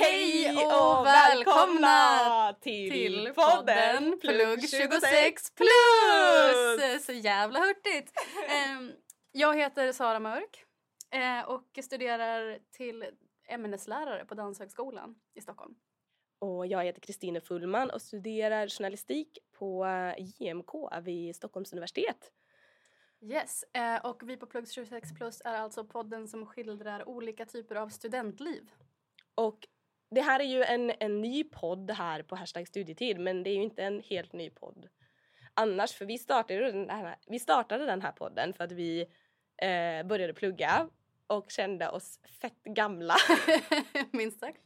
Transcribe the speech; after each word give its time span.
Hej 0.00 0.56
och 0.66 1.06
välkomna 1.06 2.52
till, 2.60 2.90
till 2.90 3.32
podden 3.34 4.18
Plugg 4.20 4.68
26 4.70 5.54
plus! 5.54 7.04
Så 7.06 7.12
jävla 7.12 7.58
hurtigt! 7.60 8.12
Ehm, 8.48 8.92
Jag 9.32 9.56
heter 9.56 9.92
Sara 9.92 10.20
Mörk 10.20 10.64
eh, 11.10 11.48
och 11.48 11.78
studerar 11.84 12.58
till 12.70 13.04
ämneslärare 13.48 14.24
på 14.24 14.34
Danshögskolan 14.34 15.14
i 15.34 15.40
Stockholm. 15.40 15.74
Och 16.38 16.66
jag 16.66 16.84
heter 16.84 17.00
Kristine 17.00 17.40
Fullman 17.40 17.90
och 17.90 18.02
studerar 18.02 18.68
journalistik 18.68 19.38
på 19.58 19.84
eh, 19.86 20.14
JMK 20.18 20.72
vid 21.02 21.36
Stockholms 21.36 21.72
universitet. 21.72 22.32
Yes, 23.22 23.64
eh, 23.72 23.96
och 23.96 24.22
vi 24.30 24.36
på 24.36 24.46
Plugg 24.46 24.72
26 24.72 25.14
plus 25.14 25.42
är 25.44 25.54
alltså 25.56 25.84
podden 25.84 26.28
som 26.28 26.46
skildrar 26.46 27.08
olika 27.08 27.46
typer 27.46 27.74
av 27.74 27.88
studentliv. 27.88 28.70
Och 29.34 29.58
det 30.10 30.20
här 30.20 30.40
är 30.40 30.44
ju 30.44 30.62
en, 30.64 30.92
en 31.00 31.20
ny 31.20 31.44
podd 31.44 31.90
här 31.90 32.22
på 32.22 32.36
Hashtag 32.36 32.68
studietid 32.68 33.20
men 33.20 33.42
det 33.42 33.50
är 33.50 33.54
ju 33.54 33.62
inte 33.62 33.82
en 33.82 34.00
helt 34.00 34.32
ny 34.32 34.50
podd 34.50 34.88
annars 35.54 35.92
för 35.92 36.04
vi 36.04 36.18
startade 36.18 36.72
den 36.72 36.90
här, 36.90 37.16
vi 37.26 37.38
startade 37.38 37.86
den 37.86 38.02
här 38.02 38.12
podden 38.12 38.52
för 38.52 38.64
att 38.64 38.72
vi 38.72 39.00
eh, 39.62 40.06
började 40.06 40.34
plugga 40.34 40.88
och 41.26 41.50
kände 41.50 41.88
oss 41.88 42.20
fett 42.40 42.62
gamla 42.64 43.14
Minst 44.10 44.40
sagt. 44.40 44.60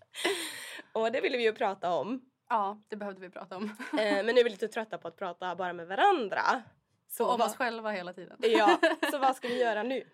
och 0.92 1.12
det 1.12 1.20
ville 1.20 1.36
vi 1.36 1.42
ju 1.44 1.52
prata 1.52 1.90
om. 1.94 2.20
Ja, 2.48 2.82
det 2.88 2.96
behövde 2.96 3.20
vi 3.20 3.30
prata 3.30 3.56
om. 3.56 3.64
Eh, 3.98 4.24
men 4.24 4.26
nu 4.26 4.40
är 4.40 4.44
vi 4.44 4.50
lite 4.50 4.68
trötta 4.68 4.98
på 4.98 5.08
att 5.08 5.16
prata 5.16 5.56
bara 5.56 5.72
med 5.72 5.86
varandra. 5.86 6.62
Så 7.08 7.24
och 7.24 7.32
om 7.32 7.38
vad- 7.38 7.48
oss 7.48 7.56
själva 7.56 7.90
hela 7.90 8.12
tiden. 8.12 8.36
Ja, 8.40 8.78
så 9.10 9.18
vad 9.18 9.36
ska 9.36 9.48
vi 9.48 9.60
göra 9.60 9.82
nu? 9.82 10.04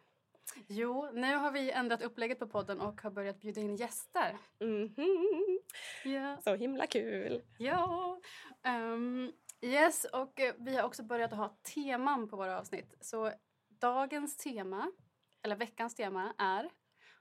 Jo, 0.67 1.11
nu 1.13 1.37
har 1.37 1.51
vi 1.51 1.71
ändrat 1.71 2.03
upplägget 2.03 2.39
på 2.39 2.47
podden 2.47 2.81
och 2.81 3.01
har 3.01 3.11
börjat 3.11 3.41
bjuda 3.41 3.61
in 3.61 3.77
gäster. 3.77 4.39
Mhm. 4.61 5.59
Ja. 6.05 6.37
Så 6.45 6.55
himla 6.55 6.87
kul! 6.87 7.43
Ja. 7.59 8.21
Ehm, 8.63 9.33
yes, 9.61 10.05
och 10.05 10.41
eh, 10.41 10.55
vi 10.59 10.77
har 10.77 10.83
också 10.83 11.03
börjat 11.03 11.33
ha 11.33 11.59
teman 11.75 12.29
på 12.29 12.37
våra 12.37 12.59
avsnitt. 12.59 12.95
Så 13.01 13.33
dagens 13.69 14.37
tema, 14.37 14.93
eller 15.43 15.57
veckans 15.57 15.95
tema, 15.95 16.35
är 16.39 16.71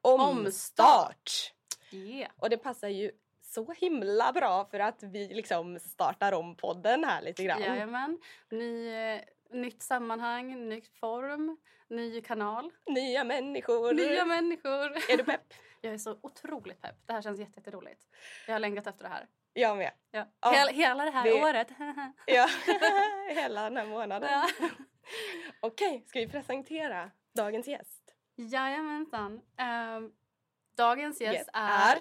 Omstart! 0.01 1.53
yeah. 1.91 2.31
Och 2.37 2.49
det 2.49 2.57
passar 2.57 2.87
ju 2.87 3.11
så 3.41 3.73
himla 3.73 4.33
bra 4.33 4.65
för 4.65 4.79
att 4.79 5.03
vi 5.03 5.27
liksom 5.27 5.79
startar 5.79 6.31
om 6.31 6.55
podden 6.55 7.03
här 7.03 7.21
lite 7.21 7.43
grann. 7.43 7.61
Jajamän. 7.61 8.19
Ny, 8.51 8.89
eh, 8.89 9.21
nytt 9.51 9.83
sammanhang, 9.83 10.69
ny 10.69 10.81
form, 10.81 11.57
ny 11.89 12.21
kanal, 12.21 12.71
Nya 12.87 13.23
människor! 13.23 13.93
nya 13.93 14.25
människor. 14.25 15.11
Är 15.11 15.17
du 15.17 15.23
pepp? 15.23 15.53
Jag 15.81 15.93
är 15.93 15.97
så 15.97 16.19
otroligt 16.23 16.81
pepp. 16.81 16.95
Det 17.05 17.13
här 17.13 17.21
känns 17.21 17.39
jätte- 17.39 17.53
jätteroligt. 17.59 18.01
Jag 18.47 18.53
har 18.53 18.59
längtat 18.59 18.87
efter 18.87 19.03
det 19.03 19.09
här. 19.09 19.27
Jag 19.53 19.77
med. 19.77 19.91
Ja. 20.11 20.25
Ja, 20.41 20.51
hela, 20.51 20.71
hela 20.71 21.05
det 21.05 21.11
här 21.11 21.23
det- 21.23 21.33
året. 21.43 21.67
Ja, 22.25 22.47
hela 23.29 23.63
den 23.63 23.77
här 23.77 23.85
månaden. 23.85 24.29
ja. 24.31 24.69
Okej, 25.59 26.03
ska 26.07 26.19
vi 26.19 26.27
presentera 26.27 27.11
dagens 27.35 27.67
gäst? 27.67 28.13
Jajamensan. 28.35 29.41
Ehm, 29.57 30.11
dagens 30.77 31.21
gäst 31.21 31.33
Gäst 31.37 31.49
är 31.53 31.95
är 31.95 31.99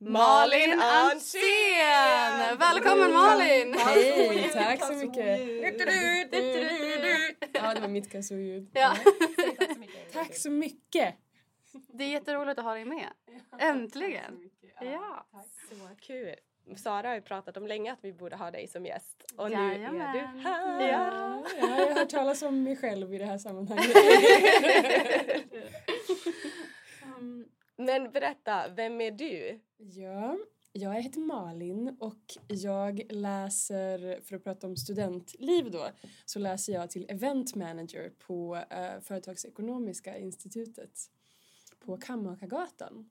Malin 0.00 0.80
Ansén! 0.80 2.58
Välkommen 2.58 3.12
Malin! 3.12 3.74
Hej, 3.78 4.50
tack 4.52 4.84
så 4.84 4.92
mycket. 4.92 5.40
Ja, 7.52 7.74
det 7.74 7.80
var 7.80 7.88
mitt 7.88 8.12
kassoljud. 8.12 8.70
Ja. 8.72 8.96
Tack 10.12 10.36
så 10.36 10.50
mycket. 10.50 11.14
Det 11.92 12.04
är 12.04 12.08
jätteroligt 12.08 12.58
att 12.58 12.64
ha 12.64 12.74
dig 12.74 12.84
med. 12.84 13.08
Äntligen! 13.58 14.50
Ja. 14.80 15.26
Så 15.68 15.74
kul! 16.00 16.34
Sara 16.76 17.08
har 17.08 17.14
ju 17.14 17.22
pratat 17.22 17.56
om 17.56 17.66
länge 17.66 17.92
att 17.92 17.98
vi 18.02 18.12
borde 18.12 18.36
ha 18.36 18.50
dig 18.50 18.66
som 18.68 18.86
gäst 18.86 19.24
och 19.36 19.50
nu 19.50 19.56
Jajamän. 19.56 20.00
är 20.00 20.12
du 20.12 20.18
här! 20.48 20.88
Ja, 20.88 21.44
jag 21.60 21.66
har 21.66 21.94
hört 21.94 22.08
talas 22.08 22.42
om 22.42 22.62
mig 22.62 22.76
själv 22.76 23.14
i 23.14 23.18
det 23.18 23.24
här 23.24 23.38
sammanhanget. 23.38 23.96
Mm, 27.18 27.44
Men 27.78 28.12
berätta, 28.12 28.68
vem 28.76 29.00
är 29.00 29.10
du? 29.10 29.60
Ja, 29.76 30.38
jag 30.72 31.02
heter 31.02 31.20
Malin 31.20 31.96
och 32.00 32.36
jag 32.48 33.12
läser, 33.12 34.20
för 34.22 34.36
att 34.36 34.44
prata 34.44 34.66
om 34.66 34.76
studentliv 34.76 35.70
då, 35.70 35.88
så 36.24 36.38
läser 36.38 36.72
jag 36.72 36.90
till 36.90 37.06
event 37.08 37.54
manager 37.54 38.12
på 38.18 38.56
eh, 38.70 39.00
Företagsekonomiska 39.00 40.18
institutet 40.18 41.10
på 41.78 41.96
Kammakargatan. 41.96 43.10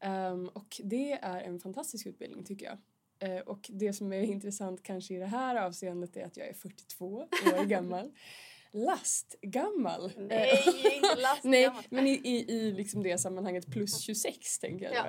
Ehm, 0.00 0.48
och 0.48 0.80
det 0.84 1.12
är 1.12 1.40
en 1.40 1.60
fantastisk 1.60 2.06
utbildning 2.06 2.44
tycker 2.44 2.66
jag. 2.66 2.78
Eh, 3.18 3.40
och 3.40 3.70
det 3.72 3.92
som 3.92 4.12
är 4.12 4.22
intressant 4.22 4.82
kanske 4.82 5.14
i 5.14 5.18
det 5.18 5.26
här 5.26 5.56
avseendet 5.56 6.16
är 6.16 6.26
att 6.26 6.36
jag 6.36 6.48
är 6.48 6.54
42 6.54 7.06
år 7.06 7.64
gammal. 7.64 8.12
Lastgammal. 8.72 10.12
Nej, 10.16 10.62
inte 10.94 11.14
lastgammal. 11.22 11.42
Nej, 11.44 11.70
men 11.90 12.06
i, 12.06 12.20
i, 12.24 12.52
i 12.52 12.72
liksom 12.72 13.02
det 13.02 13.18
sammanhanget 13.18 13.66
plus 13.66 14.00
26 14.00 14.58
tänker 14.58 14.84
jag 14.84 15.06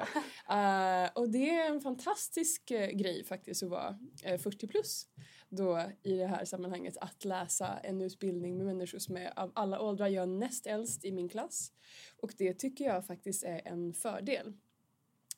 Ja. 0.47 1.03
Eh, 1.03 1.09
och 1.15 1.29
det 1.29 1.49
är 1.49 1.69
en 1.69 1.81
fantastisk 1.81 2.71
eh, 2.71 2.89
grej 2.89 3.23
faktiskt 3.23 3.63
att 3.63 3.69
vara 3.69 3.99
eh, 4.23 4.37
40 4.37 4.67
plus 4.67 5.07
då 5.49 5.91
i 6.03 6.17
det 6.17 6.27
här 6.27 6.45
sammanhanget 6.45 6.97
att 6.97 7.25
läsa 7.25 7.77
en 7.83 8.01
utbildning 8.01 8.57
med 8.57 8.65
människor 8.65 8.99
som 8.99 9.17
är 9.17 9.39
av 9.39 9.51
alla 9.55 9.79
åldrar. 9.81 10.07
Jag 10.07 10.23
är 10.23 10.27
näst 10.27 10.67
äldst 10.67 11.05
i 11.05 11.11
min 11.11 11.29
klass 11.29 11.71
och 12.17 12.33
det 12.37 12.53
tycker 12.53 12.85
jag 12.85 13.05
faktiskt 13.05 13.43
är 13.43 13.61
en 13.65 13.93
fördel. 13.93 14.53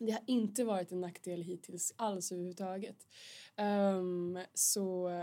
Det 0.06 0.12
har 0.12 0.24
inte 0.28 0.64
varit 0.64 0.92
en 0.92 1.02
nackdel 1.02 1.42
hittills 1.42 1.94
alls 1.96 2.32
överhuvudtaget. 2.32 3.08
Ehm, 3.58 4.40
så 4.54 5.10
eh, 5.10 5.16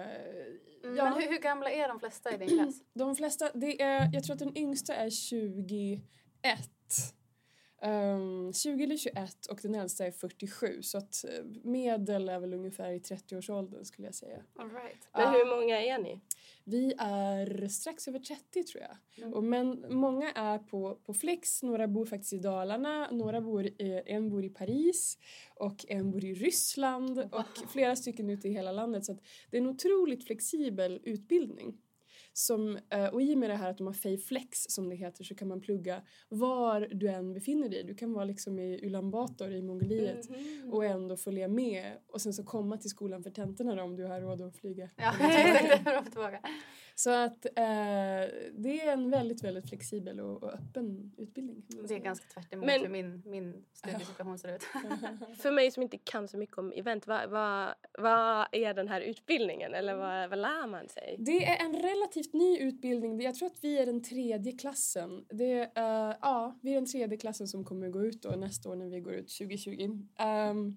ja. 0.82 1.04
Men 1.04 1.12
hur, 1.12 1.28
hur 1.28 1.38
gamla 1.38 1.70
är 1.70 1.88
de 1.88 2.00
flesta 2.00 2.34
i 2.34 2.36
din 2.36 2.48
klass? 2.48 2.74
De 2.94 3.16
flesta, 3.16 3.50
det 3.54 3.82
är, 3.82 4.10
jag 4.12 4.24
tror 4.24 4.34
att 4.34 4.38
den 4.38 4.58
yngsta 4.58 4.94
är 4.94 5.10
21. 5.10 6.02
Um, 7.82 8.52
20 8.52 8.84
eller 8.84 8.96
21 8.96 9.46
och 9.46 9.58
den 9.62 9.74
äldsta 9.74 10.06
är 10.06 10.10
47 10.10 10.82
så 10.82 10.98
att 10.98 11.24
eh, 11.24 11.44
medel 11.62 12.28
är 12.28 12.40
väl 12.40 12.54
ungefär 12.54 12.90
i 12.90 12.98
30-årsåldern 12.98 13.84
skulle 13.84 14.08
jag 14.08 14.14
säga. 14.14 14.42
All 14.56 14.70
right. 14.70 15.08
Men 15.12 15.32
hur 15.32 15.60
många 15.60 15.82
är 15.82 15.98
ni? 15.98 16.20
Vi 16.64 16.94
är 16.98 17.68
strax 17.68 18.08
över 18.08 18.18
30 18.18 18.64
tror 18.64 18.82
jag. 18.82 19.24
Mm. 19.24 19.34
Och 19.34 19.44
men 19.44 19.84
många 19.88 20.32
är 20.32 20.58
på, 20.58 20.98
på 21.06 21.14
flex, 21.14 21.62
några 21.62 21.88
bor 21.88 22.06
faktiskt 22.06 22.32
i 22.32 22.38
Dalarna, 22.38 23.10
några 23.10 23.40
bor, 23.40 23.70
en 24.06 24.28
bor 24.28 24.44
i 24.44 24.48
Paris 24.48 25.18
och 25.54 25.84
en 25.88 26.10
bor 26.10 26.24
i 26.24 26.34
Ryssland 26.34 27.18
och 27.18 27.68
flera 27.72 27.96
stycken 27.96 28.30
ute 28.30 28.48
i 28.48 28.52
hela 28.52 28.72
landet 28.72 29.04
så 29.04 29.12
att 29.12 29.20
det 29.50 29.56
är 29.56 29.60
en 29.60 29.68
otroligt 29.68 30.24
flexibel 30.24 31.00
utbildning. 31.04 31.76
Som, 32.38 32.78
eh, 32.90 33.06
och 33.06 33.22
i 33.22 33.34
och 33.34 33.38
med 33.38 33.50
det 33.50 33.56
här 33.56 33.70
att 33.70 33.78
de 33.78 33.86
har 33.86 33.94
Fayflex 33.94 34.64
som 34.68 34.88
det 34.88 34.96
heter 34.96 35.24
så 35.24 35.34
kan 35.34 35.48
man 35.48 35.60
plugga 35.60 36.02
var 36.28 36.80
du 36.80 37.08
än 37.08 37.34
befinner 37.34 37.68
dig. 37.68 37.84
Du 37.84 37.94
kan 37.94 38.12
vara 38.12 38.24
liksom 38.24 38.58
i 38.58 38.80
Ulan 38.86 39.10
Bator 39.10 39.50
i 39.52 39.62
Mongoliet 39.62 40.28
Mhm. 40.30 40.72
och 40.72 40.84
ändå 40.84 41.16
följa 41.16 41.48
med 41.48 41.92
och 42.06 42.20
sen 42.20 42.32
så 42.32 42.44
komma 42.44 42.76
till 42.76 42.90
skolan 42.90 43.22
för 43.22 43.30
tentorna 43.30 43.74
då, 43.74 43.82
om 43.82 43.96
du 43.96 44.04
har 44.04 44.20
råd 44.20 44.42
att 44.42 44.56
flyga. 44.56 44.90
Ja. 44.96 45.12
Så 46.94 47.10
att 47.10 47.44
eh, 47.46 47.52
det 48.52 48.80
är 48.80 48.92
en 48.92 49.10
väldigt, 49.10 49.44
väldigt 49.44 49.68
flexibel 49.68 50.20
och, 50.20 50.42
och 50.42 50.54
öppen 50.54 51.12
utbildning. 51.18 51.62
Det 51.88 51.94
är 51.94 51.98
ganska 51.98 52.26
tvärt 52.34 52.52
emot 52.52 52.66
Men- 52.66 52.80
hur 52.80 52.88
min, 52.88 53.22
min 53.26 53.64
studiesituation 53.72 54.38
ser 54.38 54.54
ut. 54.56 54.62
För 55.42 55.50
mig 55.50 55.70
som 55.70 55.82
inte 55.82 55.98
kan 55.98 56.28
så 56.28 56.38
mycket 56.38 56.58
om 56.58 56.72
event, 56.72 57.06
vad, 57.06 57.30
vad, 57.30 57.74
vad 57.98 58.46
är 58.52 58.74
den 58.74 58.88
här 58.88 59.00
utbildningen 59.00 59.74
eller 59.74 59.94
vad, 59.94 60.30
vad 60.30 60.38
lär 60.38 60.66
man 60.66 60.88
sig? 60.88 61.16
Det 61.18 61.44
är 61.46 61.64
en 61.64 61.72
relativt 61.82 62.27
ny 62.32 62.58
utbildning. 62.58 63.20
Jag 63.20 63.34
tror 63.34 63.46
att 63.46 63.64
vi 63.64 63.78
är 63.78 63.86
den 63.86 64.02
tredje 64.02 64.52
klassen. 64.52 65.24
Det 65.28 65.60
eh, 65.60 66.14
ja, 66.20 66.58
vi 66.62 66.70
är 66.70 66.74
den 66.74 66.86
tredje 66.86 67.18
klassen 67.18 67.48
som 67.48 67.64
kommer 67.64 67.88
gå 67.88 68.04
ut 68.04 68.22
då 68.22 68.30
nästa 68.30 68.68
år 68.68 68.76
när 68.76 68.88
vi 68.88 69.00
går 69.00 69.14
ut 69.14 69.38
2020. 69.38 69.98
Ehm, 70.18 70.76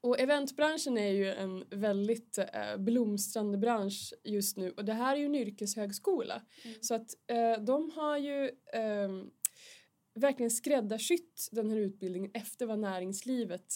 och 0.00 0.20
eventbranschen 0.20 0.98
är 0.98 1.10
ju 1.10 1.32
en 1.32 1.64
väldigt 1.70 2.38
uh, 2.38 2.82
blomstrande 2.82 3.58
bransch 3.58 4.14
just 4.24 4.56
nu 4.56 4.70
och 4.70 4.84
det 4.84 4.92
här 4.92 5.16
är 5.16 5.20
ju 5.20 5.26
en 5.26 5.34
yrkeshögskola. 5.34 6.42
Så 6.80 6.94
att 6.94 7.14
eh, 7.26 7.64
de 7.64 7.90
har 7.90 8.18
ju 8.18 8.50
ehm, 8.72 9.30
verkligen 10.14 10.50
skräddarsytt 10.50 11.48
den 11.52 11.70
här 11.70 11.76
utbildningen 11.76 12.30
efter 12.34 12.66
vad 12.66 12.78
näringslivet 12.78 13.74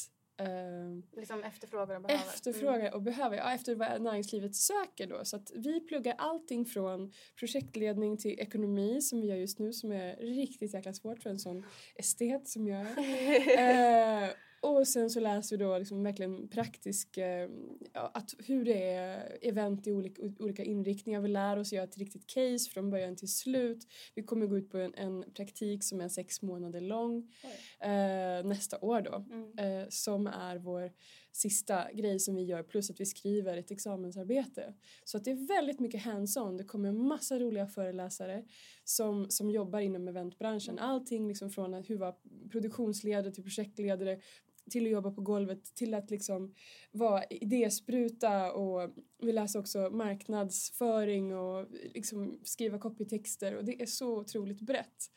liksom 1.16 1.42
efterfrågar 1.42 1.96
och 1.96 2.02
behöver. 2.02 2.24
efterfrågar 2.24 2.94
och 2.94 3.02
behöver, 3.02 3.36
ja, 3.36 3.54
efter 3.54 3.74
vad 3.74 4.02
näringslivet 4.02 4.56
söker 4.56 5.06
då. 5.06 5.24
Så 5.24 5.36
att 5.36 5.52
vi 5.54 5.80
pluggar 5.80 6.14
allting 6.18 6.66
från 6.66 7.12
projektledning 7.38 8.16
till 8.16 8.40
ekonomi 8.40 9.00
som 9.00 9.20
vi 9.20 9.26
gör 9.26 9.36
just 9.36 9.58
nu 9.58 9.72
som 9.72 9.92
är 9.92 10.16
riktigt 10.16 10.74
jäkla 10.74 10.92
svårt 10.92 11.22
för 11.22 11.30
en 11.30 11.38
sån 11.38 11.66
estet 11.94 12.48
som 12.48 12.68
jag 12.68 12.80
är. 12.80 14.34
och 14.60 14.88
sen 14.88 15.10
så 15.10 15.20
läser 15.20 15.56
vi 15.56 15.64
då 15.64 15.78
liksom 15.78 16.02
verkligen 16.02 16.48
praktisk, 16.48 17.16
eh, 17.18 17.50
ja, 17.92 18.10
att 18.14 18.34
hur 18.38 18.64
det 18.64 18.82
är 18.82 19.38
event 19.42 19.86
i 19.86 19.92
olika, 19.92 20.22
olika 20.38 20.64
inriktningar. 20.64 21.20
Vi 21.20 21.28
lär 21.28 21.56
oss 21.58 21.72
göra 21.72 21.84
ett 21.84 21.98
riktigt 21.98 22.26
case 22.26 22.70
från 22.70 22.90
början 22.90 23.16
till 23.16 23.32
slut. 23.34 23.86
Vi 24.14 24.22
kommer 24.22 24.46
gå 24.46 24.58
ut 24.58 24.70
på 24.70 24.78
en, 24.78 24.94
en 24.94 25.24
praktik 25.34 25.84
som 25.84 26.00
är 26.00 26.08
sex 26.08 26.42
månader 26.42 26.80
lång 26.80 27.32
eh, 27.80 28.44
nästa 28.44 28.78
år 28.80 29.00
då 29.00 29.24
Mm. 29.30 29.58
eh, 29.58 29.86
som 29.88 30.26
är 30.26 30.58
vår 30.58 30.92
sista 31.32 31.92
grej 31.92 32.20
som 32.20 32.34
vi 32.34 32.42
gör 32.42 32.62
plus 32.62 32.90
att 32.90 33.00
vi 33.00 33.06
skriver 33.06 33.56
ett 33.56 33.70
examensarbete. 33.70 34.74
Så 35.04 35.16
att 35.16 35.24
det 35.24 35.30
är 35.30 35.46
väldigt 35.48 35.80
mycket 35.80 36.02
hands-on. 36.02 36.56
Det 36.56 36.64
kommer 36.64 36.88
en 36.88 36.98
massa 37.08 37.38
roliga 37.38 37.66
föreläsare 37.66 38.44
som, 38.84 39.30
som 39.30 39.50
jobbar 39.50 39.80
inom 39.80 40.08
eventbranschen. 40.08 40.78
Allting 40.78 41.28
liksom 41.28 41.50
från 41.50 41.74
att 41.74 41.90
hur 41.90 42.12
produktionsledare 42.50 43.32
till 43.32 43.42
projektledare 43.42 44.20
till 44.70 44.84
att 44.86 44.90
jobba 44.92 45.10
på 45.10 45.20
golvet 45.20 45.74
till 45.74 45.94
att 45.94 46.10
liksom 46.10 46.54
vara 46.92 47.24
idéspruta 47.24 48.52
och 48.52 48.90
vi 49.22 49.32
läser 49.32 49.58
också 49.58 49.90
marknadsföring 49.90 51.36
och 51.36 51.66
liksom 51.94 52.38
skriva 52.44 52.78
copytexter 52.78 53.56
och 53.56 53.64
det 53.64 53.82
är 53.82 53.86
så 53.86 54.18
otroligt 54.18 54.60
brett. 54.60 55.10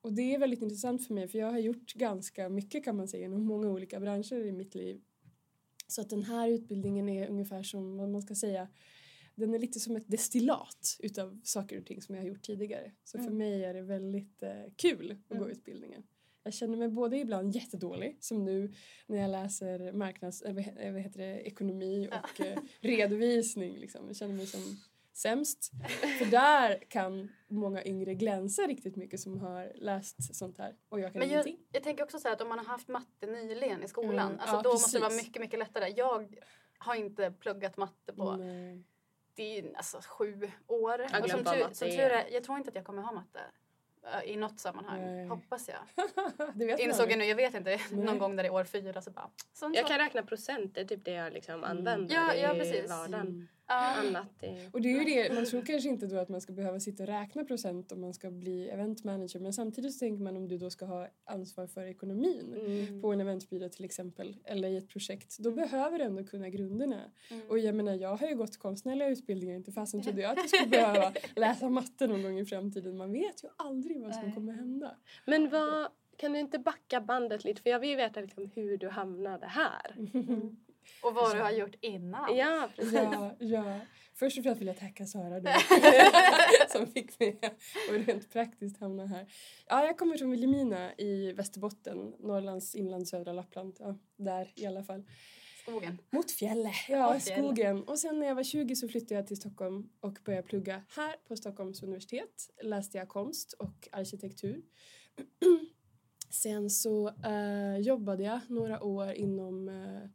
Och 0.00 0.12
det 0.12 0.34
är 0.34 0.38
väldigt 0.38 0.62
intressant 0.62 1.06
för 1.06 1.14
mig 1.14 1.28
för 1.28 1.38
jag 1.38 1.50
har 1.52 1.58
gjort 1.58 1.94
ganska 1.94 2.48
mycket 2.48 2.84
kan 2.84 2.96
man 2.96 3.08
säga 3.08 3.24
inom 3.24 3.42
många 3.44 3.68
olika 3.70 4.00
branscher 4.00 4.44
i 4.46 4.52
mitt 4.52 4.74
liv. 4.74 5.00
Så 5.86 6.00
att 6.00 6.10
den 6.10 6.22
här 6.22 6.48
utbildningen 6.48 7.08
är 7.08 7.28
ungefär 7.28 7.62
som 7.62 7.96
vad 7.96 8.08
man 8.08 8.22
ska 8.22 8.34
säga 8.34 8.68
den 9.36 9.54
är 9.54 9.58
lite 9.58 9.80
som 9.80 9.96
ett 9.96 10.04
destillat 10.10 10.96
utav 11.00 11.40
saker 11.44 11.78
och 11.78 11.86
ting 11.86 12.02
som 12.02 12.14
jag 12.14 12.22
har 12.22 12.28
gjort 12.28 12.42
tidigare. 12.42 12.92
Så 13.04 13.18
för 13.18 13.24
Mm. 13.26 13.38
mig 13.38 13.64
är 13.64 13.74
det 13.74 13.82
väldigt 13.82 14.42
eh, 14.42 14.50
kul 14.76 15.10
att 15.10 15.28
gå 15.38 15.44
Mm. 15.44 15.50
utbildningen. 15.50 15.83
Jag 16.44 16.54
känner 16.54 16.76
mig 16.78 16.88
både 16.88 17.16
ibland 17.18 17.54
jättedålig, 17.54 18.16
som 18.20 18.44
nu 18.44 18.72
när 19.06 19.18
jag 19.20 19.30
läser 19.30 19.92
marknads, 19.92 20.42
vad 20.42 20.58
he- 20.58 20.92
vad 20.92 21.02
heter 21.02 21.18
det, 21.18 21.40
ekonomi 21.40 22.08
och 22.12 22.40
eh, 22.46 22.58
redovisning. 22.80 23.76
Liksom. 23.78 24.06
Jag 24.06 24.16
känner 24.16 24.34
mig 24.34 24.46
som 24.46 24.60
sämst. 25.12 25.70
För 26.18 26.24
där 26.26 26.78
kan 26.88 27.28
många 27.48 27.84
yngre 27.84 28.14
glänsa 28.14 28.62
riktigt 28.62 28.96
mycket 28.96 29.20
som 29.20 29.38
har 29.40 29.72
läst 29.74 30.34
sånt 30.34 30.58
här. 30.58 30.76
Och 30.88 31.00
jag 31.00 31.12
kan 31.12 31.18
Men 31.20 31.28
jag, 31.28 31.46
ingenting. 31.46 31.66
jag 31.72 31.82
tänker 31.82 32.04
också 32.04 32.18
så 32.18 32.28
att 32.28 32.40
om 32.40 32.48
man 32.48 32.58
har 32.58 32.66
haft 32.66 32.88
matte 32.88 33.26
nyligen 33.26 33.82
i 33.82 33.88
skolan, 33.88 34.26
Mm, 34.28 34.38
alltså 34.40 34.56
ja, 34.56 34.62
då 34.62 34.70
måste 34.72 34.96
det 34.96 35.00
vara 35.00 35.10
precis. 35.10 35.26
mycket, 35.26 35.40
mycket 35.42 35.58
lättare. 35.58 35.92
Jag 35.96 36.36
har 36.78 36.94
inte 36.94 37.30
pluggat 37.30 37.76
matte 37.76 38.12
på 38.12 38.36
Nej. 38.36 38.82
det 39.34 39.58
är 39.58 39.76
alltså 39.76 40.00
sju 40.08 40.50
år. 40.66 41.00
Jag 41.12 41.22
Och 41.24 41.30
som 41.30 41.44
tur, 41.44 41.68
som 41.72 41.88
är. 41.88 41.92
tur 41.92 42.00
är, 42.00 42.28
jag 42.32 42.44
tror 42.44 42.58
inte 42.58 42.68
att 42.68 42.74
jag 42.76 42.84
kommer 42.84 43.02
ha 43.02 43.12
matte 43.12 43.38
eh, 43.38 43.44
i 44.24 44.36
något 44.36 44.60
sammanhang. 44.60 45.00
Nej. 45.00 45.26
Hoppas 45.26 45.68
jag. 45.68 46.80
Insåg 46.80 47.10
jag 47.10 47.18
nu, 47.18 47.24
jag 47.24 47.36
vet 47.36 47.54
inte, 47.54 47.70
Nej. 47.70 48.04
någon 48.04 48.18
gång 48.18 48.36
där 48.36 48.44
i 48.44 48.50
år 48.50 48.64
fyra 48.64 49.02
så 49.02 49.10
bara... 49.10 49.30
Sånt 49.52 49.76
Jag 49.76 49.86
kan 49.86 49.98
räkna 49.98 50.22
procent, 50.22 50.74
det 50.74 50.80
är 50.80 50.84
typ 50.84 51.04
det 51.04 51.10
jag 51.12 51.32
liksom 51.32 51.64
använder 51.64 52.14
Ja, 52.14 52.34
ja, 52.34 52.54
i 52.54 52.58
precis. 52.58 52.90
vardagen. 52.90 53.20
Mm. 53.26 53.48
Ja. 53.66 53.74
Annat 53.74 54.42
är... 54.42 54.68
Och 54.72 54.80
det 54.80 54.88
är 54.88 54.98
ju 54.98 55.04
det, 55.04 55.34
man 55.34 55.44
tror 55.44 55.62
kanske 55.62 55.88
inte 55.88 56.06
då 56.06 56.16
att 56.16 56.28
man 56.28 56.40
ska 56.40 56.52
behöva 56.52 56.80
sitta 56.80 57.02
och 57.02 57.08
räkna 57.08 57.44
procent 57.44 57.92
om 57.92 58.00
man 58.00 58.14
ska 58.14 58.30
bli 58.30 58.68
event 58.68 59.04
manager 59.04 59.40
men 59.40 59.52
samtidigt 59.52 59.92
så 59.92 59.98
tänker 59.98 60.22
man 60.24 60.36
om 60.36 60.48
du 60.48 60.58
då 60.58 60.70
ska 60.70 60.84
ha 60.84 61.08
ansvar 61.24 61.66
för 61.66 61.86
ekonomin 61.86 62.54
Mm. 62.64 63.00
på 63.02 63.12
en 63.12 63.20
eventbyrå 63.20 63.68
till 63.68 63.84
exempel 63.84 64.36
eller 64.44 64.68
i 64.68 64.76
ett 64.76 64.88
projekt 64.88 65.38
då 65.38 65.50
behöver 65.50 65.98
du 65.98 66.04
ändå 66.04 66.24
kunna 66.24 66.48
grunderna. 66.48 67.00
Mm. 67.30 67.48
Och 67.48 67.58
jag 67.58 67.74
menar 67.74 67.94
jag 67.94 68.16
har 68.16 68.26
ju 68.26 68.34
gått 68.36 68.56
konstnärliga 68.58 69.08
utbildningar 69.08 69.56
inte 69.56 69.72
fasen 69.72 70.02
trodde 70.02 70.22
jag 70.22 70.30
att 70.30 70.36
jag 70.36 70.48
skulle 70.48 70.70
behöva 70.82 71.12
läsa 71.36 71.68
matte 71.68 72.06
någon 72.06 72.22
gång 72.22 72.38
i 72.38 72.44
framtiden. 72.44 72.96
Man 72.96 73.12
vet 73.12 73.44
ju 73.44 73.48
aldrig 73.56 74.00
vad 74.00 74.14
som 74.14 74.24
Nej. 74.24 74.34
kommer 74.34 74.52
hända. 74.52 74.96
Men 75.26 75.50
vad, 75.50 75.88
kan 76.16 76.32
du 76.32 76.38
inte 76.38 76.58
backa 76.58 77.00
bandet 77.00 77.44
lite? 77.44 77.62
För 77.62 77.70
jag 77.70 77.78
vill 77.80 77.90
ju 77.90 77.96
veta 77.96 78.20
liksom 78.20 78.50
hur 78.54 78.76
du 78.76 78.88
hamnade 78.88 79.46
här. 79.46 79.96
Och 81.02 81.14
vad 81.14 81.36
du 81.36 81.40
har 81.40 81.50
gjort 81.50 81.74
innan. 81.80 82.36
Ja, 82.36 82.68
precis. 82.76 82.94
Ja, 82.94 83.36
ja. 83.38 83.80
Först 84.14 84.38
och 84.38 84.44
främst 84.44 84.60
vill 84.60 84.68
jag 84.68 84.78
tacka 84.78 85.06
Sara 85.06 85.40
då, 85.40 85.50
som 86.78 86.86
fick 86.86 87.20
mig 87.20 87.38
att 87.42 88.06
rent 88.06 88.32
praktiskt 88.32 88.80
hamna 88.80 89.06
här. 89.06 89.26
Ja, 89.66 89.84
jag 89.84 89.98
kommer 89.98 90.16
från 90.16 90.30
Vilhelmina 90.30 90.94
i 90.94 91.32
Västerbotten, 91.32 92.14
Norrlands 92.18 92.74
inland, 92.74 93.08
södra 93.08 93.32
Lappland. 93.32 93.76
Ja, 93.78 93.98
där 94.16 94.52
i 94.54 94.66
alla 94.66 94.84
fall. 94.84 95.04
Skogen. 95.62 95.98
Mot 96.10 96.30
fjället, 96.30 96.74
ja, 96.88 97.12
Mot 97.12 97.22
skogen. 97.22 97.84
Och 97.84 97.98
sen 97.98 98.20
när 98.20 98.26
jag 98.26 98.34
var 98.34 98.42
20 98.42 98.76
så 98.76 98.88
flyttade 98.88 99.14
jag 99.14 99.26
till 99.26 99.36
Stockholm 99.36 99.88
och 100.00 100.18
började 100.24 100.46
plugga 100.48 100.82
här 100.96 101.16
på 101.28 101.36
Stockholms 101.36 101.82
universitet. 101.82 102.50
Läste 102.62 102.98
jag 102.98 103.08
konst 103.08 103.52
och 103.52 103.88
arkitektur. 103.92 104.62
sen 106.30 106.70
så 106.70 107.08
eh, 107.08 107.78
jobbade 107.78 108.22
jag 108.22 108.40
några 108.48 108.82
år 108.82 109.12
inom 109.12 109.68
eh, 109.68 110.10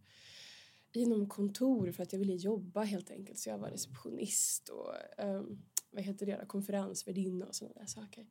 inom 0.94 1.30
kontor 1.30 1.92
för 1.92 2.04
att 2.04 2.14
jag 2.14 2.20
ville 2.20 2.34
jobba 2.34 2.84
helt 2.84 3.12
enkelt. 3.12 3.40
Så 3.40 3.50
jag 3.50 3.58
var 3.58 3.70
receptionist 3.70 4.70
och 4.70 4.94
ehm, 5.18 5.62
vad 5.92 6.04
heter 6.04 6.26
det 6.26 6.46
konferensvärdinna 6.48 7.46
och 7.46 7.56
sådana 7.56 7.76
där 7.80 7.86
saker. 7.86 8.26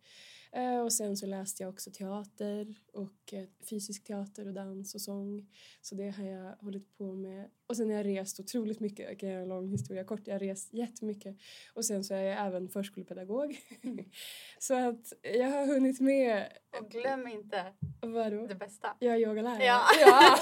Eh, 0.52 0.80
och 0.80 0.92
sen 0.92 1.16
så 1.16 1.26
läste 1.26 1.62
jag 1.62 1.70
också 1.70 1.90
teater 1.90 2.74
och 2.92 3.32
eh, 3.32 3.44
fysisk 3.70 4.04
teater 4.04 4.46
och 4.46 4.54
dans 4.54 4.94
och 4.94 5.00
sång. 5.00 5.46
Så 5.80 5.94
det 5.94 6.10
har 6.10 6.24
jag 6.24 6.56
hållit 6.60 6.98
på 6.98 7.12
med. 7.12 7.50
Och 7.66 7.76
sen 7.76 7.90
har 7.90 7.96
jag 7.96 8.06
rest 8.06 8.40
otroligt 8.40 8.80
mycket. 8.80 9.08
Jag 9.08 9.18
kan 9.18 9.28
göra 9.28 9.42
en 9.42 9.48
lång 9.48 9.68
historia 9.68 10.04
kort. 10.04 10.20
Jag 10.24 10.34
har 10.34 10.38
rest 10.38 10.74
jättemycket. 10.74 11.36
Och 11.74 11.84
sen 11.84 12.04
så 12.04 12.14
är 12.14 12.22
jag 12.22 12.46
även 12.46 12.68
förskolepedagog. 12.68 13.58
så 14.58 14.74
att 14.74 15.12
jag 15.22 15.50
har 15.50 15.66
hunnit 15.66 16.00
med, 16.00 16.52
Och 16.80 16.90
glöm 16.90 17.26
inte 17.26 17.72
vadå? 18.00 18.46
det 18.46 18.54
bästa. 18.54 18.96
Jag 18.98 19.14
är 19.14 19.18
yogalärare. 19.18 19.64
Ja. 19.64 19.82
ja. 20.00 20.38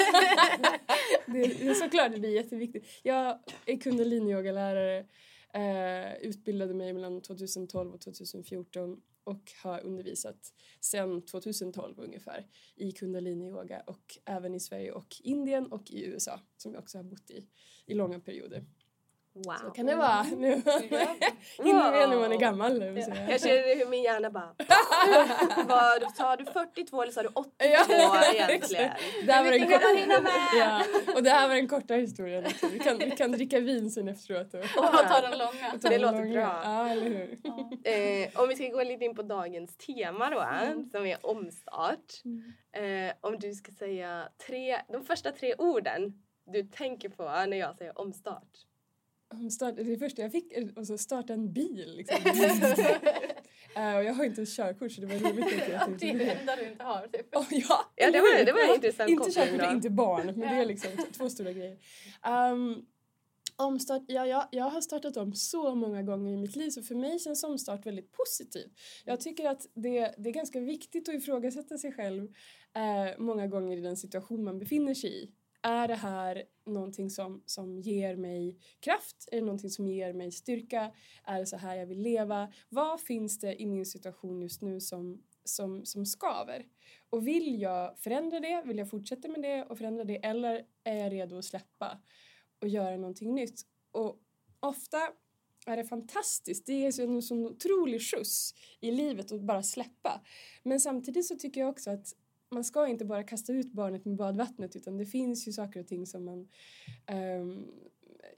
det, 1.26 1.32
det 1.32 1.68
är 1.68 1.74
såklart 1.74 2.12
det 2.16 2.28
är 2.28 2.32
jätteviktigt. 2.32 2.86
Jag 3.02 3.38
är 3.66 3.76
kundaliniyogalärare, 3.76 5.06
eh, 5.54 6.16
utbildade 6.20 6.74
mig 6.74 6.92
mellan 6.92 7.22
2012 7.22 7.94
och 7.94 8.00
2014 8.00 9.00
och 9.24 9.52
har 9.62 9.80
undervisat 9.80 10.54
sedan 10.80 11.22
2012 11.22 11.94
ungefär 11.98 12.46
i 12.76 12.92
kundaliniyoga 12.92 13.82
och 13.86 14.18
även 14.24 14.54
i 14.54 14.60
Sverige 14.60 14.92
och 14.92 15.16
Indien 15.20 15.66
och 15.66 15.90
i 15.90 16.04
USA 16.04 16.40
som 16.56 16.72
jag 16.72 16.82
också 16.82 16.98
har 16.98 17.02
bott 17.02 17.30
i 17.30 17.48
i 17.86 17.94
långa 17.94 18.20
perioder. 18.20 18.64
Wow. 19.36 19.54
Så 19.64 19.70
kan 19.70 19.86
det 19.86 19.94
vara. 19.96 20.22
Nu 20.22 20.54
Wow. 21.58 21.66
hinner 21.66 21.90
med 21.90 22.08
när 22.08 22.16
man 22.20 22.32
är 22.32 22.36
gammal. 22.36 22.78
nu, 22.78 23.02
så 23.02 23.10
Jag 23.28 23.40
känner 23.40 23.76
hur 23.76 23.86
min 23.86 24.02
hjärna 24.02 24.30
bara... 24.30 24.54
Vad, 25.68 26.14
sa 26.16 26.36
du 26.36 26.44
42 26.44 27.02
eller 27.02 27.12
sa 27.12 27.22
du 27.22 27.28
82 27.28 27.50
Ja, 27.58 28.32
egentligen? 28.34 28.90
Det 29.26 29.32
här 29.32 29.44
var 29.44 29.50
den 29.50 29.68
korta, 29.70 29.86
hinna 29.96 30.20
med? 30.20 30.32
ja, 30.58 30.82
och 31.14 31.22
det 31.22 31.30
här 31.30 31.48
var 31.48 31.54
den 31.54 31.68
korta 31.68 31.94
historien 31.94 32.46
också. 32.46 32.68
Vi 32.68 32.78
kan, 32.78 32.98
vi 32.98 33.10
kan 33.10 33.32
dricka 33.32 33.60
vin 33.60 33.90
sen 33.90 34.08
efteråt. 34.08 34.54
Och, 34.54 34.60
Och 34.60 34.92
ta 35.08 35.20
den 35.20 35.38
långa. 35.38 35.72
och 35.74 35.80
ta 35.82 35.88
Det 35.88 35.98
låter 35.98 36.32
bra. 36.32 36.60
Ja, 36.64 36.88
eller 36.88 37.02
hur? 37.08 37.38
Eh, 37.84 38.40
om 38.42 38.48
vi 38.48 38.56
ska 38.56 38.68
gå 38.68 38.82
lite 38.82 39.04
in 39.04 39.14
på 39.14 39.22
dagens 39.22 39.76
tema 39.76 40.30
då, 40.30 40.40
Mm. 40.40 40.90
som 40.90 41.06
är 41.06 41.26
omstart. 41.26 42.12
Eh, 42.72 43.14
om 43.20 43.38
du 43.38 43.52
ska 43.54 43.72
säga 43.72 44.28
tre, 44.46 44.80
de 44.88 45.04
första 45.04 45.32
tre 45.32 45.54
orden 45.58 46.22
du 46.46 46.62
tänker 46.62 47.08
på 47.08 47.22
när 47.24 47.56
jag 47.56 47.76
säger 47.76 47.98
omstart. 48.00 48.52
Omstart, 49.34 49.76
det 49.76 49.96
första 49.98 50.22
jag 50.22 50.32
fick 50.32 50.52
eh, 50.52 50.68
alltså 50.76 50.98
starta 50.98 51.32
en 51.32 51.52
bil. 51.52 51.94
Liksom. 51.96 52.16
Eh, 53.76 53.96
och 53.96 54.04
jag 54.04 54.14
har 54.14 54.24
inte 54.24 54.40
ens 54.40 54.56
körkort 54.56 54.92
så 54.92 55.00
det 55.00 55.06
var 55.06 55.30
roligt 55.30 55.46
att 55.62 55.68
jag 55.72 55.84
tänkte 55.86 56.06
Det 56.06 56.12
det 56.24 56.30
enda 56.30 56.56
du 56.56 56.68
inte 56.70 56.84
har 56.84 57.06
typ. 57.08 57.36
Oh, 57.36 57.44
ja, 57.50 57.92
Ja, 57.96 58.10
det 58.10 58.18
var- 58.20 58.44
det 58.44 58.52
var 58.52 58.60
en 58.60 58.68
Ja, 58.68 58.74
intressant 58.74 59.10
Inte 59.10 59.30
körkort 59.30 59.58
då. 59.60 59.66
och 59.66 59.72
inte 59.72 59.90
barn, 59.90 60.26
men 60.26 60.40
det 60.40 60.46
är 60.46 60.64
liksom 60.64 60.90
två 61.12 61.28
stora 61.28 61.52
grejer. 61.52 61.78
Um, 62.52 62.86
omstart, 63.56 64.02
ja, 64.08 64.26
jag, 64.26 64.48
jag 64.50 64.64
har 64.64 64.80
startat 64.80 65.16
om 65.16 65.32
så 65.34 65.74
många 65.74 66.02
gånger 66.02 66.32
i 66.32 66.36
mitt 66.36 66.56
liv 66.56 66.70
så 66.70 66.82
för 66.82 66.94
mig 66.94 67.18
känns 67.18 67.44
omstart 67.44 67.86
väldigt 67.86 68.12
positiv. 68.12 68.66
Jag 69.04 69.20
tycker 69.20 69.48
att 69.48 69.66
det, 69.74 70.14
det 70.18 70.28
är 70.30 70.34
ganska 70.34 70.60
viktigt 70.60 71.08
att 71.08 71.14
ifrågasätta 71.14 71.78
sig 71.78 71.92
själv 71.92 72.22
eh, 72.76 73.18
många 73.18 73.46
gånger 73.46 73.76
i 73.76 73.80
den 73.80 73.96
situation 73.96 74.44
man 74.44 74.58
befinner 74.58 74.94
sig 74.94 75.22
i. 75.24 75.30
Är 75.66 75.88
det 75.88 75.94
här 75.94 76.44
någonting 76.66 77.10
som, 77.10 77.42
som 77.46 77.78
ger 77.78 78.16
mig 78.16 78.58
kraft? 78.80 79.28
Är 79.32 79.36
det 79.36 79.42
någonting 79.42 79.70
som 79.70 79.88
ger 79.88 80.12
mig 80.12 80.32
styrka? 80.32 80.92
Är 81.24 81.38
det 81.38 81.46
så 81.46 81.56
här 81.56 81.76
jag 81.76 81.86
vill 81.86 82.02
leva? 82.02 82.52
Vad 82.68 83.00
finns 83.00 83.38
det 83.38 83.62
i 83.62 83.66
min 83.66 83.86
situation 83.86 84.42
just 84.42 84.62
nu 84.62 84.80
som, 84.80 85.22
som, 85.44 85.84
som 85.84 86.06
skaver? 86.06 86.66
Och 87.10 87.26
vill 87.26 87.60
jag 87.60 87.98
förändra 87.98 88.40
det? 88.40 88.62
Vill 88.66 88.78
jag 88.78 88.90
fortsätta 88.90 89.28
med 89.28 89.42
det 89.42 89.64
och 89.64 89.78
förändra 89.78 90.04
det? 90.04 90.16
Eller 90.16 90.64
är 90.84 90.96
jag 90.96 91.12
redo 91.12 91.38
att 91.38 91.44
släppa 91.44 92.00
och 92.60 92.68
göra 92.68 92.96
någonting 92.96 93.34
nytt? 93.34 93.60
Och 93.90 94.20
ofta 94.60 94.98
är 95.66 95.76
det 95.76 95.84
fantastiskt. 95.84 96.66
Det 96.66 96.72
är 96.72 97.00
en 97.00 97.22
sån 97.22 97.46
otrolig 97.46 98.02
skjuts 98.02 98.54
i 98.80 98.90
livet 98.90 99.32
att 99.32 99.42
bara 99.42 99.62
släppa. 99.62 100.20
Men 100.62 100.80
samtidigt 100.80 101.26
så 101.26 101.36
tycker 101.36 101.60
jag 101.60 101.70
också 101.70 101.90
att 101.90 102.14
man 102.50 102.64
ska 102.64 102.86
inte 102.86 103.04
bara 103.04 103.22
kasta 103.22 103.52
ut 103.52 103.72
barnet 103.72 104.04
med 104.04 104.16
badvattnet 104.16 104.76
utan 104.76 104.96
det 104.96 105.06
finns 105.06 105.48
ju 105.48 105.52
saker 105.52 105.80
och 105.80 105.86
ting 105.86 106.06
som 106.06 106.24
man... 106.24 106.48
Um, 107.40 107.66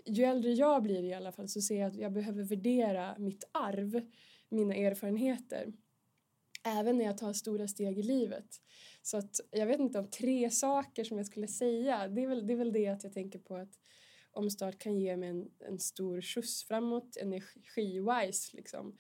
ju 0.05 0.25
äldre 0.25 0.53
jag 0.53 0.83
blir 0.83 1.03
i 1.03 1.15
alla 1.15 1.33
fall 1.33 1.49
så 1.49 1.61
ser 1.61 1.81
jag 1.81 1.89
att 1.89 1.97
jag 1.97 2.13
behöver 2.13 2.43
värdera 2.43 3.19
mitt 3.19 3.45
arv, 3.53 4.03
mina 4.49 4.75
erfarenheter. 4.75 5.73
Även 6.65 6.99
när 6.99 7.05
jag 7.05 7.19
tar 7.19 7.33
stora 7.33 7.69
steg 7.69 7.99
i 7.99 8.03
livet. 8.03 8.47
Så 9.03 9.17
att 9.17 9.41
jag 9.51 9.67
vet 9.67 9.81
inte 9.81 9.99
om 9.99 10.11
tre 10.11 10.51
saker 10.51 11.05
som 11.05 11.17
jag 11.17 11.27
skulle 11.27 11.49
säga. 11.49 12.09
Det 12.09 12.23
är 12.23 12.29
väl 12.29 12.47
det, 12.47 12.53
är 12.53 12.57
väl 12.57 12.73
det 12.73 12.89
att 12.89 13.05
jag 13.05 13.13
tänker 13.13 13.39
på 13.39 13.57
att 13.57 13.79
omstart 14.39 14.79
kan 14.79 15.01
ge 15.01 15.17
mig 15.17 15.29
en, 15.29 15.51
en 15.59 15.79
stor 15.79 16.21
skjuts 16.21 16.65
framåt 16.65 17.17
energi-wise. 17.17 18.57
Liksom. 18.57 18.97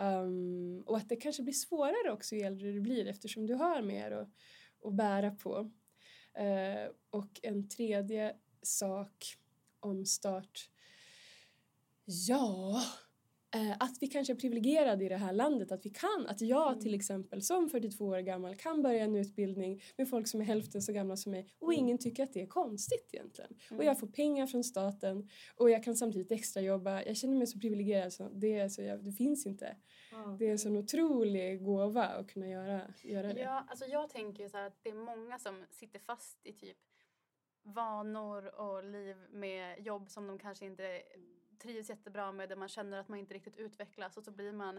Um, 0.00 0.82
och 0.86 0.96
att 0.96 1.08
det 1.08 1.16
kanske 1.16 1.42
blir 1.42 1.54
svårare 1.54 2.12
också 2.12 2.34
ju 2.34 2.40
äldre 2.40 2.72
du 2.72 2.80
blir 2.80 3.06
eftersom 3.06 3.46
du 3.46 3.54
har 3.54 3.82
mer 3.82 4.10
att, 4.10 4.34
att 4.84 4.94
bära 4.94 5.30
på. 5.30 5.70
Uh, 6.38 6.92
och 7.10 7.40
en 7.42 7.68
tredje 7.68 8.36
sak 8.62 9.36
om 9.80 10.04
start. 10.06 10.70
Ja, 12.04 12.82
att 13.78 13.96
vi 14.00 14.06
kanske 14.06 14.32
är 14.32 14.36
privilegierade 14.36 15.04
i 15.04 15.08
det 15.08 15.16
här 15.16 15.32
landet. 15.32 15.72
Att 15.72 15.86
vi 15.86 15.90
kan, 15.90 16.26
att 16.28 16.40
jag 16.40 16.80
till 16.80 16.94
exempel 16.94 17.42
som 17.42 17.68
42 17.68 18.04
år 18.04 18.18
gammal 18.18 18.56
kan 18.56 18.82
börja 18.82 19.04
en 19.04 19.16
utbildning 19.16 19.82
med 19.96 20.08
folk 20.10 20.28
som 20.28 20.40
är 20.40 20.44
hälften 20.44 20.82
så 20.82 20.92
gamla 20.92 21.16
som 21.16 21.32
mig 21.32 21.48
och 21.58 21.74
ingen 21.74 21.98
tycker 21.98 22.22
att 22.22 22.32
det 22.32 22.42
är 22.42 22.46
konstigt 22.46 23.10
egentligen. 23.12 23.56
Och 23.70 23.84
jag 23.84 24.00
får 24.00 24.06
pengar 24.06 24.46
från 24.46 24.64
staten 24.64 25.28
och 25.56 25.70
jag 25.70 25.84
kan 25.84 25.96
samtidigt 25.96 26.32
extrajobba. 26.32 27.02
Jag 27.02 27.16
känner 27.16 27.36
mig 27.36 27.46
så 27.46 27.58
privilegierad 27.58 28.12
så 28.12 28.28
det, 28.28 28.58
är 28.58 28.68
så 28.68 28.82
jag, 28.82 29.04
det 29.04 29.12
finns 29.12 29.46
inte. 29.46 29.76
Det 30.38 30.46
är 30.46 30.50
en 30.50 30.58
sån 30.58 30.76
otrolig 30.76 31.64
gåva 31.64 32.04
att 32.04 32.30
kunna 32.30 32.48
göra, 32.48 32.80
göra 33.02 33.32
det. 33.32 33.40
Ja, 33.40 33.64
alltså 33.68 33.84
jag 33.84 34.10
tänker 34.10 34.48
så 34.48 34.56
här 34.56 34.66
att 34.66 34.78
det 34.82 34.90
är 34.90 34.94
många 34.94 35.38
som 35.38 35.64
sitter 35.70 35.98
fast 35.98 36.46
i 36.46 36.52
typ 36.52 36.76
vanor 37.62 38.60
och 38.60 38.84
liv 38.84 39.16
med 39.30 39.86
jobb 39.86 40.10
som 40.10 40.26
de 40.26 40.38
kanske 40.38 40.66
inte 40.66 41.02
trivs 41.58 41.90
jättebra 41.90 42.32
med 42.32 42.48
där 42.48 42.56
man 42.56 42.68
känner 42.68 42.98
att 42.98 43.08
man 43.08 43.18
inte 43.18 43.34
riktigt 43.34 43.56
utvecklas 43.56 44.16
och 44.16 44.24
så 44.24 44.30
blir 44.30 44.52
man 44.52 44.76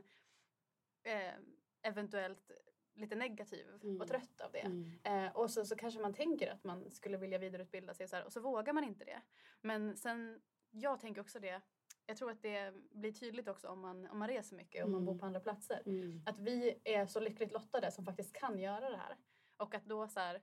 eh, 1.03 1.33
eventuellt 1.81 2.51
lite 2.93 3.15
negativ 3.15 3.67
Mm. 3.83 4.01
och 4.01 4.07
trött 4.07 4.41
av 4.41 4.51
det. 4.51 4.59
Mm. 4.59 4.91
Eh, 5.03 5.35
och 5.35 5.51
så, 5.51 5.65
så 5.65 5.75
kanske 5.75 5.99
man 5.99 6.13
tänker 6.13 6.51
att 6.51 6.63
man 6.63 6.91
skulle 6.91 7.17
vilja 7.17 7.37
vidareutbilda 7.37 7.93
sig 7.93 8.07
så 8.07 8.15
här, 8.15 8.25
och 8.25 8.33
så 8.33 8.39
vågar 8.41 8.73
man 8.73 8.83
inte 8.83 9.05
det. 9.05 9.21
Men 9.61 9.97
sen, 9.97 10.41
jag 10.69 10.99
tänker 10.99 11.21
också 11.21 11.39
det, 11.39 11.61
jag 12.05 12.17
tror 12.17 12.31
att 12.31 12.41
det 12.41 12.73
blir 12.91 13.11
tydligt 13.11 13.47
också 13.47 13.67
om 13.67 13.79
man, 13.79 14.07
om 14.07 14.19
man 14.19 14.27
reser 14.27 14.55
mycket 14.55 14.83
och 14.83 14.89
man 14.89 15.05
bor 15.05 15.11
Mm. 15.13 15.19
på 15.19 15.25
andra 15.25 15.39
platser. 15.39 15.83
Mm. 15.85 16.23
Att 16.25 16.39
vi 16.39 16.79
är 16.83 17.05
så 17.05 17.19
lyckligt 17.19 17.51
lottade 17.51 17.91
som 17.91 18.05
faktiskt 18.05 18.33
kan 18.33 18.59
göra 18.59 18.89
det 18.89 18.97
här. 18.97 19.17
Och 19.57 19.75
att 19.75 19.85
då 19.85 20.07
så 20.07 20.19
här, 20.19 20.41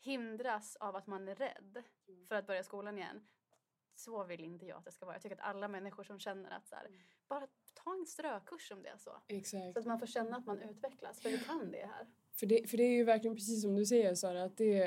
hindras 0.00 0.76
av 0.76 0.96
att 0.96 1.06
man 1.06 1.28
är 1.28 1.34
rädd 1.34 1.82
för 2.28 2.34
att 2.34 2.46
börja 2.46 2.62
skolan 2.62 2.98
igen. 2.98 3.26
Så 3.96 4.24
vill 4.24 4.44
inte 4.44 4.66
jag 4.66 4.78
att 4.78 4.84
det 4.84 4.92
ska 4.92 5.06
vara. 5.06 5.14
Jag 5.14 5.22
tycker 5.22 5.36
att 5.36 5.42
alla 5.42 5.68
människor 5.68 6.04
som 6.04 6.18
känner 6.18 6.50
att 6.50 6.68
så 6.68 6.74
här, 6.74 6.88
bara 7.28 7.46
ta 7.74 7.94
en 7.94 8.06
strökurs 8.06 8.72
om 8.72 8.82
det 8.82 8.88
är 8.88 8.98
så. 8.98 9.22
Exakt. 9.26 9.72
Så 9.72 9.78
att 9.78 9.86
man 9.86 9.98
får 9.98 10.06
känna 10.06 10.36
att 10.36 10.46
man 10.46 10.62
utvecklas. 10.62 11.20
För 11.20 11.30
vi 11.30 11.38
kan 11.38 11.70
det 11.70 11.86
här. 11.86 12.06
För 12.38 12.46
det, 12.46 12.70
för 12.70 12.76
det 12.76 12.82
är 12.82 12.92
ju 12.92 13.04
verkligen 13.04 13.36
precis 13.36 13.62
som 13.62 13.74
du 13.74 13.84
säger 13.86 14.14
Sara, 14.14 14.44
att 14.44 14.56
det 14.56 14.82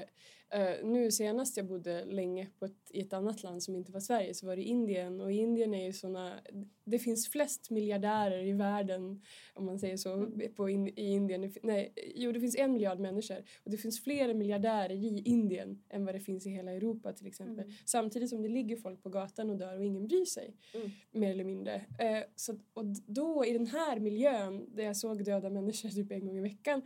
eh, 0.49 0.85
nu 0.85 1.11
senast 1.11 1.57
jag 1.57 1.65
bodde 1.65 2.05
länge 2.05 2.47
på 2.59 2.65
ett, 2.65 2.77
i 2.89 3.01
ett 3.01 3.13
annat 3.13 3.43
land 3.43 3.63
som 3.63 3.75
inte 3.75 3.91
var 3.91 3.99
Sverige 3.99 4.33
så 4.33 4.45
var 4.45 4.55
det 4.55 4.63
Indien 4.63 5.21
och 5.21 5.31
Indien 5.31 5.73
är 5.73 5.85
ju 5.85 5.93
såna, 5.93 6.39
det 6.83 6.99
finns 6.99 7.29
flest 7.29 7.69
miljardärer 7.69 8.45
i 8.45 8.53
världen 8.53 9.21
om 9.53 9.65
man 9.65 9.79
säger 9.79 9.97
så 9.97 10.31
på 10.55 10.69
in, 10.69 10.87
i 10.87 11.13
Indien. 11.13 11.53
Nej, 11.63 11.93
jo 12.15 12.31
det 12.31 12.39
finns 12.39 12.55
en 12.55 12.73
miljard 12.73 12.99
människor 12.99 13.37
och 13.63 13.71
det 13.71 13.77
finns 13.77 14.03
fler 14.03 14.33
miljardärer 14.33 14.91
i 14.95 15.21
Indien 15.25 15.83
än 15.89 16.05
vad 16.05 16.15
det 16.15 16.19
finns 16.19 16.47
i 16.47 16.49
hela 16.49 16.71
Europa 16.71 17.13
till 17.13 17.27
exempel. 17.27 17.65
Samtidigt 17.85 18.29
som 18.29 18.41
det 18.41 18.49
ligger 18.49 18.75
folk 18.77 19.03
på 19.03 19.09
gatan 19.09 19.49
och 19.49 19.57
dör 19.57 19.77
och 19.77 19.85
ingen 19.85 20.07
bryr 20.07 20.25
sig 20.25 20.55
Mm. 20.73 20.89
mer 21.11 21.31
eller 21.31 21.43
mindre. 21.43 21.75
Eh, 21.75 22.23
så, 22.35 22.59
och 22.73 22.85
då 23.05 23.45
i 23.45 23.53
den 23.53 23.67
här 23.67 23.99
miljön 23.99 24.75
där 24.75 24.83
jag 24.83 24.97
såg 24.97 25.23
döda 25.25 25.49
människor 25.49 25.89
typ 25.89 26.11
en 26.11 26.25
gång 26.25 26.37
i 26.37 26.41
veckan 26.41 26.81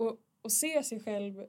och, 0.00 0.20
och 0.42 0.52
se 0.52 0.82
sig 0.82 1.00
själv 1.00 1.40
eh, 1.40 1.46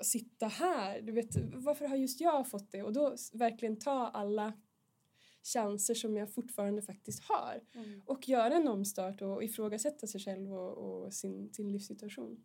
sitta 0.00 0.46
här, 0.46 1.00
du 1.00 1.12
vet 1.12 1.36
varför 1.54 1.86
har 1.86 1.96
just 1.96 2.20
jag 2.20 2.50
fått 2.50 2.72
det? 2.72 2.82
Och 2.82 2.92
då 2.92 3.16
verkligen 3.32 3.76
ta 3.78 4.06
alla 4.08 4.52
chanser 5.54 5.94
som 5.94 6.16
jag 6.16 6.34
fortfarande 6.34 6.82
faktiskt 6.82 7.22
har 7.22 7.60
och 8.06 8.28
göra 8.28 8.54
en 8.54 8.68
omstart 8.68 9.22
och 9.22 9.44
ifrågasätta 9.44 10.06
sig 10.06 10.20
själv 10.20 10.52
och, 10.54 10.78
och 10.78 11.12
sin, 11.14 11.52
sin 11.52 11.72
livssituation. 11.72 12.44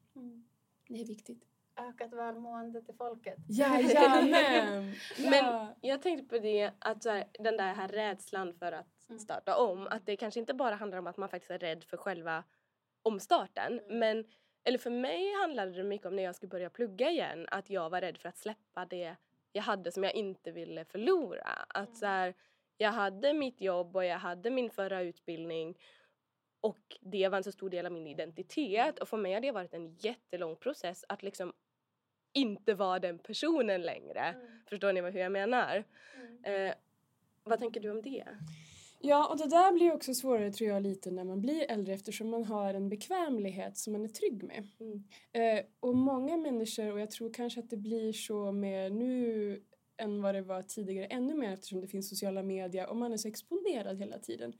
Det 0.89 1.01
är 1.01 1.05
viktigt. 1.05 1.43
Ökat 1.75 2.13
välmående 2.13 2.81
till 2.81 2.95
folket. 2.95 3.37
Jajamän! 3.49 4.93
Men 5.19 5.45
ja. 5.45 5.75
jag 5.81 6.01
tänkte 6.01 6.25
på 6.25 6.43
det 6.43 6.71
att 6.79 7.03
så 7.03 7.09
här, 7.09 7.25
den 7.39 7.57
där 7.57 7.73
här 7.73 7.87
rädslan 7.87 8.53
för 8.53 8.71
att 8.71 8.93
Mm. 9.09 9.19
starta 9.19 9.57
om, 9.57 9.87
att 9.87 10.05
det 10.05 10.15
kanske 10.17 10.39
inte 10.39 10.53
bara 10.53 10.75
handlar 10.75 10.97
om 10.97 11.07
att 11.07 11.17
man 11.17 11.29
faktiskt 11.29 11.51
är 11.51 11.59
rädd 11.59 11.83
för 11.83 11.97
själva 11.97 12.43
omstarten, 13.01 13.79
Mm. 13.79 13.99
men 13.99 14.25
eller 14.67 14.77
för 14.77 14.89
mig 14.89 15.33
handlade 15.33 15.71
det 15.71 15.83
mycket 15.83 16.07
om 16.07 16.15
när 16.15 16.23
jag 16.23 16.35
skulle 16.35 16.49
börja 16.49 16.69
plugga 16.69 17.09
igen, 17.09 17.47
att 17.51 17.69
jag 17.69 17.89
var 17.89 18.01
rädd 18.01 18.17
för 18.17 18.29
att 18.29 18.37
släppa 18.37 18.85
det 18.85 19.15
jag 19.51 19.63
hade 19.63 19.91
som 19.91 20.03
jag 20.03 20.15
inte 20.15 20.51
ville 20.51 20.85
förlora. 20.85 21.47
Att 21.67 21.97
så 21.97 22.05
här, 22.05 22.33
jag 22.77 22.91
hade 22.91 23.33
mitt 23.33 23.61
jobb 23.61 23.95
och 23.95 24.05
jag 24.05 24.19
hade 24.19 24.49
min 24.49 24.69
förra 24.69 25.01
utbildning 25.01 25.77
och 26.61 26.97
det 27.01 27.27
var 27.27 27.37
en 27.37 27.43
så 27.43 27.51
stor 27.51 27.69
del 27.69 27.85
av 27.85 27.91
min 27.91 28.07
identitet 28.07 28.99
och 28.99 29.07
för 29.07 29.17
mig 29.17 29.33
har 29.33 29.41
det 29.41 29.51
varit 29.51 29.73
en 29.73 29.95
jättelång 29.95 30.55
process 30.55 31.05
att 31.09 31.23
liksom 31.23 31.53
inte 32.33 32.73
vara 32.73 32.99
den 32.99 33.19
personen 33.19 33.81
längre. 33.81 34.35
Förstår 34.69 34.93
ni 34.93 35.01
hur 35.01 35.19
jag 35.19 35.31
menar? 35.31 35.83
Eh, 36.43 36.73
vad 37.43 37.59
tänker 37.59 37.79
du 37.79 37.91
om 37.91 38.01
det? 38.01 38.27
Ja, 39.07 39.27
och 39.27 39.37
det 39.37 39.49
där 39.49 39.73
blir 39.73 39.93
också 39.93 40.13
svårare 40.13 40.51
tror 40.51 40.69
jag 40.69 40.83
lite 40.83 41.11
när 41.11 41.23
man 41.23 41.41
blir 41.41 41.71
äldre 41.71 41.93
eftersom 41.93 42.29
man 42.29 42.43
har 42.43 42.73
en 42.73 42.89
bekvämlighet 42.89 43.77
som 43.77 43.93
man 43.93 44.03
är 44.03 44.07
trygg 44.07 44.43
med. 44.43 44.67
Mm. 44.79 45.03
Eh, 45.31 45.65
och 45.79 45.95
många 45.95 46.37
människor, 46.37 46.91
och 46.91 46.99
jag 46.99 47.11
tror 47.11 47.33
kanske 47.33 47.59
att 47.59 47.69
det 47.69 47.77
blir 47.77 48.13
så 48.13 48.51
mer 48.51 48.89
nu 48.89 49.61
än 49.97 50.21
vad 50.21 50.35
det 50.35 50.41
var 50.41 50.61
tidigare, 50.61 51.05
ännu 51.05 51.35
mer 51.35 51.53
eftersom 51.53 51.81
det 51.81 51.87
finns 51.87 52.09
sociala 52.09 52.43
medier 52.43 52.89
och 52.89 52.95
man 52.95 53.13
är 53.13 53.17
så 53.17 53.27
exponerad 53.27 53.99
hela 53.99 54.19
tiden. 54.19 54.53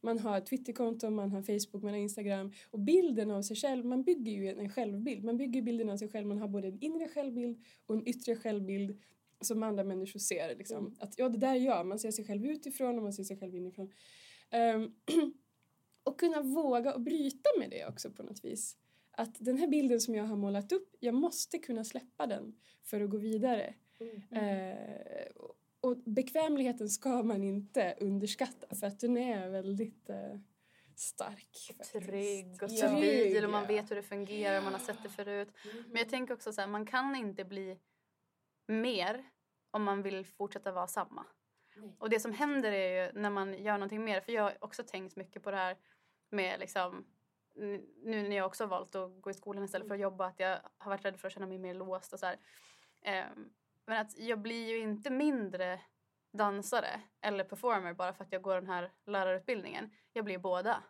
Man 0.00 0.18
har 0.18 0.38
ett 0.38 0.46
Twitterkonto, 0.46 1.10
man 1.10 1.30
har 1.30 1.42
Facebook, 1.42 1.82
man 1.82 1.92
har 1.92 2.00
Instagram 2.00 2.52
och 2.70 2.78
bilden 2.78 3.30
av 3.30 3.42
sig 3.42 3.56
själv, 3.56 3.84
man 3.84 4.02
bygger 4.02 4.32
ju 4.32 4.48
en 4.48 4.70
självbild. 4.70 5.24
Man 5.24 5.36
bygger 5.36 5.62
bilden 5.62 5.90
av 5.90 5.96
sig 5.96 6.08
själv, 6.08 6.26
man 6.26 6.38
har 6.38 6.48
både 6.48 6.68
en 6.68 6.78
inre 6.80 7.08
självbild 7.08 7.64
och 7.86 7.94
en 7.94 8.08
yttre 8.08 8.36
självbild 8.36 9.00
som 9.40 9.62
andra 9.62 9.84
människor 9.84 10.20
ser. 10.20 10.56
Liksom. 10.56 10.96
Att 11.00 11.18
ja, 11.18 11.28
det 11.28 11.38
där 11.38 11.54
är 11.54 11.60
jag. 11.60 11.86
Man 11.86 11.98
ser 11.98 12.10
sig 12.10 12.24
själv 12.26 12.46
utifrån 12.46 12.96
och 12.96 13.02
man 13.02 13.12
ser 13.12 13.24
sig 13.24 13.38
själv 13.38 13.54
inifrån. 13.54 13.92
Ehm, 14.50 14.94
och 16.04 16.20
kunna 16.20 16.42
våga 16.42 16.94
och 16.94 17.00
bryta 17.00 17.50
med 17.58 17.70
det 17.70 17.86
också 17.86 18.10
på 18.10 18.22
något 18.22 18.44
vis. 18.44 18.76
Att 19.12 19.36
den 19.38 19.58
här 19.58 19.66
bilden 19.66 20.00
som 20.00 20.14
jag 20.14 20.24
har 20.24 20.36
målat 20.36 20.72
upp, 20.72 20.96
jag 21.00 21.14
måste 21.14 21.58
kunna 21.58 21.84
släppa 21.84 22.26
den 22.26 22.56
för 22.82 23.00
att 23.00 23.10
gå 23.10 23.16
vidare. 23.18 23.74
Eh, 24.30 25.26
och- 25.36 25.56
och 25.82 25.96
bekvämligheten 25.96 26.88
ska 26.88 27.22
man 27.22 27.42
inte 27.44 27.94
underskatta 28.00 28.74
för 28.74 28.86
att 28.86 29.00
den 29.00 29.16
är 29.16 29.48
väldigt 29.48 30.08
eh, 30.10 30.38
stark. 30.96 31.58
faktiskt. 31.76 31.92
Trygg 31.92 32.62
och 32.62 32.70
Ja. 32.70 32.76
stabil 32.76 33.44
och 33.44 33.50
man 33.50 33.66
vet 33.66 33.90
hur 33.90 33.96
det 33.96 34.02
fungerar 34.02 34.58
och 34.58 34.64
man 34.64 34.72
har 34.72 34.80
sett 34.80 35.02
det 35.02 35.08
förut. 35.08 35.48
Men 35.86 35.96
jag 35.96 36.08
tänker 36.08 36.34
också 36.34 36.52
så 36.52 36.60
här, 36.60 36.68
man 36.68 36.86
kan 36.86 37.16
inte 37.16 37.44
bli 37.44 37.78
mer 38.70 39.30
om 39.70 39.82
man 39.82 40.02
vill 40.02 40.26
fortsätta 40.26 40.72
vara 40.72 40.86
samma. 40.86 41.26
Och 41.98 42.10
det 42.10 42.20
som 42.20 42.32
händer 42.32 42.72
är 42.72 43.06
ju 43.06 43.20
när 43.20 43.30
man 43.30 43.62
gör 43.62 43.72
någonting 43.72 44.04
mer, 44.04 44.20
för 44.20 44.32
jag 44.32 44.42
har 44.42 44.56
också 44.60 44.82
tänkt 44.82 45.16
mycket 45.16 45.42
på 45.42 45.50
det 45.50 45.56
här 45.56 45.76
med 46.30 46.60
liksom 46.60 47.04
nu 48.02 48.28
när 48.28 48.36
jag 48.36 48.46
också 48.46 48.64
har 48.64 48.68
valt 48.68 48.94
att 48.94 49.22
gå 49.22 49.30
i 49.30 49.34
skolan 49.34 49.64
istället 49.64 49.88
för 49.88 49.94
att 49.94 50.00
jobba, 50.00 50.26
att 50.26 50.40
jag 50.40 50.58
har 50.78 50.90
varit 50.90 51.04
rädd 51.04 51.20
för 51.20 51.26
att 51.26 51.34
känna 51.34 51.46
mig 51.46 51.58
mer 51.58 51.74
låst 51.74 52.12
och 52.12 52.18
så 52.18 52.26
här. 52.26 52.38
Ehm, 53.02 53.52
men 53.86 54.00
att 54.00 54.18
jag 54.18 54.38
blir 54.38 54.68
ju 54.68 54.78
inte 54.78 55.10
mindre 55.10 55.80
dansare 56.32 57.00
eller 57.20 57.44
performer 57.44 57.94
bara 57.94 58.12
för 58.12 58.24
att 58.24 58.32
jag 58.32 58.42
går 58.42 58.54
den 58.54 58.66
här 58.66 58.92
lärarutbildningen. 59.06 59.90
Jag 60.12 60.24
blir 60.24 60.38
båda. 60.38 60.82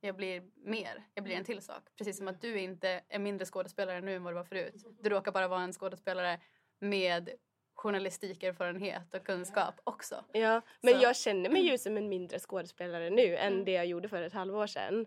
Jag 0.00 0.16
blir 0.16 0.50
mer, 0.54 1.08
jag 1.14 1.24
blir 1.24 1.36
en 1.36 1.44
till 1.44 1.62
sak. 1.62 1.82
Precis 1.96 2.16
som 2.16 2.28
att 2.28 2.40
du 2.40 2.60
inte 2.60 3.04
är 3.08 3.18
mindre 3.18 3.46
skådespelare 3.46 4.00
nu 4.00 4.16
än 4.16 4.24
vad 4.24 4.32
du 4.32 4.34
var 4.34 4.44
förut. 4.44 4.84
Du 5.00 5.10
råkar 5.10 5.32
bara 5.32 5.48
vara 5.48 5.62
en 5.62 5.72
skådespelare 5.72 6.40
med 6.78 7.30
journalistikerfarenhet 7.74 9.14
och 9.14 9.24
kunskap 9.26 9.74
också. 9.84 10.24
Ja, 10.32 10.60
men 10.82 10.94
Så- 10.94 11.02
jag 11.02 11.16
känner 11.16 11.50
mig 11.50 11.62
ju 11.62 11.78
som 11.78 11.96
en 11.96 12.08
mindre 12.08 12.38
skådespelare 12.38 13.10
nu 13.10 13.36
än 13.36 13.64
det 13.64 13.72
jag 13.72 13.86
gjorde 13.86 14.08
för 14.08 14.22
ett 14.22 14.32
halvår 14.32 14.66
sedan. 14.66 15.06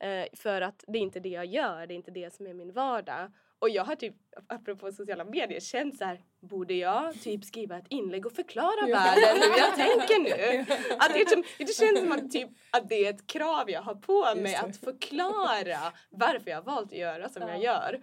Eh, 0.00 0.26
för 0.36 0.60
att 0.60 0.84
det 0.88 0.98
är 0.98 1.02
inte 1.02 1.20
det 1.20 1.28
jag 1.28 1.46
gör, 1.46 1.86
det 1.86 1.94
är 1.94 1.96
inte 1.96 2.10
det 2.10 2.34
som 2.34 2.46
är 2.46 2.54
min 2.54 2.72
vardag. 2.72 3.32
Och 3.58 3.70
jag 3.70 3.84
har 3.84 3.94
typ, 3.96 4.14
apropå 4.48 4.92
sociala 4.92 5.24
medier, 5.24 5.60
känt 5.60 5.98
så 5.98 6.04
här, 6.04 6.20
borde 6.40 6.74
jag 6.74 7.20
typ 7.20 7.44
skriva 7.44 7.78
ett 7.78 7.86
inlägg 7.88 8.26
och 8.26 8.32
förklara 8.32 8.88
Ja. 8.88 8.96
världen 8.96 9.42
hur 9.42 9.58
jag 9.58 9.74
tänker 9.98 10.18
nu? 10.18 10.60
Att 10.98 11.12
det, 11.14 11.20
är 11.20 11.26
som, 11.26 11.44
det 11.58 11.76
känns 11.76 11.98
som 12.00 12.12
att, 12.12 12.32
typ, 12.32 12.48
att 12.70 12.88
det 12.88 13.06
är 13.06 13.10
ett 13.10 13.26
krav 13.26 13.70
jag 13.70 13.82
har 13.82 13.94
på 13.94 14.34
mig 14.40 14.54
att 14.54 14.76
förklara 14.76 15.92
varför 16.10 16.50
jag 16.50 16.56
har 16.56 16.62
valt 16.62 16.92
att 16.92 16.98
göra 16.98 17.28
som 17.28 17.42
jag 17.48 17.62
gör. 17.62 18.00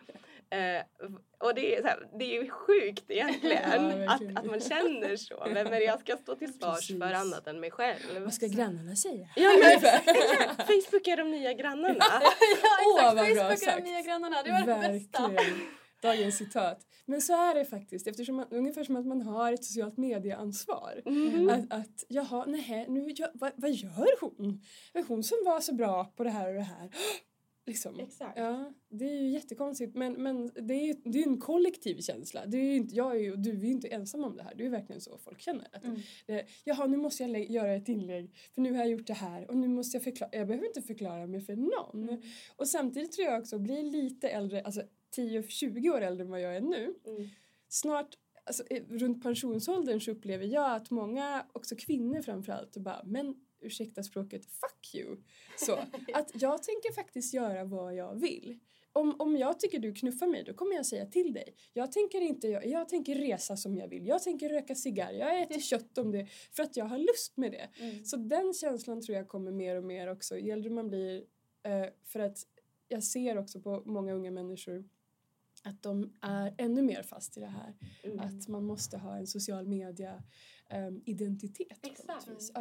Eh, 0.53 0.81
och 1.39 1.55
det 1.55 1.75
är, 1.75 1.81
så 1.81 1.87
här, 1.87 2.07
det 2.19 2.25
är 2.25 2.41
ju 2.43 2.49
sjukt 2.49 3.03
Ja, 3.07 3.15
egentligen 3.15 3.63
att, 3.63 3.81
verkligen. 3.81 4.37
att 4.37 4.45
man 4.45 4.59
känner 4.59 5.15
så. 5.15 5.43
Vem 5.53 5.67
är 5.67 5.71
det 5.71 5.83
jag 5.83 5.99
ska 5.99 6.17
stå 6.17 6.35
till 6.35 6.53
svars 6.53 6.87
för 6.87 7.13
annat 7.13 7.47
än 7.47 7.59
mig 7.59 7.71
själv? 7.71 7.99
Vad 8.19 8.33
ska 8.33 8.47
grannarna 8.47 8.95
säga? 8.95 9.27
Ja, 9.35 9.49
men 9.61 9.71
exakt. 9.71 10.05
Facebook 10.67 11.07
är 11.07 11.17
de 11.17 11.31
nya 11.31 11.53
grannarna. 11.53 11.95
Ja 11.99 12.21
Åh, 12.85 13.03
vad 13.03 13.15
bra 13.15 13.25
Facebook 13.25 13.51
är 13.51 13.55
sagt. 13.55 13.77
de 13.77 13.83
nya 13.91 14.01
grannarna, 14.01 14.43
det 14.43 14.51
var 14.51 14.59
det 14.59 14.65
bästa. 14.93 15.27
Verkligen. 15.27 15.59
Dagens 16.01 16.37
citat. 16.37 16.79
Men 17.05 17.21
så 17.21 17.33
är 17.33 17.55
det 17.55 17.65
faktiskt, 17.65 18.07
eftersom 18.07 18.35
man, 18.35 18.47
ungefär 18.51 18.83
som 18.83 18.95
att 18.95 19.05
man 19.05 19.21
har 19.21 19.53
ett 19.53 19.63
socialt 19.65 19.97
medieansvar. 19.97 21.01
Mhm. 21.05 21.49
Att, 21.49 21.73
att 21.79 22.03
jaha, 22.07 22.45
nej, 22.47 22.85
nu 22.89 23.11
gör, 23.11 23.31
vad, 23.33 23.51
vad 23.55 23.71
gör 23.71 24.19
hon? 24.21 24.61
Hon 25.07 25.23
som 25.23 25.37
var 25.45 25.59
så 25.59 25.73
bra 25.73 26.05
på 26.15 26.23
det 26.23 26.29
här 26.29 26.47
och 26.47 26.53
det 26.53 26.61
här. 26.61 26.89
Liksom. 27.65 27.99
Exakt. 27.99 28.37
Ja, 28.37 28.73
det 28.89 29.05
är 29.05 29.21
ju 29.21 29.29
jättekonstigt 29.29 29.95
men, 29.95 30.13
men 30.13 30.51
det 30.55 30.73
är 30.73 30.85
ju 30.85 30.93
det 31.03 31.19
är 31.23 31.27
en 31.27 31.39
kollektiv 31.39 32.01
känsla. 32.01 32.45
Det 32.45 32.57
är 32.57 32.61
ju 32.63 32.75
inte, 32.75 32.95
jag 32.95 33.15
är 33.15 33.19
ju, 33.19 33.35
du 33.35 33.49
är 33.49 33.55
ju 33.63 33.71
inte 33.71 33.87
ensam 33.87 34.23
om 34.23 34.35
det 34.37 34.43
här. 34.43 34.55
Det 34.55 34.65
är 34.65 34.69
verkligen 34.69 35.01
så 35.01 35.17
folk 35.17 35.39
känner. 35.41 35.67
Att 35.71 35.83
Mm. 35.83 35.99
det, 36.25 36.45
jaha, 36.63 36.87
nu 36.87 36.97
måste 36.97 37.23
jag 37.23 37.51
göra 37.51 37.73
ett 37.73 37.89
inlägg 37.89 38.35
för 38.55 38.61
nu 38.61 38.71
har 38.71 38.77
jag 38.79 38.89
gjort 38.89 39.07
det 39.07 39.13
här 39.13 39.49
och 39.49 39.57
nu 39.57 39.67
måste 39.67 39.95
jag 39.97 40.03
förklara. 40.03 40.29
Jag 40.33 40.47
behöver 40.47 40.67
inte 40.67 40.81
förklara 40.81 41.27
mig 41.27 41.41
för 41.41 41.55
någon. 41.55 42.09
Mm. 42.09 42.21
Och 42.55 42.67
samtidigt 42.67 43.11
tror 43.11 43.27
jag 43.27 43.39
också, 43.39 43.59
bli 43.59 43.83
lite 43.83 44.29
äldre, 44.29 44.61
alltså 44.61 44.81
10-20 45.15 45.89
år 45.89 46.01
äldre 46.01 46.23
än 46.25 46.31
vad 46.31 46.41
jag 46.41 46.55
är 46.55 46.61
nu. 46.61 46.95
Mm. 47.05 47.29
Snart, 47.67 48.17
alltså, 48.45 48.63
eh, 48.69 48.83
runt 48.89 49.23
pensionsåldern 49.23 50.01
så 50.01 50.11
upplever 50.11 50.45
jag 50.45 50.75
att 50.75 50.89
många, 50.89 51.45
också 51.53 51.75
kvinnor 51.75 52.21
framförallt, 52.21 52.77
bara 52.77 53.01
men 53.05 53.35
ursäkta 53.63 54.03
språket, 54.03 54.45
fuck 54.45 54.95
you. 54.95 55.17
Så, 55.57 55.73
att 56.13 56.31
jag 56.41 56.63
tänker 56.63 56.93
faktiskt 56.93 57.33
göra 57.33 57.63
vad 57.63 57.95
jag 57.95 58.15
vill. 58.15 58.59
Om, 58.93 59.15
om 59.19 59.37
jag 59.37 59.59
tycker 59.59 59.79
du 59.79 59.93
knuffar 59.93 60.27
mig, 60.27 60.43
då 60.43 60.53
kommer 60.53 60.75
jag 60.75 60.85
säga 60.85 61.05
till 61.05 61.33
dig. 61.33 61.55
Jag 61.73 61.91
tänker 61.91 62.21
inte, 62.21 62.47
jag, 62.47 62.65
jag 62.65 62.89
tänker 62.89 63.15
resa 63.15 63.57
som 63.57 63.77
jag 63.77 63.87
vill. 63.87 64.07
Jag 64.07 64.23
tänker 64.23 64.49
röka 64.49 64.75
cigarr. 64.75 65.11
Jag 65.11 65.41
äter 65.41 65.59
kött 65.69 65.97
om 65.97 66.11
det, 66.11 66.27
för 66.51 66.63
att 66.63 66.77
jag 66.77 66.85
har 66.85 66.97
lust 66.97 67.37
med 67.37 67.51
det. 67.51 67.69
Mm. 67.79 68.05
Så 68.05 68.17
den 68.17 68.53
känslan 68.53 69.01
tror 69.01 69.17
jag 69.17 69.27
kommer 69.27 69.51
mer 69.51 69.75
och 69.75 69.83
mer 69.83 70.07
också 70.07 70.37
ju 70.37 70.51
äldre 70.51 70.69
man 70.69 70.87
blir. 70.87 71.23
Eh, 71.63 71.85
för 72.05 72.19
att 72.19 72.37
jag 72.87 73.03
ser 73.03 73.37
också 73.37 73.61
på 73.61 73.83
många 73.85 74.13
unga 74.13 74.31
människor 74.31 74.83
att 75.63 75.83
de 75.83 76.13
är 76.21 76.55
ännu 76.57 76.81
mer 76.81 77.03
fast 77.03 77.37
i 77.37 77.39
det 77.39 77.47
här. 77.47 77.73
Mm. 78.03 78.19
Att 78.19 78.47
man 78.47 78.63
måste 78.63 78.97
ha 78.97 79.17
en 79.17 79.27
social 79.27 79.67
media 79.67 80.23
ehm, 80.69 81.01
identitet 81.05 81.81
på 81.81 81.87
Exakt. 81.87 82.51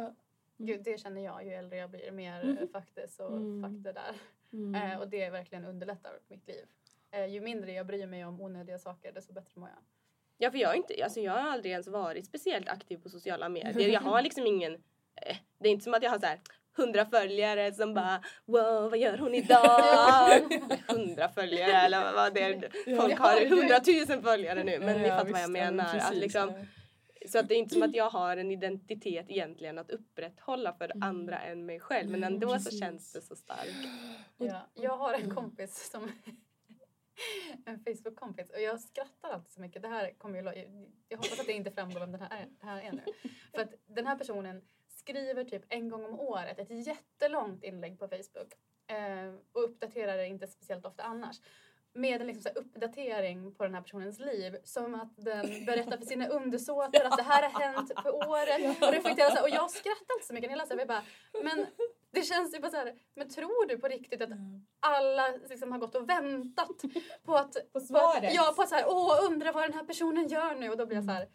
Ja. 0.57 0.65
Gud, 0.65 0.83
det 0.83 0.99
känner 0.99 1.21
jag 1.25 1.45
ju 1.45 1.51
äldre 1.53 1.77
jag 1.77 1.89
blir, 1.89 2.11
mer 2.11 2.43
Mhm. 2.43 2.57
mm. 2.57 2.67
faktiskt 2.69 3.19
och 3.19 3.31
Mm. 3.37 3.83
det 3.83 3.91
där. 3.93 4.13
Mm. 4.53 4.91
Eh, 4.91 4.99
och 4.99 5.07
det 5.07 5.29
verkligen 5.29 5.65
underlättar 5.65 6.11
mitt 6.27 6.47
liv. 6.47 6.65
Eh, 7.11 7.25
ju 7.25 7.41
mindre 7.41 7.71
jag 7.71 7.85
bryr 7.87 8.07
mig 8.07 8.25
om 8.25 8.41
onödiga 8.41 8.79
saker 8.79 9.11
desto 9.11 9.33
bättre 9.33 9.59
mår 9.59 9.69
jag. 9.69 9.79
Ja, 10.37 10.51
för 10.51 10.57
jag, 10.57 10.71
är 10.71 10.75
inte, 10.77 11.03
alltså, 11.03 11.19
jag 11.19 11.31
har 11.31 11.39
aldrig 11.51 11.71
ens 11.71 11.87
varit 11.87 12.25
speciellt 12.25 12.69
aktiv 12.69 12.97
på 12.97 13.09
sociala 13.09 13.49
medier. 13.49 13.89
Jag 13.89 14.01
har 14.01 14.21
liksom 14.21 14.45
ingen... 14.47 14.73
Eh, 15.21 15.37
det 15.59 15.67
är 15.67 15.71
inte 15.71 15.83
som 15.83 15.93
att 15.93 16.03
jag 16.03 16.11
har 16.11 16.19
så 16.19 16.25
här 16.25 16.39
hundra 16.77 17.05
följare 17.05 17.73
som 17.73 17.93
bara 17.93 18.23
wow 18.45 18.89
vad 18.89 18.97
gör 18.99 19.17
hon 19.17 19.33
idag? 19.35 20.41
Hundra 20.87 21.29
följare 21.29 21.71
eller 21.71 22.13
vad 22.13 22.33
det 22.33 22.41
är. 22.43 22.95
Folk 23.01 23.19
har 23.19 23.45
hundratusen 23.49 24.21
följare 24.23 24.63
nu 24.63 24.79
men 24.79 25.01
ni 25.01 25.07
Ja, 25.07 25.17
fattar 25.17 25.31
vad 25.31 25.41
jag 25.41 25.51
menar. 25.51 25.83
Att 25.85 25.91
precis, 25.91 26.19
liksom, 26.21 26.49
ja. 26.49 26.65
Så 27.27 27.39
att 27.39 27.47
det 27.47 27.55
är 27.55 27.57
inte 27.59 27.73
som 27.73 27.83
att 27.83 27.95
jag 27.95 28.09
har 28.09 28.37
en 28.37 28.51
identitet 28.51 29.25
egentligen 29.29 29.77
att 29.77 29.89
upprätthålla 29.91 30.73
för 30.73 30.85
Mm. 30.85 31.03
andra 31.03 31.39
än 31.39 31.65
mig 31.65 31.79
själv. 31.79 32.09
Men 32.11 32.23
ändå 32.23 32.47
så 32.47 32.53
precis. 32.53 32.79
känns 32.79 33.13
det 33.13 33.21
så 33.21 33.35
starkt. 33.35 33.87
Ja, 34.37 34.67
jag 34.73 34.97
har 34.97 35.13
en 35.13 35.21
Mm. 35.21 35.35
kompis 35.35 35.89
som 35.91 36.11
en 37.65 37.79
Facebook-kompis 37.83 38.49
och 38.49 38.61
jag 38.61 38.79
skrattar 38.79 39.29
alltid 39.29 39.53
så 39.53 39.61
mycket. 39.61 39.81
Det 39.81 39.87
här 39.87 40.11
kommer 40.17 40.53
ju, 40.53 40.93
jag 41.09 41.17
hoppas 41.17 41.39
att 41.39 41.45
det 41.45 41.53
inte 41.53 41.71
framgår 41.71 41.99
vem 41.99 42.11
den 42.11 42.21
här 42.21 42.41
är, 42.41 42.45
det 42.59 42.65
här 42.65 42.81
är 42.81 42.91
nu. 42.91 43.03
För 43.53 43.61
att 43.61 43.73
den 43.85 44.07
här 44.07 44.15
personen 44.17 44.61
skriver 44.87 45.43
typ 45.43 45.63
en 45.69 45.89
gång 45.89 46.05
om 46.05 46.19
året 46.19 46.59
ett 46.59 46.87
jättelångt 46.87 47.63
inlägg 47.63 47.99
på 47.99 48.07
Facebook 48.07 48.53
eh, 48.87 49.33
och 49.51 49.63
uppdaterar 49.63 50.17
det 50.17 50.27
inte 50.27 50.47
speciellt 50.47 50.85
ofta 50.85 51.03
annars. 51.03 51.41
Med 51.95 52.21
en 52.21 52.27
liksom 52.27 52.51
uppdatering 52.55 53.55
på 53.55 53.63
den 53.63 53.73
här 53.75 53.81
personens 53.81 54.19
liv 54.19 54.57
som 54.63 54.95
att 54.95 55.13
den 55.17 55.65
berättar 55.65 55.97
för 55.97 56.05
sina 56.05 56.27
undersåtar 56.27 57.05
att 57.05 57.17
det 57.17 57.23
här 57.23 57.49
har 57.49 57.61
hänt 57.61 57.91
för 58.03 58.15
året 58.29 58.81
och 58.81 58.91
reflekterar 58.91 59.29
så 59.29 59.35
här. 59.35 59.43
Och 59.43 59.49
jag 59.49 59.71
skrattar 59.71 60.15
inte 60.15 60.27
så 60.27 60.33
mycket 60.33 60.49
när 60.49 60.57
jag 60.57 60.63
läser. 60.63 60.77
Jag 60.77 60.87
bara, 60.87 61.03
men 61.43 61.65
det 62.11 62.21
känns 62.21 62.55
ju 62.55 62.59
bara 62.59 62.71
så 62.71 62.77
här, 62.77 62.93
men 63.15 63.29
tror 63.29 63.67
du 63.67 63.77
på 63.77 63.87
riktigt 63.87 64.21
att 64.21 64.29
alla 64.79 65.27
liksom 65.49 65.71
har 65.71 65.79
gått 65.79 65.95
och 65.95 66.09
väntat 66.09 66.81
på 67.25 67.35
att... 67.35 67.53
På 67.53 67.79
På 67.79 67.79
svaret. 67.79 68.23
att 68.23 68.33
ja, 68.33 68.53
på 68.55 68.61
att 68.61 68.69
så 68.69 68.75
här, 68.75 68.85
åh, 68.87 69.19
undrar 69.31 69.53
vad 69.53 69.63
den 69.63 69.73
här 69.73 69.83
personen 69.83 70.27
gör 70.27 70.55
nu. 70.55 70.69
Och 70.69 70.77
då 70.77 70.85
blir 70.85 70.97
jag 70.97 71.05
så 71.05 71.11
här, 71.11 71.27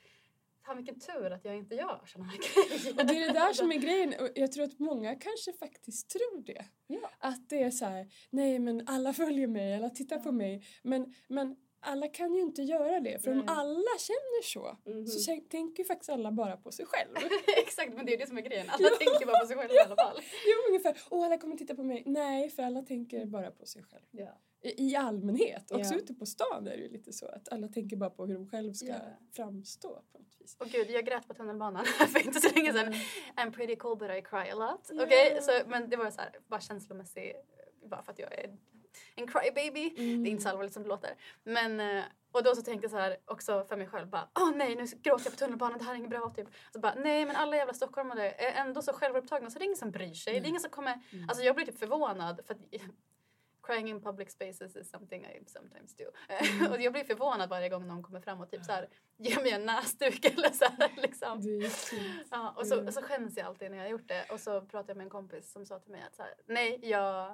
fan 0.69 0.77
vilken 0.77 1.01
tur 1.01 1.31
att 1.31 1.45
jag 1.45 1.57
inte 1.57 1.75
gör 1.75 2.01
såna 2.07 2.25
här 2.25 2.39
grejer. 2.39 2.99
Och 3.01 3.07
det 3.07 3.15
är 3.23 3.27
det 3.27 3.33
där 3.41 3.53
som 3.53 3.73
är 3.73 3.77
grejen 3.77 4.15
och 4.21 4.29
jag 4.35 4.53
tror 4.53 4.65
att 4.65 4.79
många 4.79 5.15
kanske 5.15 5.53
faktiskt 5.53 6.11
tror 6.11 6.43
det. 6.45 6.65
Ja. 6.87 7.11
Att 7.19 7.49
det 7.49 7.63
är 7.63 7.71
så 7.71 7.85
här, 7.85 8.09
nej 8.31 8.59
men 8.59 8.83
alla 8.89 9.13
följer 9.13 9.47
mig, 9.47 9.75
alla 9.77 9.91
tittar 9.91 10.19
på 10.19 10.33
mig. 10.33 10.65
Men, 10.83 11.15
men 11.29 11.57
alla 11.81 12.09
kan 12.09 12.35
ju 12.35 12.41
inte 12.41 12.63
göra 12.63 13.01
det 13.01 13.19
för 13.25 13.31
om 13.31 13.37
Nej. 13.39 13.47
alla 13.49 13.99
känner 13.99 14.43
så 14.43 14.77
Mhm. 14.87 15.07
så 15.07 15.31
kän- 15.31 15.49
tänker 15.49 15.83
ju 15.83 15.87
faktiskt 15.87 16.11
alla 16.11 16.33
bara 16.33 16.57
på 16.57 16.73
sig 16.73 16.87
själv. 16.87 17.15
Exakt, 17.67 17.95
men 17.95 18.07
det 18.07 18.15
är 18.15 18.19
det 18.19 18.27
som 18.27 18.39
är 18.39 18.43
grejen. 18.43 18.67
Alla 18.71 18.89
tänker 18.89 19.27
bara 19.27 19.41
på 19.41 19.47
sig 19.47 19.57
själva 19.57 19.75
i 19.75 19.79
alla 19.79 19.97
fall. 19.97 20.17
Jo 20.47 20.69
ungefär, 20.69 20.97
åh 21.11 21.27
alla 21.27 21.39
kommer 21.39 21.57
titta 21.57 21.75
på 21.75 21.83
mig. 21.85 22.03
Nej, 22.07 22.51
för 22.51 22.63
alla 22.63 22.83
tänker 22.83 23.27
bara 23.27 23.51
på 23.51 23.67
sig 23.67 23.83
själv. 23.83 24.05
Ja. 24.11 24.41
I, 24.63 24.89
i 24.91 24.97
allmänhet, 24.97 25.71
också 25.71 25.95
Ja. 25.95 25.99
ute 25.99 26.15
på 26.15 26.27
stan 26.27 26.67
är 26.67 26.77
det 26.77 26.83
ju 26.83 26.89
lite 26.89 27.13
så 27.13 27.27
att 27.27 27.53
alla 27.53 27.69
tänker 27.69 27.97
bara 27.97 28.11
på 28.11 28.27
hur 28.27 28.35
de 28.35 28.47
själv 28.49 28.73
ska 28.73 28.87
Ja. 28.89 29.01
framstå 29.37 30.03
på 30.13 30.19
vis. 30.49 30.57
Och 30.61 30.67
gud, 30.67 30.91
jag 30.91 31.05
grät 31.05 31.29
på 31.29 31.35
tunnelbanan 31.35 31.85
för 32.13 32.27
inte 32.27 32.41
så 32.41 32.55
länge 32.55 32.73
sedan. 32.73 32.93
I'm 33.37 33.53
pretty 33.53 33.77
cool 33.77 33.97
but 33.97 34.11
I 34.11 34.23
cry 34.23 34.51
a 34.51 34.55
lot. 34.55 34.91
Ja. 34.93 35.05
Okej, 35.05 35.39
så 35.43 35.53
men 35.67 35.91
det 35.91 35.97
var 35.97 36.11
så 36.11 36.21
här, 36.21 36.31
bara 36.47 36.61
känslomässig, 36.61 37.35
bara 37.91 38.03
för 38.03 38.13
att 38.13 38.19
jag 38.19 38.33
är 38.33 38.57
en 39.15 39.27
crybaby. 39.27 39.91
Det 39.97 40.29
är 40.29 40.31
inte 40.31 40.43
så 40.43 40.49
allvarligt 40.49 40.73
som 40.73 40.83
det 40.83 40.89
låter. 40.89 41.11
Men, 41.45 41.81
eh, 41.81 42.05
och 42.33 42.43
då 42.43 42.55
så 42.55 42.63
tänkte 42.63 42.85
jag 42.85 42.91
så 42.91 42.97
här 42.97 43.17
också 43.25 43.65
för 43.69 43.77
mig 43.77 43.87
själv 43.87 44.09
bara, 44.09 44.29
åh 44.35 44.51
nej 44.57 44.77
nu 44.77 44.85
gråter 44.85 45.25
jag 45.25 45.33
på 45.33 45.39
tunnelbanan, 45.39 45.79
det 45.79 45.85
här 45.85 45.93
är 45.93 45.97
inget 45.97 46.11
bra 46.11 46.31
typ. 46.31 46.49
Så 46.73 46.81
bara, 46.81 46.95
nej 46.95 47.27
men 47.27 47.37
alla 47.37 47.57
jävla 47.57 47.75
stockholmare 47.75 48.31
är 48.31 48.53
ändå 48.53 48.83
så 48.83 48.93
självupptagna 48.93 49.51
så 49.51 49.59
det 49.59 49.63
är 49.63 49.67
ingen 49.67 49.77
som 49.77 49.91
bryr 49.91 50.15
sig. 50.15 50.41
Det 50.41 50.47
är 50.47 50.49
ingen 50.49 50.61
som 50.61 50.71
kommer, 50.71 51.01
alltså 51.29 51.45
jag 51.45 51.55
blir 51.55 51.67
typ 51.67 51.79
förvånad 51.79 52.41
för 52.47 52.55
att 52.55 52.61
crying 53.69 53.89
in 53.89 54.01
public 54.01 54.31
spaces 54.31 54.77
is 54.77 54.91
something 54.91 55.25
I 55.25 55.43
sometimes 55.47 55.97
do. 55.97 56.05
och 56.75 56.81
jag 56.81 56.93
blir 56.93 57.05
förvånad 57.05 57.49
varje 57.51 57.69
gång 57.69 57.87
någon 57.87 58.03
kommer 58.03 58.21
fram 58.21 58.41
och 58.41 58.51
typ 58.51 58.65
så 58.65 58.73
här 58.73 58.89
ger 59.17 59.43
mig 59.43 59.51
en 59.53 59.67
näsduk 59.67 60.25
eller 60.33 60.51
så 60.51 60.65
här 60.65 60.91
liksom. 60.97 61.41
Det 61.41 61.67
är. 61.67 61.73
Ja, 62.31 62.55
och 62.57 62.67
så, 62.67 62.75
Mm. 62.75 62.87
och 62.87 62.95
så 62.95 63.03
skäms 63.03 63.37
jag 63.37 63.47
alltid 63.47 63.71
när 63.71 63.79
jag 63.79 63.85
har 63.85 63.91
gjort 63.91 64.09
det. 64.09 64.25
Och 64.33 64.41
så 64.41 64.61
pratade 64.61 64.91
jag 64.91 64.97
med 64.97 65.05
en 65.05 65.11
kompis 65.11 65.53
som 65.53 65.67
sa 65.67 65.79
till 65.79 65.93
mig 65.93 66.03
att 66.09 66.17
så 66.17 66.23
här, 66.23 66.35
nej, 66.47 66.79
jag, 66.83 67.31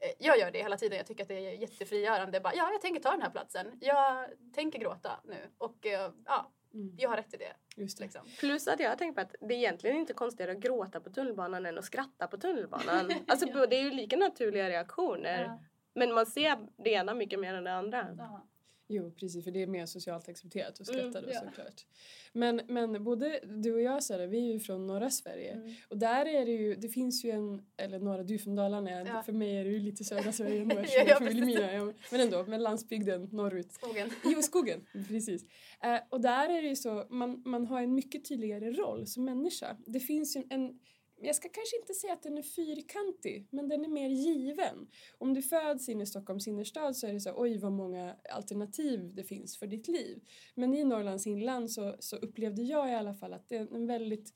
eh, 0.00 0.10
jag 0.18 0.38
gör 0.38 0.50
det 0.50 0.62
hela 0.62 0.76
tiden. 0.76 0.96
Jag 0.96 1.06
tycker 1.06 1.22
att 1.24 1.28
det 1.28 1.46
är 1.46 1.52
jättefrigörande. 1.52 2.40
Bara, 2.40 2.54
ja, 2.54 2.72
jag 2.72 2.80
tänker 2.80 3.00
ta 3.00 3.10
den 3.10 3.22
här 3.22 3.30
platsen. 3.30 3.78
Jag 3.80 4.28
tänker 4.54 4.78
gråta 4.78 5.20
nu. 5.24 5.50
Och 5.58 5.86
eh, 5.86 6.12
ja, 6.26 6.52
Mm. 6.74 6.94
jag 6.98 7.08
har 7.08 7.16
rätt 7.16 7.34
i 7.34 7.36
det. 7.36 7.52
Just 7.82 7.98
det. 7.98 8.04
Liksom. 8.04 8.20
Plus 8.38 8.68
att 8.68 8.80
jag 8.80 8.88
har 8.88 8.96
tänkt 8.96 9.14
på 9.14 9.20
att 9.20 9.34
det 9.40 9.54
är 9.54 9.58
egentligen 9.58 9.96
inte 9.96 10.12
konstigare 10.12 10.52
att 10.52 10.58
gråta 10.58 11.00
på 11.00 11.10
tunnelbanan 11.10 11.66
än 11.66 11.78
att 11.78 11.84
skratta 11.84 12.26
på 12.26 12.36
tunnelbanan. 12.36 13.12
Alltså 13.28 13.66
det 13.66 13.76
är 13.76 13.82
ju 13.82 13.90
lika 13.90 14.16
naturliga 14.16 14.68
reaktioner. 14.68 15.44
Ja, 15.44 15.62
Men 15.94 16.12
man 16.14 16.26
ser 16.26 16.68
det 16.84 16.90
ena 16.90 17.14
mycket 17.14 17.40
mer 17.40 17.54
än 17.54 17.64
det 17.64 17.72
andra. 17.72 18.06
ja. 18.18 18.46
Jo, 18.88 19.10
precis, 19.10 19.44
för 19.44 19.50
det 19.50 19.62
är 19.62 19.66
mer 19.66 19.86
socialt 19.86 20.28
accepterat 20.28 20.80
och 20.80 20.88
Mm, 20.88 21.00
skrattade 21.12 21.32
ja. 21.32 21.40
såklart. 21.40 21.86
Men, 22.32 22.60
men 22.68 23.04
både 23.04 23.40
du 23.62 23.74
och 23.74 23.82
jag, 23.82 24.02
Sara, 24.02 24.26
vi 24.26 24.38
är 24.48 24.52
ju 24.52 24.60
från 24.60 24.86
norra 24.86 25.10
Sverige. 25.10 25.52
Mm. 25.52 25.74
Och 25.88 25.98
där 25.98 26.26
är 26.26 26.46
det 26.46 26.52
ju, 26.52 26.74
det 26.76 26.88
finns 26.88 27.24
ju 27.24 27.30
en, 27.30 27.62
eller 27.76 27.98
norra, 27.98 28.22
du 28.22 28.38
från 28.38 28.54
Dalarna, 28.56 28.90
Ja. 28.90 29.22
för 29.22 29.32
mig 29.32 29.56
är 29.56 29.64
det 29.64 29.70
ju 29.70 29.78
lite 29.78 30.04
södra 30.04 30.32
Sverige 30.32 30.66
Ja, 30.70 30.80
eftersom 30.80 31.06
ja, 31.08 31.18
Vilhelmina. 31.18 31.72
Ja, 31.72 31.92
Men 32.12 32.20
ändå, 32.20 32.44
men 32.48 32.62
landsbygden 32.62 33.28
norrut. 33.32 33.72
Skogen. 33.72 34.10
Jo, 34.24 34.42
skogen, 34.42 34.86
precis. 35.08 35.44
Eh, 35.82 36.00
och 36.10 36.20
där 36.20 36.48
är 36.48 36.62
det 36.62 36.68
ju 36.68 36.76
så, 36.76 37.06
man, 37.10 37.42
man 37.44 37.66
har 37.66 37.82
en 37.82 37.94
mycket 37.94 38.24
tydligare 38.28 38.72
roll 38.72 39.06
som 39.06 39.24
människa. 39.24 39.76
Det 39.86 40.00
finns 40.00 40.36
ju 40.36 40.42
en, 40.50 40.78
jag 41.22 41.36
ska 41.36 41.48
kanske 41.48 41.76
inte 41.76 41.94
säga 41.94 42.12
att 42.12 42.22
den 42.22 42.38
är 42.38 42.42
fyrkantig, 42.42 43.46
men 43.50 43.68
den 43.68 43.84
är 43.84 43.88
mer 43.88 44.08
given. 44.08 44.86
Om 45.18 45.34
du 45.34 45.42
föds 45.42 45.88
in 45.88 46.00
i 46.00 46.06
Stockholms 46.06 46.48
innerstad 46.48 46.96
så 46.96 47.06
är 47.06 47.12
det 47.12 47.20
så 47.20 47.32
oj 47.36 47.58
vad 47.58 47.72
många 47.72 48.16
alternativ 48.30 49.14
det 49.14 49.24
finns 49.24 49.58
för 49.58 49.66
ditt 49.66 49.88
liv. 49.88 50.20
Men 50.54 50.74
i 50.74 50.84
Norrlands 50.84 51.26
inland 51.26 51.70
så, 51.70 51.96
så 51.98 52.16
upplevde 52.16 52.62
jag 52.62 52.90
i 52.90 52.94
alla 52.94 53.14
fall 53.14 53.32
att 53.32 53.48
det 53.48 53.56
är 53.56 53.74
en 53.74 53.86
väldigt 53.86 54.34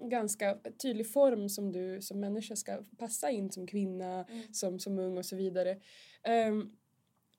ganska 0.00 0.58
tydlig 0.82 1.12
form 1.12 1.48
som 1.48 1.72
du 1.72 2.02
som 2.02 2.20
människa 2.20 2.56
ska 2.56 2.82
passa 2.98 3.30
in 3.30 3.50
som 3.50 3.66
kvinna, 3.66 4.26
som, 4.52 4.78
som 4.78 4.98
ung 4.98 5.18
och 5.18 5.26
så 5.26 5.36
vidare. 5.36 5.80
Ehm, 6.22 6.76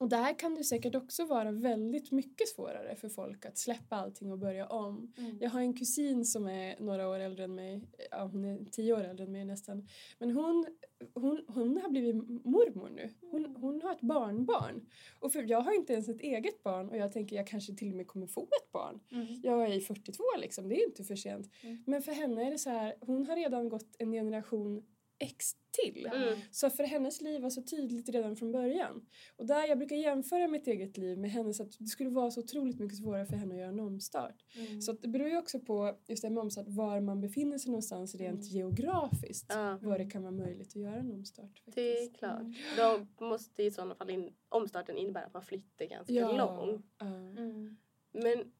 och 0.00 0.08
där 0.08 0.38
kan 0.38 0.54
det 0.54 0.64
säkert 0.64 0.94
också 0.94 1.24
vara 1.24 1.52
väldigt 1.52 2.10
mycket 2.10 2.48
svårare 2.48 2.96
för 2.96 3.08
folk 3.08 3.46
att 3.46 3.58
släppa 3.58 3.96
allting 3.96 4.32
och 4.32 4.38
börja 4.38 4.66
om. 4.66 5.12
Mm. 5.18 5.38
Jag 5.40 5.50
har 5.50 5.60
en 5.60 5.74
kusin 5.74 6.24
som 6.24 6.48
är 6.48 6.80
några 6.80 7.08
år 7.08 7.18
äldre 7.18 7.44
än 7.44 7.54
mig, 7.54 7.80
ja, 8.10 8.24
hon 8.32 8.44
är 8.44 8.64
tio 8.64 8.94
år 8.94 9.04
äldre 9.04 9.24
än 9.24 9.32
mig 9.32 9.44
nästan. 9.44 9.88
Men 10.18 10.30
hon, 10.30 10.66
hon, 11.14 11.44
hon 11.48 11.80
har 11.82 11.88
blivit 11.88 12.14
mormor 12.44 12.90
nu. 12.90 13.10
Hon, 13.30 13.56
hon 13.56 13.82
har 13.82 13.92
ett 13.92 14.00
barnbarn. 14.00 14.86
Och 15.18 15.32
för 15.32 15.42
jag 15.42 15.60
har 15.60 15.72
inte 15.72 15.92
ens 15.92 16.08
ett 16.08 16.20
eget 16.20 16.62
barn 16.62 16.88
och 16.88 16.96
jag 16.96 17.12
tänker 17.12 17.36
jag 17.36 17.46
kanske 17.46 17.74
till 17.74 17.90
och 17.90 17.96
med 17.96 18.06
kommer 18.06 18.26
få 18.26 18.42
ett 18.42 18.72
barn. 18.72 19.00
Mm. 19.12 19.40
Jag 19.42 19.64
är 19.64 19.72
i 19.72 19.80
42 19.80 20.22
liksom, 20.38 20.68
det 20.68 20.82
är 20.82 20.86
inte 20.86 21.04
för 21.04 21.16
sent. 21.16 21.50
Mm. 21.62 21.82
Men 21.86 22.02
för 22.02 22.12
henne 22.12 22.46
är 22.46 22.50
det 22.50 22.58
så 22.58 22.70
här, 22.70 22.94
hon 23.00 23.26
har 23.26 23.36
redan 23.36 23.68
gått 23.68 23.96
en 23.98 24.12
generation 24.12 24.82
X 25.20 25.52
till. 25.70 26.06
Mm. 26.06 26.38
Så 26.50 26.70
för 26.70 26.84
hennes 26.84 27.20
liv 27.20 27.40
var 27.42 27.50
så 27.50 27.62
tydligt 27.62 28.08
redan 28.08 28.36
från 28.36 28.52
början. 28.52 29.06
Och 29.36 29.46
där 29.46 29.68
jag 29.68 29.78
brukar 29.78 29.96
jämföra 29.96 30.48
mitt 30.48 30.66
eget 30.66 30.96
liv 30.96 31.18
med 31.18 31.30
hennes 31.30 31.60
att 31.60 31.78
det 31.78 31.86
skulle 31.86 32.10
vara 32.10 32.30
så 32.30 32.40
otroligt 32.40 32.78
mycket 32.78 32.98
svårare 32.98 33.26
för 33.26 33.36
henne 33.36 33.54
att 33.54 33.60
göra 33.60 33.68
en 33.68 33.80
omstart. 33.80 34.44
Mm. 34.56 34.80
Så 34.80 34.92
det 34.92 35.08
beror 35.08 35.28
ju 35.28 35.38
också 35.38 35.60
på 35.60 35.98
just 36.08 36.22
det 36.22 36.30
med 36.30 36.42
omstart 36.42 36.68
var 36.68 37.00
man 37.00 37.20
befinner 37.20 37.58
sig 37.58 37.70
någonstans 37.70 38.14
rent 38.14 38.44
geografiskt. 38.52 39.46
Ja. 39.48 39.78
Var 39.82 39.98
det 39.98 40.10
kan 40.10 40.22
vara 40.22 40.32
möjligt 40.32 40.68
att 40.68 40.76
göra 40.82 40.96
en 40.96 41.12
omstart. 41.12 41.58
Faktiskt. 41.64 41.74
Det 41.76 41.98
är 42.02 42.14
klart. 42.14 43.06
Då 43.18 43.24
måste 43.26 43.62
i 43.62 43.70
sådana 43.70 43.94
fall 43.94 44.10
in, 44.10 44.32
omstarten 44.48 44.96
innebära 44.98 45.24
att 45.24 45.34
man 45.34 45.42
flyttar 45.42 45.84
ganska 45.84 46.12
Ja. 46.12 46.36
långt. 46.36 46.86
Mm. 47.00 47.76
Men 48.12 48.52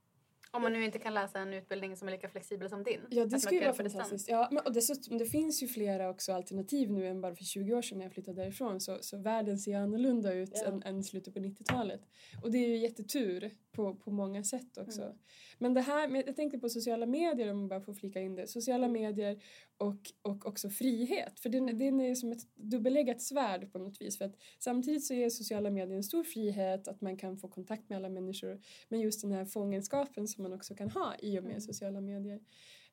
Om 0.52 0.62
man 0.62 0.72
nu 0.72 0.84
inte 0.84 0.98
kan 0.98 1.14
läsa 1.14 1.38
en 1.38 1.54
utbildning 1.54 1.96
som 1.96 2.08
är 2.08 2.12
lika 2.12 2.28
flexibel 2.28 2.68
som 2.68 2.82
din. 2.82 3.00
Ja, 3.10 3.24
det 3.24 3.40
skulle 3.40 3.60
vara 3.60 3.72
fantastiskt. 3.72 4.28
Ja, 4.28 4.48
men, 4.50 4.62
och 4.66 4.72
dessutom, 4.72 5.18
det 5.18 5.26
finns 5.26 5.62
ju 5.62 5.68
flera 5.68 6.10
också 6.10 6.32
alternativ 6.32 6.90
nu 6.90 7.06
än 7.06 7.20
bara 7.20 7.34
för 7.34 7.44
20 7.44 7.74
år 7.74 7.82
sedan 7.82 7.98
när 7.98 8.04
jag 8.04 8.12
flyttade 8.12 8.42
därifrån. 8.42 8.80
Så, 8.80 8.98
så 9.00 9.18
världen 9.18 9.58
ser 9.58 9.76
annorlunda 9.76 10.32
ut 10.32 10.50
Ja. 10.54 10.68
än, 10.68 10.82
än 10.82 11.04
slutet 11.04 11.34
på 11.34 11.40
90-talet. 11.40 12.00
Och 12.42 12.50
det 12.50 12.58
är 12.58 12.68
ju 12.68 12.76
jättetur 12.76 13.50
på, 13.72 13.94
på 13.94 14.10
många 14.10 14.44
sätt 14.44 14.78
också. 14.78 15.02
Mm. 15.02 15.16
Men 15.58 15.74
det 15.74 15.80
här, 15.80 16.24
jag 16.26 16.36
tänkte 16.36 16.58
på 16.58 16.68
sociala 16.68 17.06
medier 17.06 17.50
om 17.50 17.58
man 17.58 17.68
bara 17.68 17.80
får 17.80 17.94
flika 17.94 18.20
in 18.20 18.34
det. 18.34 18.46
Sociala 18.46 18.88
medier 18.88 19.42
och, 19.76 20.12
och 20.22 20.46
också 20.46 20.70
frihet. 20.70 21.40
För 21.40 21.48
den, 21.48 21.78
den 21.78 22.00
är 22.00 22.14
som 22.14 22.32
ett 22.32 22.54
dubbelleggat 22.54 23.22
svärd 23.22 23.72
på 23.72 23.78
något 23.78 24.00
vis. 24.00 24.18
För 24.18 24.24
att 24.24 24.36
samtidigt 24.58 25.04
så 25.04 25.14
ger 25.14 25.30
sociala 25.30 25.70
medier 25.70 25.96
en 25.96 26.04
stor 26.04 26.24
frihet 26.24 26.88
att 26.88 27.00
man 27.00 27.16
kan 27.16 27.38
få 27.38 27.48
kontakt 27.48 27.88
med 27.88 27.96
alla 27.96 28.08
människor. 28.08 28.60
Men 28.88 29.00
just 29.00 29.22
den 29.22 29.32
här 29.32 29.44
fångenskapen 29.44 30.28
som 30.28 30.42
man 30.42 30.52
också 30.52 30.74
kan 30.74 30.90
ha 30.90 31.14
i 31.18 31.38
och 31.38 31.44
med 31.44 31.50
Mm. 31.50 31.60
sociala 31.60 32.00
medier. 32.00 32.40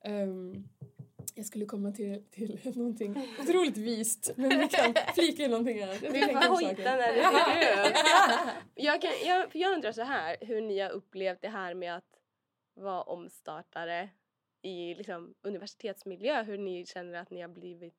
Ehm, 0.04 0.68
jag 1.36 1.46
skulle 1.46 1.66
komma 1.66 1.92
till, 1.92 2.24
till 2.32 2.60
någonting 2.76 3.28
otroligt 3.42 3.78
vist 3.78 4.32
men 4.36 4.50
vi 4.50 4.68
kan 4.68 4.94
flika 5.16 5.44
in 5.44 5.52
någonting 5.52 5.84
annat. 5.84 6.02
Jag 6.02 6.12
vi 6.12 6.20
tänker 6.20 6.42
får 6.42 6.50
hojta 6.50 6.96
när 6.96 7.14
det 7.14 7.22
behövs. 7.22 8.54
jag, 8.76 9.02
kan, 9.02 9.12
jag, 9.26 9.52
för 9.52 9.60
jag 9.60 9.74
undrar 9.74 9.92
så 9.92 10.02
här, 10.02 10.38
hur 10.42 10.62
ni 10.62 10.80
har 10.80 10.90
upplevt 10.90 11.42
det 11.42 11.50
här 11.50 11.74
med 11.74 11.96
att 11.96 12.20
vara 12.74 13.02
omstartare 13.02 14.10
i 14.62 14.96
liksom, 14.96 15.36
universitetsmiljö. 15.42 16.44
Hur 16.44 16.58
ni 16.58 16.86
känner 16.86 17.20
att 17.20 17.30
ni 17.30 17.42
har 17.42 17.50
blivit 17.50 17.98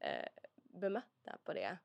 eh, 0.00 0.28
bemötta 0.54 1.38
på 1.44 1.52
det. 1.52 1.78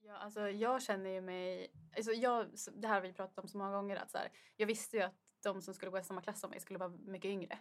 Ja, 0.00 0.16
alltså 0.16 0.48
jag 0.48 0.82
känner 0.82 1.10
ju 1.10 1.20
mig... 1.20 1.70
Alltså 1.96 2.12
jag, 2.12 2.46
det 2.72 2.88
här 2.88 2.94
har 2.94 3.00
vi 3.00 3.12
pratat 3.12 3.38
om 3.38 3.48
så 3.48 3.58
många 3.58 3.72
gånger. 3.72 3.96
Att 3.96 4.10
så 4.10 4.18
här, 4.18 4.28
jag 4.56 4.66
visste 4.66 4.96
ju 4.96 5.02
att 5.02 5.14
de 5.42 5.62
som 5.62 5.74
skulle 5.74 5.90
gå 5.90 5.98
i 5.98 6.04
samma 6.04 6.22
klass 6.22 6.40
som 6.40 6.50
mig 6.50 6.60
skulle 6.60 6.78
vara 6.78 6.88
mycket 6.88 7.28
yngre 7.28 7.58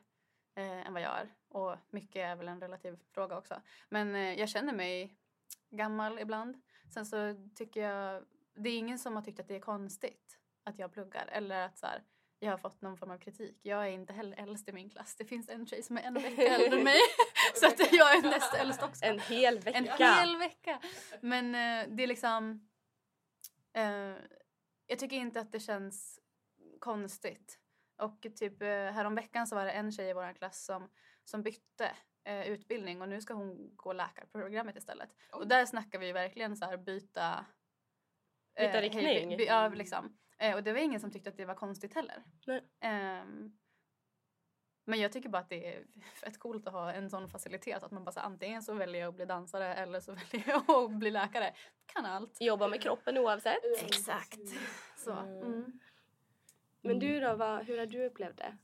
eh, 0.56 0.88
än 0.88 0.94
vad 0.94 1.02
jag 1.02 1.18
är. 1.18 1.34
Och 1.48 1.76
mycket 1.90 2.16
är 2.16 2.36
väl 2.36 2.48
en 2.48 2.62
relativ 2.62 3.00
fråga 3.12 3.38
också. 3.38 3.62
Men 3.90 4.16
eh, 4.16 4.40
jag 4.40 4.50
känner 4.50 4.74
mig 4.74 5.16
gammal 5.70 6.20
ibland. 6.20 6.62
Sen 6.94 7.06
så 7.06 7.36
tycker 7.56 7.82
jag... 7.82 8.24
Det 8.56 8.70
är 8.70 8.78
ingen 8.78 9.00
som 9.00 9.16
har 9.16 9.22
tyckt 9.22 9.40
att 9.40 9.48
det 9.48 9.56
är 9.56 9.60
konstigt 9.60 10.38
att 10.64 10.80
jag 10.80 10.94
pluggar. 10.94 11.28
Eller 11.32 11.66
att 11.66 11.78
så 11.78 11.86
här, 11.86 12.04
jag 12.40 12.52
har 12.52 12.58
fått 12.58 12.82
någon 12.82 12.98
form 12.98 13.12
av 13.12 13.18
kritik. 13.18 13.60
Jag 13.62 13.88
är 13.88 13.92
inte 13.92 14.14
heller 14.14 14.38
äldst 14.38 14.70
i 14.70 14.72
min 14.72 14.90
klass. 14.90 15.16
Det 15.16 15.26
finns 15.26 15.50
en 15.50 15.68
tjej 15.68 15.84
som 15.84 15.98
är 15.98 16.02
en 16.02 16.14
vecka 16.14 16.42
äldre 16.42 16.78
än 16.78 16.84
mig. 16.84 17.00
så 17.56 17.68
att 17.68 17.80
jag 17.94 18.18
är 18.18 18.22
näst 18.22 18.54
äldst 18.54 18.84
också. 18.84 19.06
En 19.06 19.20
hel 19.20 19.60
vecka. 19.60 19.78
En 19.78 19.88
hel 19.88 20.38
vecka! 20.38 20.80
Men 21.22 21.46
eh, 21.46 21.96
det 21.96 22.04
är 22.04 22.08
liksom... 22.08 22.68
Eh, 23.74 24.14
jag 24.88 25.00
tycker 25.00 25.16
inte 25.16 25.40
att 25.40 25.52
det 25.52 25.60
känns 25.60 26.20
konstigt. 26.80 27.60
Och 27.98 28.22
typ 28.36 28.62
eh, 28.62 28.68
häromveckan 28.68 29.48
så 29.48 29.56
var 29.56 29.66
det 29.66 29.72
en 29.72 29.92
tjej 29.92 30.10
i 30.10 30.14
vår 30.14 30.34
klass 30.34 30.66
som, 30.66 30.90
som 31.24 31.44
bytte 31.44 31.92
eh, 32.24 32.48
utbildning 32.48 33.02
och 33.02 33.10
nu 33.10 33.22
ska 33.22 33.34
hon 33.34 33.76
gå 33.76 33.94
läkarprogrammet 33.94 34.76
istället. 34.76 35.16
Och 35.32 35.48
där 35.48 35.66
snackar 35.66 36.00
vi 36.00 36.06
ju 36.08 36.14
verkligen 36.14 36.58
så 36.58 36.66
här 36.66 36.78
byta... 36.78 37.46
Byta 38.56 38.72
hej- 38.72 38.82
riktning. 38.82 39.38
by- 39.38 39.46
ja, 39.46 39.70
liksom. 39.70 40.18
Eh, 40.38 40.56
och 40.56 40.64
det 40.64 40.74
var 40.74 40.80
ingen 40.80 41.00
som 41.00 41.12
tyckte 41.12 41.30
att 41.30 41.38
det 41.38 41.46
var 41.46 41.56
konstigt 41.56 41.94
heller. 41.96 42.24
Ehm, 42.80 43.58
men 44.86 45.00
jag 45.00 45.12
tycker 45.12 45.30
bara 45.30 45.42
att 45.42 45.50
det 45.50 45.76
är 45.76 45.86
fett 46.22 46.40
coolt 46.40 46.68
att 46.68 46.74
ha 46.74 46.94
en 46.94 47.10
sån 47.10 47.30
facilitet. 47.30 47.84
Att 47.84 47.92
man 47.92 48.04
bara 48.04 48.12
så, 48.12 48.20
antingen 48.20 48.64
så 48.64 48.74
väljer 48.74 49.02
jag 49.02 49.10
att 49.10 49.16
bli 49.16 49.26
dansare 49.26 49.76
eller 49.76 50.00
så 50.00 50.12
väljer 50.32 50.50
jag 50.50 50.72
att 50.72 50.92
bli 50.92 51.12
läkare. 51.12 51.54
Kan 51.86 52.06
allt. 52.06 52.38
Jobba 52.42 52.68
med 52.68 52.82
kroppen 52.82 53.18
oavsett. 53.18 53.82
Exakt. 53.86 54.40
Så. 54.98 55.12
Mm. 55.12 55.80
Men 56.86 57.00
du 57.00 57.20
då, 57.20 57.36
vad, 57.36 57.66
hur 57.66 57.78
har 57.78 57.86
du 57.86 58.06
upplevt 58.06 58.38
det? 58.38 58.58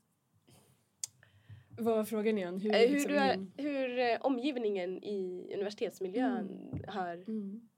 Vad 1.78 1.96
var 1.96 2.04
frågan 2.04 2.38
igen? 2.38 2.60
Hur, 2.60 2.74
Eh, 2.76 2.80
Hur, 2.80 2.88
liksom 2.90 3.12
du 3.12 3.20
har, 3.20 3.48
hur 3.58 4.00
eh, 4.00 4.18
omgivningen 4.22 5.04
i 5.04 5.52
universitetsmiljön 5.54 6.82
har, 6.88 7.14
Mm. 7.16 7.70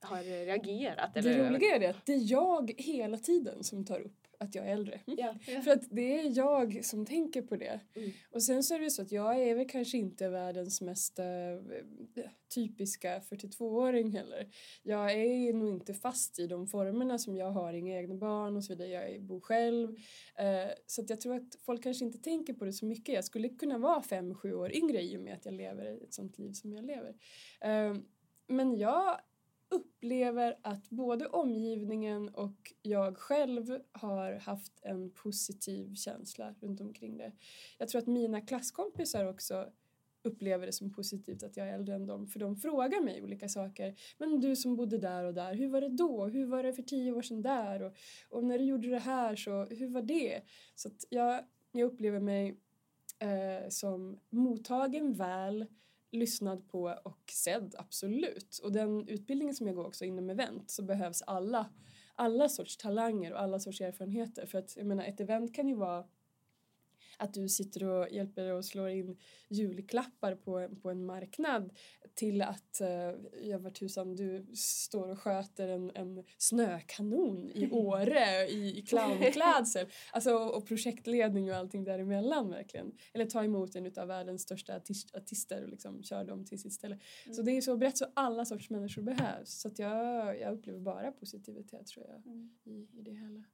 har 0.00 0.22
reagerat? 0.22 1.14
Det 1.14 1.20
Eller? 1.20 1.50
roliga 1.50 1.74
är 1.76 1.80
det 1.80 1.86
att 1.90 2.06
det 2.06 2.12
är 2.12 2.32
jag 2.32 2.74
hela 2.78 3.18
tiden 3.18 3.64
som 3.64 3.84
tar 3.84 4.00
upp 4.00 4.25
att 4.40 4.54
jag 4.54 4.66
är 4.66 4.72
äldre. 4.72 5.00
Ja. 5.04 5.34
För 5.64 5.70
att 5.70 5.82
det 5.90 6.20
är 6.20 6.36
jag 6.36 6.84
som 6.84 7.06
tänker 7.06 7.42
på 7.42 7.56
det. 7.56 7.80
Mm. 7.94 8.10
Och 8.30 8.42
sen 8.42 8.62
så 8.62 8.74
är 8.74 8.78
det 8.78 8.84
ju 8.84 8.90
så 8.90 9.02
att 9.02 9.12
jag 9.12 9.42
är 9.42 9.54
väl 9.54 9.68
kanske 9.68 9.98
inte 9.98 10.28
världens 10.28 10.80
mest 10.80 11.18
eh, 11.18 11.24
typiska 12.54 13.18
42-åring 13.18 14.12
heller. 14.12 14.48
Jag 14.82 15.12
är 15.12 15.52
nog 15.52 15.68
inte 15.68 15.94
fast 15.94 16.38
i 16.38 16.46
de 16.46 16.66
formerna 16.66 17.18
som 17.18 17.36
jag 17.36 17.50
har, 17.50 17.72
inga 17.72 17.98
egna 17.98 18.14
barn 18.14 18.56
och 18.56 18.64
så 18.64 18.74
vidare. 18.74 19.12
Jag 19.12 19.22
bor 19.22 19.40
själv. 19.40 19.96
Eh, 20.34 20.70
så 20.86 21.02
att 21.02 21.10
jag 21.10 21.20
tror 21.20 21.36
att 21.36 21.56
folk 21.66 21.82
kanske 21.82 22.04
inte 22.04 22.18
tänker 22.18 22.52
på 22.52 22.64
det 22.64 22.72
så 22.72 22.86
mycket. 22.86 23.14
Jag 23.14 23.24
skulle 23.24 23.48
kunna 23.48 23.78
vara 23.78 24.02
fem, 24.02 24.34
sju 24.34 24.54
år 24.54 24.76
yngre 24.76 25.02
i 25.02 25.16
och 25.16 25.20
med 25.20 25.34
att 25.34 25.44
jag 25.44 25.54
lever 25.54 26.02
ett 26.02 26.14
sånt 26.14 26.38
liv 26.38 26.52
som 26.52 26.72
jag 26.72 26.84
lever. 26.84 27.14
Eh, 27.60 27.96
men 28.48 28.76
jag 28.76 29.20
upplever 29.68 30.58
att 30.62 30.90
både 30.90 31.26
omgivningen 31.26 32.28
och 32.28 32.72
jag 32.82 33.16
själv 33.16 33.80
har 33.92 34.32
haft 34.32 34.72
en 34.82 35.10
positiv 35.10 35.94
känsla 35.94 36.54
runt 36.60 36.80
omkring 36.80 37.16
det. 37.16 37.32
Jag 37.78 37.88
tror 37.88 38.00
att 38.00 38.06
mina 38.06 38.40
klasskompisar 38.40 39.24
också 39.24 39.66
upplever 40.26 40.66
det 40.66 40.72
som 40.72 40.92
positivt 40.92 41.42
att 41.42 41.56
jag 41.56 41.68
är 41.68 41.74
äldre 41.74 41.94
än 41.94 42.06
dem 42.06 42.26
för 42.26 42.38
de 42.38 42.56
frågar 42.56 43.00
mig 43.00 43.22
olika 43.22 43.48
saker. 43.48 43.94
Men 44.18 44.40
du 44.40 44.56
som 44.56 44.76
bodde 44.76 44.98
där 44.98 45.24
och 45.24 45.34
där, 45.34 45.54
hur 45.54 45.68
var 45.68 45.80
det 45.80 45.88
då? 45.88 46.26
Hur 46.26 46.46
var 46.46 46.62
det 46.62 46.72
för 46.72 46.82
tio 46.82 47.12
år 47.12 47.22
sedan 47.22 47.42
där? 47.42 47.82
Och, 47.82 47.96
och 48.28 48.44
när 48.44 48.58
du 48.58 48.64
gjorde 48.64 48.88
det 48.88 48.98
här 48.98 49.36
så, 49.36 49.64
hur 49.64 49.88
var 49.88 50.02
det? 50.02 50.42
Så 50.74 50.88
att 50.88 51.04
jag, 51.10 51.44
jag 51.72 51.92
upplever 51.92 52.20
mig 52.20 52.60
eh, 53.18 53.68
som 53.68 54.18
mottagen 54.30 55.14
väl 55.14 55.66
lyssnad 56.12 56.68
på 56.68 56.98
och 57.04 57.30
sedd, 57.32 57.74
absolut. 57.78 58.60
Och 58.62 58.72
den 58.72 59.08
utbildningen 59.08 59.54
som 59.54 59.66
jag 59.66 59.76
går 59.76 59.86
också 59.86 60.04
inom 60.04 60.30
event 60.30 60.70
så 60.70 60.82
behövs 60.82 61.22
alla, 61.22 61.70
alla 62.14 62.48
sorts 62.48 62.76
talanger 62.76 63.32
och 63.32 63.40
alla 63.40 63.60
sorts 63.60 63.80
erfarenheter. 63.80 64.46
För 64.46 64.58
att 64.58 64.76
jag 64.76 64.86
menar, 64.86 65.04
ett 65.04 65.20
event 65.20 65.54
kan 65.54 65.68
ju 65.68 65.74
vara 65.74 66.04
att 67.16 67.34
du 67.34 67.48
sitter 67.48 67.84
och 67.84 68.10
hjälper 68.10 68.52
och 68.52 68.64
slår 68.64 68.88
in 68.88 69.16
julklappar 69.48 70.34
på, 70.34 70.68
på 70.82 70.90
en 70.90 71.06
marknad 71.06 71.72
till 72.14 72.42
att, 72.42 72.80
uh, 72.80 72.88
jag 73.42 73.58
var 73.58 73.70
tusan, 73.70 74.16
du 74.16 74.46
står 74.54 75.08
och 75.08 75.18
sköter 75.18 75.68
en, 75.68 75.90
en 75.94 76.24
snökanon 76.38 77.50
i 77.54 77.68
Åre 77.72 78.46
i, 78.48 78.78
i 78.78 78.82
clownklädsel. 78.82 79.86
Alltså, 80.12 80.34
och 80.34 80.66
projektledning 80.66 81.50
och 81.50 81.56
allting 81.56 81.84
däremellan 81.84 82.50
verkligen. 82.50 82.92
Eller 83.12 83.26
ta 83.26 83.44
emot 83.44 83.76
en 83.76 83.92
av 83.96 84.08
världens 84.08 84.42
största 84.42 84.76
artister 85.14 85.62
och 85.62 85.68
liksom 85.68 86.02
köra 86.02 86.24
dem 86.24 86.44
till 86.44 86.60
sitt 86.60 86.72
ställe. 86.72 86.98
Mm. 87.24 87.34
Så 87.34 87.42
det 87.42 87.56
är 87.56 87.60
så 87.60 87.76
brett 87.76 87.98
så 87.98 88.06
alla 88.14 88.44
sorts 88.44 88.70
människor 88.70 89.02
behövs. 89.02 89.60
Så 89.60 89.68
att 89.68 89.78
jag, 89.78 90.40
jag 90.40 90.52
upplever 90.52 90.80
bara 90.80 91.12
positivitet 91.12 91.86
tror 91.86 92.06
jag 92.06 92.26
mm. 92.26 92.58
i, 92.64 92.98
i 92.98 93.02
det 93.02 93.10
hela. 93.10 93.44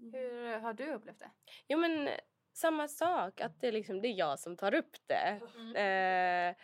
Mm. 0.00 0.12
Hur 0.12 0.58
har 0.58 0.74
du 0.74 0.94
upplevt 0.94 1.18
det? 1.18 1.30
Jo 1.68 1.78
men 1.78 2.08
samma 2.52 2.88
sak, 2.88 3.40
att 3.40 3.60
det, 3.60 3.72
liksom, 3.72 4.00
det 4.00 4.08
är 4.08 4.18
jag 4.18 4.38
som 4.38 4.56
tar 4.56 4.74
upp 4.74 4.96
det. 5.06 5.40
Mm. 5.56 5.76
Eh, 5.76 6.56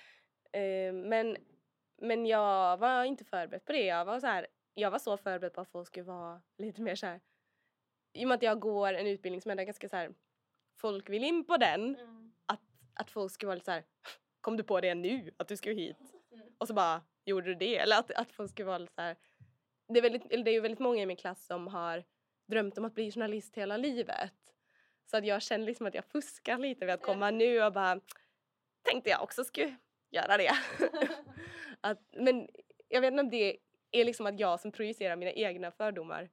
eh, 0.63 0.93
men, 0.93 1.37
men 1.97 2.27
jag 2.27 2.77
var 2.77 3.05
inte 3.05 3.25
förberedd 3.25 3.65
på 3.65 3.73
det. 3.73 3.85
Jag 3.85 4.05
var, 4.05 4.21
så 4.21 4.27
här, 4.27 4.47
jag 4.75 4.91
var 4.91 4.99
så 4.99 5.17
förberedd 5.17 5.53
på 5.53 5.61
att 5.61 5.71
folk 5.71 5.87
skulle 5.87 6.05
vara 6.05 6.43
lite 6.59 6.83
mer 6.83 6.95
så 6.95 7.07
här, 7.07 7.21
i 8.13 8.25
och 8.25 8.29
med 8.29 8.35
att 8.35 8.43
jag 8.43 8.61
går 8.61 8.93
en 8.93 9.07
utbildning 9.07 9.41
som 9.41 9.51
är 9.51 9.65
ganska 9.65 9.89
så 9.89 9.97
här, 9.97 10.15
folk 10.77 11.11
vill 11.11 11.25
in 11.25 11.45
på 11.45 11.57
den, 11.57 11.97
mm. 11.97 12.33
att, 12.47 12.61
att 12.95 13.11
folk 13.11 13.33
skulle 13.33 13.47
vara 13.47 13.55
lite 13.55 13.65
så 13.65 13.71
här, 13.71 13.85
kom 14.41 14.57
du 14.57 14.63
på 14.63 14.81
det 14.81 14.95
nu 14.95 15.31
att 15.37 15.49
du 15.49 15.57
skulle 15.57 15.75
hit? 15.75 15.97
Mm. 16.33 16.47
Och 16.59 16.69
så 16.69 16.75
bara, 16.75 17.03
gjorde 17.25 17.47
du 17.47 17.55
det? 17.55 17.79
Eller 17.79 17.99
att, 17.99 18.11
att 18.11 18.33
folk 18.33 18.51
skulle 18.51 18.67
vara 18.67 18.79
lite 18.79 18.95
så 18.95 19.01
här, 19.01 19.17
det 19.89 19.99
är, 19.99 20.03
väldigt, 20.03 20.29
det 20.31 20.51
är 20.51 20.55
ju 20.55 20.61
väldigt 20.61 20.79
många 20.79 21.03
i 21.03 21.07
min 21.07 21.17
klass 21.17 21.47
som 21.47 21.67
har 21.67 22.05
drömt 22.47 22.79
om 22.79 22.85
att 22.85 22.95
bli 22.95 23.13
journalist 23.13 23.55
hela 23.55 23.77
livet. 23.77 24.33
Så 25.11 25.17
att 25.17 25.27
jag 25.27 25.43
känner 25.43 25.67
liksom 25.67 25.87
att 25.87 25.95
jag 25.95 26.05
fuskar 26.05 26.59
lite 26.59 26.87
vid 26.87 26.95
att 26.95 27.03
komma 27.03 27.31
nu 27.31 27.63
och 27.63 27.73
bara 27.73 28.01
tänkte 28.83 29.11
jag 29.11 29.23
också 29.23 29.45
skulle 29.45 29.77
göra 30.11 30.37
det. 30.37 30.51
att, 31.81 31.99
men 32.13 32.49
jag 32.89 33.01
vet 33.01 33.13
inte 33.13 33.23
om 33.23 33.31
det 33.31 33.57
är 33.91 34.05
liksom 34.05 34.27
att 34.27 34.41
jag 34.41 34.61
som 34.61 34.73
projicerar 34.73 35.17
mina 35.17 35.33
egna 35.33 35.71
fördomar 35.71 36.29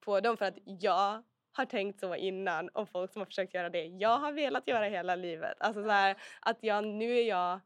på 0.00 0.20
dem 0.20 0.36
för 0.36 0.44
att 0.44 0.58
jag 0.64 1.22
har 1.52 1.64
tänkt 1.64 2.00
så 2.00 2.14
innan 2.14 2.70
om 2.72 2.86
folk 2.86 3.12
som 3.12 3.20
har 3.20 3.26
försökt 3.26 3.54
göra 3.54 3.70
det 3.70 3.84
jag 3.84 4.18
har 4.18 4.32
velat 4.32 4.68
göra 4.68 4.84
hela 4.84 5.16
livet. 5.16 5.56
Alltså 5.60 5.82
så 5.82 5.90
här, 5.90 6.16
att 6.40 6.58
jag, 6.60 6.84
nu 6.84 7.18
är 7.18 7.22
jag 7.22 7.60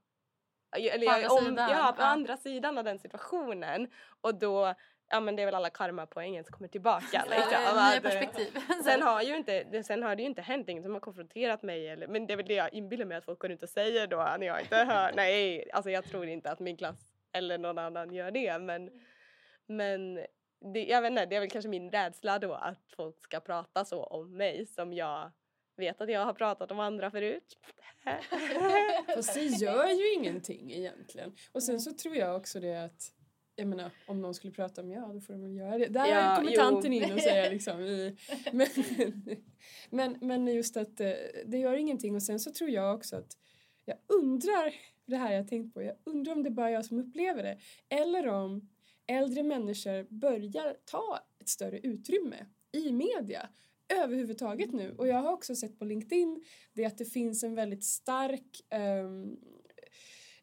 eller 0.73 1.07
jag, 1.07 1.29
på, 1.29 1.37
andra 1.37 1.65
om, 1.65 1.71
ja, 1.71 1.95
på 1.97 2.03
andra 2.03 2.37
sidan 2.37 2.79
av 2.79 2.85
den 2.85 2.99
situationen 2.99 3.89
och 4.21 4.35
då 4.35 4.75
ja 5.11 5.21
men 5.21 5.37
det 5.37 5.43
är 5.43 5.47
väl 5.47 5.55
alla 5.55 5.71
karmapoängen 5.71 6.45
som 6.45 6.53
kommer 6.53 6.69
tillbaka. 6.69 7.25
Liksom. 7.31 7.91
Nya 7.91 8.01
perspektiv. 8.01 8.59
sen, 8.85 9.03
har 9.03 9.23
ju 9.23 9.37
inte, 9.37 9.83
sen 9.83 10.03
har 10.03 10.17
det 10.17 10.23
ju 10.23 10.29
inte 10.29 10.43
hänt 10.43 10.69
ingen 10.69 10.83
som 10.83 10.93
har 10.93 11.01
konfronterat 11.01 11.63
mig 11.63 11.89
eller, 11.89 12.07
men 12.07 12.27
det 12.27 12.33
är 12.33 12.37
väl 12.37 12.47
det 12.47 12.55
jag 12.55 12.75
inbillar 12.75 13.05
mig 13.05 13.17
att 13.17 13.25
folk 13.25 13.39
går 13.39 13.51
ut 13.51 13.63
och 13.63 13.69
säger 13.69 14.07
då 14.07 14.17
när 14.17 14.47
jag 14.47 14.61
inte 14.61 14.77
hör. 14.77 15.13
Nej, 15.17 15.71
alltså 15.73 15.91
jag 15.91 16.05
tror 16.05 16.27
inte 16.27 16.51
att 16.51 16.61
min 16.61 16.77
klass 16.77 17.13
eller 17.33 17.59
någon 17.59 17.79
annan 17.79 18.15
gör 18.15 18.31
det 18.31 18.59
men, 18.59 18.91
men 19.67 20.15
det, 20.73 20.85
jag 20.85 21.03
vet 21.03 21.11
inte, 21.11 21.27
det 21.27 21.37
är 21.37 21.41
väl 21.41 21.51
kanske 21.51 21.69
min 21.69 21.91
rädsla 21.91 22.39
då 22.39 22.55
att 22.55 22.93
folk 22.97 23.23
ska 23.23 23.41
prata 23.41 23.85
så 23.85 24.05
om 24.05 24.37
mig 24.37 24.67
som 24.67 24.93
jag 24.93 25.31
vet 25.77 26.01
att 26.01 26.11
jag 26.11 26.25
har 26.25 26.33
pratat 26.33 26.71
om 26.71 26.81
andra 26.81 27.11
förut. 27.11 27.59
Fast 29.15 29.35
det 29.35 29.45
gör 29.45 29.89
ju 29.89 30.13
ingenting 30.13 30.73
egentligen. 30.73 31.37
Och 31.53 31.63
sen 31.63 31.81
så 31.81 31.93
tror 31.93 32.17
jag 32.17 32.37
också 32.37 32.61
det 32.61 32.85
att 32.85 33.13
jag 33.57 33.69
menar, 33.69 33.91
om 34.07 34.21
någon 34.21 34.35
skulle 34.35 34.53
prata 34.53 34.83
om 34.83 34.91
ja, 34.91 35.11
då 35.15 35.21
får 35.21 35.33
de 35.33 35.43
väl 35.43 35.57
göra 35.57 35.79
det. 35.79 35.87
Där 35.87 36.07
ja, 36.07 36.37
kommer 36.37 36.53
tanten 36.53 36.93
in 36.93 37.13
och 37.13 37.21
säger 37.21 37.51
liksom 37.53 37.81
i, 37.81 38.17
men, 38.53 38.69
men, 39.91 40.19
men 40.21 40.47
just 40.47 40.77
att 40.77 41.01
eh, 41.01 41.13
det 41.47 41.59
gör 41.59 41.75
ingenting 41.75 42.15
och 42.15 42.23
sen 42.23 42.41
så 42.41 42.53
tror 42.53 42.71
jag 42.71 42.95
också 42.95 43.17
att 43.17 43.37
jag 43.85 43.99
undrar, 44.07 44.75
det 45.07 45.17
här 45.17 45.33
jag 45.33 45.49
tänkt 45.49 45.75
på, 45.75 45.83
jag 45.83 45.97
undrar 46.05 46.33
om 46.33 46.43
det 46.43 46.49
är 46.49 46.51
bara 46.51 46.71
jag 46.71 46.85
som 46.85 46.99
upplever 46.99 47.43
det 47.43 47.59
eller 47.89 48.29
om 48.29 48.69
äldre 49.07 49.43
människor 49.43 50.07
börjar 50.11 50.77
ta 50.85 51.21
ett 51.41 51.49
större 51.49 51.79
utrymme 51.79 52.47
i 52.73 52.93
media 52.93 53.49
överhuvudtaget 53.89 54.73
nu. 54.73 54.95
Och 54.99 55.09
jag 55.09 55.23
har 55.23 55.33
också 55.33 55.55
sett 55.55 55.79
på 55.79 55.85
LinkedIn 55.85 56.45
det 56.73 56.85
att 56.85 56.99
det 56.99 57.05
finns 57.05 57.43
en 57.43 57.55
väldigt 57.55 57.85
stark 57.85 58.61
um, 59.03 59.37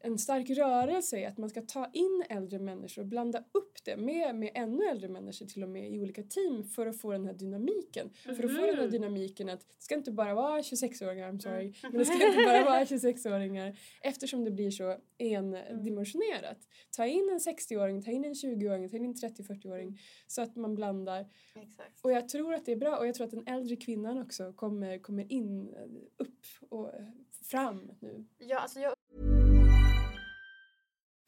en 0.06 0.18
stark 0.18 0.50
rörelse 0.50 1.20
i 1.20 1.26
att 1.26 1.38
man 1.38 1.50
ska 1.50 1.62
ta 1.62 1.90
in 1.94 2.24
äldre 2.30 2.60
människor 2.60 3.02
och 3.02 3.08
blanda 3.08 3.44
upp 3.52 3.84
det 3.84 3.98
med, 3.98 4.36
med 4.36 4.52
ännu 4.54 4.86
äldre 4.86 5.10
människor 5.10 5.46
till 5.46 5.64
och 5.64 5.70
med 5.70 5.92
i 5.92 6.00
olika 6.00 6.24
team 6.24 6.64
för 6.64 6.88
att 6.88 7.02
få 7.02 7.12
den 7.12 7.26
här 7.26 7.34
dynamiken. 7.34 8.10
Mm. 8.26 8.36
För 8.36 8.44
att 8.44 8.56
få 8.56 8.62
den 8.66 8.76
här 8.76 8.84
mhm. 8.84 8.92
dynamiken 8.92 9.50
att 9.50 9.60
det 9.60 9.84
ska 9.84 9.96
inte 9.96 10.12
bara 10.12 10.34
vara 10.34 10.62
26-åringar, 10.62 11.32
I'm 11.32 11.40
sorry, 11.40 11.64
mm. 11.64 11.74
men 11.82 11.98
det 11.98 12.06
ska 12.06 12.14
inte 12.14 12.44
bara 12.46 12.66
vara 12.66 12.84
26-åringar 12.84 13.80
eftersom 14.02 14.46
det 14.46 14.52
blir 14.52 14.72
så 14.72 14.98
endimensionerat. 15.18 16.58
Ta 16.96 17.06
in 17.06 17.30
en 17.32 17.40
60-åring, 17.40 18.04
ta 18.04 18.12
in 18.12 18.26
en 18.26 18.34
20-åring, 18.34 18.90
ta 18.90 18.98
in 18.98 19.06
en 19.06 19.14
30-40-åring 19.14 20.00
så 20.28 20.42
att 20.42 20.56
man 20.56 20.76
blandar. 20.76 21.28
Exakt. 21.56 22.00
Och 22.02 22.12
jag 22.12 22.30
tror 22.30 22.54
att 22.54 22.66
det 22.66 22.72
är 22.72 22.78
bra 22.78 22.98
och 22.98 23.08
jag 23.08 23.16
tror 23.16 23.26
att 23.26 23.32
den 23.32 23.48
äldre 23.48 23.76
kvinnan 23.76 24.22
också 24.22 24.54
kommer, 24.54 24.98
kommer 24.98 25.32
in, 25.32 25.74
upp 26.18 26.46
och 26.70 26.92
fram 27.50 27.92
nu. 28.00 28.26
Ja, 28.38 28.60
alltså 28.60 28.80
jag 28.80 28.94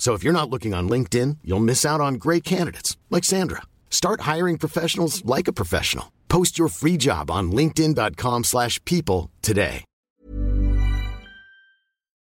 So 0.00 0.14
if 0.14 0.24
you're 0.24 0.32
not 0.32 0.48
looking 0.48 0.74
on 0.74 0.88
LinkedIn, 0.88 1.36
you'll 1.44 1.60
miss 1.60 1.84
out 1.84 2.00
on 2.00 2.14
great 2.14 2.42
candidates 2.42 2.96
like 3.10 3.22
Sandra. 3.22 3.60
Start 3.90 4.22
hiring 4.22 4.56
professionals 4.56 5.22
like 5.36 5.46
a 5.46 5.52
professional. 5.52 6.06
Post 6.26 6.58
your 6.58 6.68
free 6.68 6.96
job 6.96 7.30
on 7.30 7.52
linkedin.com/people 7.52 9.30
today. 9.42 9.84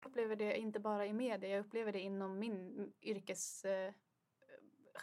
Jag 0.02 0.10
upplever 0.10 0.36
det 0.36 0.58
inte 0.58 0.80
bara 0.80 1.06
i 1.06 1.12
media, 1.12 1.50
jag 1.50 1.60
upplever 1.60 1.92
det 1.92 2.00
inom 2.00 2.38
min 2.38 2.86
yrkesgenre 3.02 3.94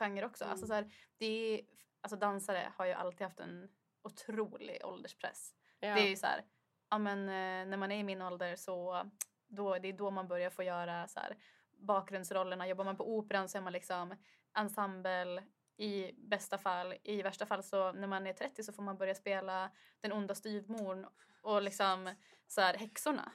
eh, 0.01 0.25
också. 0.25 0.43
Mm. 0.43 0.51
Alltså 0.51 0.67
så 0.67 0.73
här, 0.73 0.91
det 1.17 1.25
är, 1.25 1.61
alltså 2.01 2.17
dansare 2.17 2.71
har 2.77 2.85
ju 2.85 2.91
alltid 2.91 3.21
haft 3.21 3.39
en 3.39 3.67
otrolig 4.03 4.81
ålderspress. 4.83 5.53
Ja. 5.79 5.95
Det 5.95 6.01
är 6.01 6.09
ju 6.09 6.15
så 6.15 6.25
här, 6.25 6.41
ja 6.89 6.97
men 6.97 7.19
eh, 7.19 7.69
när 7.69 7.77
man 7.77 7.91
är 7.91 7.99
i 7.99 8.03
min 8.03 8.21
ålder 8.21 8.55
så 8.55 9.03
då, 9.47 9.77
det 9.77 9.87
är 9.87 9.93
då 9.93 10.11
man 10.11 10.27
börjar 10.27 10.49
få 10.49 10.63
göra 10.63 11.07
så 11.07 11.19
här 11.19 11.37
bakgrundsrollerna. 11.79 12.67
Jobbar 12.67 12.85
man 12.85 12.97
på 12.97 13.17
operan 13.17 13.49
så 13.49 13.57
är 13.57 13.61
man 13.61 13.73
liksom 13.73 14.15
ensemble 14.57 15.43
i 15.77 16.11
bästa 16.17 16.57
fall. 16.57 16.93
I 17.03 17.21
värsta 17.21 17.45
fall 17.45 17.63
så 17.63 17.91
när 17.91 18.07
man 18.07 18.27
är 18.27 18.33
30 18.33 18.63
så 18.63 18.73
får 18.73 18.83
man 18.83 18.97
börja 18.97 19.15
spela 19.15 19.71
den 20.01 20.11
onda 20.11 20.35
styvmorn 20.35 21.07
och 21.41 21.61
liksom 21.61 22.15
så 22.47 22.61
här, 22.61 22.73
häxorna. 22.73 23.31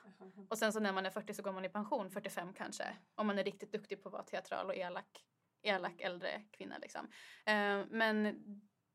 Och 0.51 0.59
sen 0.59 0.73
så 0.73 0.81
när 0.81 0.93
man 0.93 1.07
är 1.07 1.11
40 1.11 1.35
så 1.35 1.43
går 1.43 1.53
man 1.53 1.65
i 1.65 1.69
pension, 1.69 2.11
45 2.11 2.53
kanske. 2.53 2.97
Om 3.15 3.27
man 3.27 3.39
är 3.39 3.45
riktigt 3.45 3.73
duktig 3.73 4.03
på 4.03 4.09
att 4.09 4.13
vara 4.13 4.23
teatral 4.23 4.67
och 4.67 4.77
elak, 4.77 5.25
elak 5.63 6.01
äldre 6.01 6.43
kvinna 6.51 6.79
liksom. 6.79 7.07
Uh, 7.49 7.87
men 7.91 8.43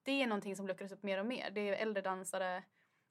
det 0.03 0.23
är 0.23 0.27
någonting 0.27 0.55
som 0.55 0.67
luckras 0.67 0.91
upp 0.91 1.03
mer 1.03 1.19
och 1.19 1.25
mer. 1.25 1.51
Det 1.51 1.61
är 1.61 1.73
äldre 1.73 2.01
dansare 2.01 2.63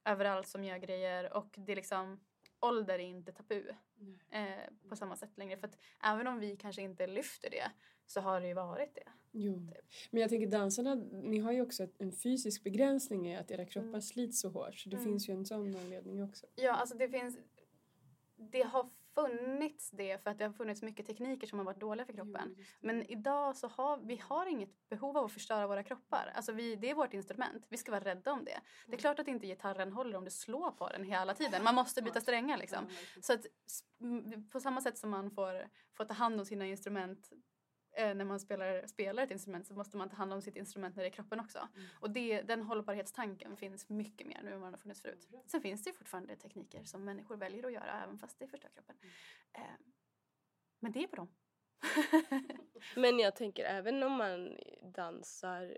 överallt 0.05 0.47
som 0.47 0.63
gör 0.63 0.77
grejer 0.77 1.33
och 1.33 1.55
det 1.57 1.71
är 1.71 1.75
liksom 1.75 2.19
ålder 2.61 2.93
är 2.95 2.99
inte 2.99 3.31
tabu 3.31 3.63
eh, 4.29 4.43
på 4.89 4.95
samma 4.95 5.15
sätt 5.15 5.37
längre. 5.37 5.57
För 5.57 5.67
att 5.67 5.77
även 6.03 6.27
om 6.27 6.39
vi 6.39 6.55
kanske 6.57 6.81
inte 6.81 7.07
lyfter 7.07 7.49
det 7.49 7.71
så 8.05 8.21
har 8.21 8.41
det 8.41 8.47
ju 8.47 8.53
varit 8.53 8.95
det. 8.95 9.07
Jo. 9.31 9.71
Men 10.11 10.21
jag 10.21 10.29
tänker 10.29 10.47
dansarna, 10.47 10.95
ni 11.11 11.39
har 11.39 11.51
ju 11.51 11.61
också 11.61 11.87
en 11.97 12.11
fysisk 12.11 12.63
begränsning 12.63 13.27
i 13.31 13.37
att 13.37 13.51
era 13.51 13.65
kroppar 13.65 13.87
Mm. 13.89 14.01
slits 14.01 14.39
så 14.41 14.49
hårt. 14.49 14.75
Så 14.75 14.89
det 14.89 14.95
Mm. 14.97 15.05
finns 15.09 15.29
ju 15.29 15.33
en 15.33 15.45
sån 15.45 15.75
anledning 15.75 16.23
också. 16.23 16.45
Ja, 16.55 16.73
alltså 16.73 16.97
det 16.97 17.09
finns... 17.09 17.37
Det 18.35 18.61
har 18.61 18.89
funnits 19.15 19.91
det 19.91 20.23
för 20.23 20.31
att 20.31 20.37
det 20.37 20.45
har 20.45 20.53
funnits 20.53 20.81
mycket 20.81 21.05
tekniker 21.05 21.47
som 21.47 21.59
har 21.59 21.65
varit 21.65 21.79
dåliga 21.79 22.05
för 22.05 22.13
kroppen. 22.13 22.55
Jo. 22.57 22.63
Men 22.79 23.11
idag 23.11 23.55
så 23.55 23.67
har 23.67 23.97
vi 23.97 24.17
har 24.17 24.45
inget 24.45 24.89
behov 24.89 25.17
av 25.17 25.25
att 25.25 25.31
förstöra 25.31 25.67
våra 25.67 25.83
kroppar. 25.83 26.31
Alltså 26.35 26.51
vi, 26.51 26.75
det 26.75 26.89
är 26.89 26.95
vårt 26.95 27.13
instrument. 27.13 27.65
Vi 27.69 27.77
ska 27.77 27.91
vara 27.91 28.03
rädda 28.03 28.31
om 28.31 28.45
det. 28.45 28.59
Det 28.87 28.95
är 28.95 28.99
klart 28.99 29.19
att 29.19 29.27
inte 29.27 29.47
gitarren 29.47 29.93
håller 29.93 30.17
om 30.17 30.25
du 30.25 30.31
slår 30.31 30.71
på 30.71 30.89
den 30.89 31.03
hela 31.03 31.33
tiden. 31.33 31.63
Man 31.63 31.75
måste 31.75 32.01
byta 32.01 32.21
strängar 32.21 32.57
liksom. 32.57 32.87
Så 33.21 33.33
att 33.33 33.45
på 34.51 34.59
samma 34.59 34.81
sätt 34.81 34.97
som 34.97 35.09
man 35.09 35.31
får, 35.31 35.67
får 35.97 36.05
ta 36.05 36.13
hand 36.13 36.39
om 36.39 36.45
sina 36.45 36.65
instrument 36.65 37.29
när 37.99 38.25
man 38.25 38.39
spelar, 38.39 38.87
spelar 38.87 39.23
ett 39.23 39.31
instrument 39.31 39.67
så 39.67 39.73
måste 39.73 39.97
man 39.97 40.09
ta 40.09 40.15
hand 40.15 40.33
om 40.33 40.41
sitt 40.41 40.55
instrument 40.55 40.95
när 40.95 41.03
det 41.03 41.09
är 41.09 41.13
kroppen 41.13 41.39
också. 41.39 41.67
Och 41.99 42.09
det, 42.09 42.41
den 42.41 42.61
hållbarhetstanken 42.61 43.57
finns 43.57 43.89
mycket 43.89 44.27
mer 44.27 44.41
nu 44.43 44.51
än 44.51 44.61
vad 44.61 44.67
den 44.67 44.73
har 44.73 44.79
funnits 44.79 45.01
förut. 45.01 45.27
Sen 45.45 45.61
finns 45.61 45.83
det 45.83 45.93
fortfarande 45.93 46.35
tekniker 46.35 46.83
som 46.83 47.05
människor 47.05 47.37
väljer 47.37 47.65
att 47.65 47.73
göra 47.73 48.03
även 48.03 48.17
fast 48.17 48.39
det 48.39 48.47
förstör 48.47 48.69
kroppen. 48.69 48.95
Eh, 49.53 49.61
men 50.79 50.91
det 50.91 51.03
är 51.03 51.07
på 51.07 51.15
dem. 51.15 51.27
Men 52.95 53.19
jag 53.19 53.35
tänker 53.35 53.63
även 53.63 54.03
om 54.03 54.11
man 54.11 54.57
dansar 54.81 55.77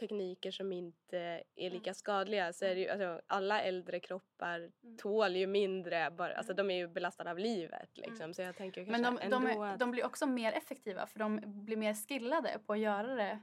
tekniker 0.00 0.50
som 0.50 0.72
inte 0.72 1.18
är 1.18 1.42
Mm. 1.56 1.72
lika 1.72 1.94
skadliga 1.94 2.52
så 2.52 2.64
är 2.64 2.74
det 2.74 2.80
ju, 2.80 2.88
alltså, 2.88 3.20
alla 3.26 3.62
äldre 3.62 4.00
kroppar 4.00 4.70
tål 4.98 5.36
ju 5.36 5.46
mindre, 5.46 6.10
bara, 6.10 6.34
alltså 6.34 6.54
de 6.54 6.70
är 6.70 6.74
ju 6.76 6.88
belastade 6.88 7.30
av 7.30 7.38
livet 7.38 7.90
liksom. 7.98 8.34
Så 8.34 8.42
jag 8.42 8.56
tänker 8.56 8.80
Mm. 8.80 9.00
Men 9.02 9.14
de, 9.16 9.30
de, 9.30 9.46
är, 9.46 9.64
att... 9.72 9.78
de 9.78 9.90
blir 9.90 10.04
också 10.06 10.26
mer 10.26 10.52
effektiva 10.52 11.06
för 11.06 11.18
de 11.18 11.40
blir 11.64 11.76
mer 11.76 11.94
skillade 11.94 12.58
på 12.66 12.72
att 12.72 12.78
göra 12.78 13.14
det. 13.14 13.40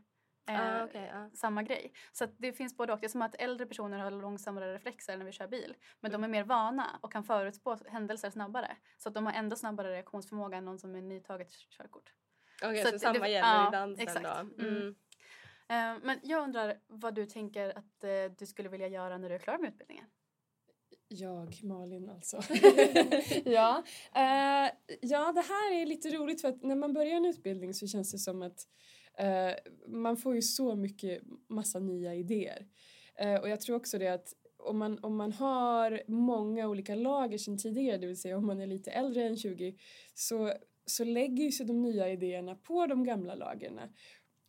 eh, 0.50 0.82
Ah, 0.82 0.84
okej, 0.84 1.10
ja. 1.14 1.30
Samma 1.34 1.64
grej. 1.64 1.94
Så 2.12 2.26
det 2.38 2.54
finns 2.54 2.78
både 2.78 2.94
och. 2.94 3.00
Det 3.00 3.06
är 3.08 3.10
som 3.10 3.22
att 3.22 3.36
äldre 3.36 3.66
personer 3.68 3.98
har 3.98 4.12
långsammare 4.12 4.74
reflexer 4.74 5.18
när 5.18 5.26
vi 5.26 5.32
kör 5.32 5.48
bil. 5.48 5.76
Men 6.00 6.12
de 6.12 6.24
är 6.24 6.28
mer 6.28 6.44
vana 6.44 7.00
och 7.02 7.12
kan 7.12 7.24
förutspå 7.24 7.78
händelser 7.88 8.30
snabbare. 8.30 8.78
Så 8.98 9.10
att 9.10 9.16
de 9.16 9.26
har 9.26 9.34
ändå 9.34 9.56
snabbare 9.56 9.92
reaktionsförmåga 9.92 10.58
än 10.58 10.66
någon 10.66 10.80
som 10.80 10.96
är 10.96 11.02
nytaget 11.02 11.52
körkort. 11.52 12.14
Okej, 12.64 12.84
så 12.84 12.90
så, 12.90 12.96
att 12.96 13.02
samma 13.02 13.20
det- 13.20 13.30
gäller 13.32 13.48
ja, 13.56 13.68
i 13.68 13.72
dansen 13.72 14.08
exakt. 14.08 14.26
då? 14.26 14.64
Mm. 14.64 14.76
Mm. 14.78 14.96
Eh, 15.70 15.96
men 16.04 16.20
jag 16.24 16.44
undrar 16.44 16.80
vad 16.88 17.16
du 17.16 17.26
tänker 17.26 17.78
att 17.78 18.04
eh, 18.04 18.38
du 18.38 18.46
skulle 18.46 18.70
vilja 18.70 18.88
göra 18.88 19.18
när 19.18 19.30
du 19.30 19.36
är 19.36 19.40
klar 19.40 19.58
med 19.58 19.70
utbildningen? 19.70 20.06
Jag, 21.10 21.64
Malin 21.64 22.10
alltså. 22.10 22.42
ja. 23.46 23.84
Eh, 24.16 24.72
ja, 25.02 25.32
det 25.32 25.42
här 25.42 25.82
är 25.82 25.86
lite 25.86 26.10
roligt 26.10 26.42
för 26.42 26.48
att 26.48 26.64
när 26.64 26.76
man 26.76 26.94
börjar 26.94 27.18
en 27.18 27.26
utbildning 27.26 27.74
så 27.74 27.88
känns 27.88 28.12
det 28.12 28.18
som 28.18 28.42
att 28.42 28.68
eh, 29.18 29.54
man 29.88 30.18
får 30.18 30.36
ju 30.36 30.42
så 30.42 30.76
mycket 30.76 31.22
massa 31.50 31.80
nya 31.80 32.16
idéer. 32.16 32.68
Eh, 33.16 33.36
och 33.36 33.50
jag 33.50 33.62
tror 33.62 33.76
också 33.76 33.98
det 33.98 34.08
att 34.08 34.34
om 34.58 34.78
man, 34.78 35.00
om 35.02 35.16
man 35.16 35.32
har 35.32 36.02
många 36.08 36.68
olika 36.68 36.96
lager 36.96 37.38
sedan 37.38 37.58
tidigare, 37.58 37.98
det 37.98 38.08
vill 38.08 38.22
säga 38.22 38.38
om 38.38 38.46
man 38.46 38.62
är 38.62 38.68
lite 38.68 38.92
äldre 38.92 39.24
än 39.24 39.38
20, 39.38 39.76
så, 40.14 40.54
så 40.86 41.04
lägger 41.04 41.52
sig 41.52 41.66
de 41.66 41.82
nya 41.82 42.10
idéerna 42.10 42.56
på 42.56 42.88
de 42.88 43.04
gamla 43.04 43.36
lagren 43.36 43.80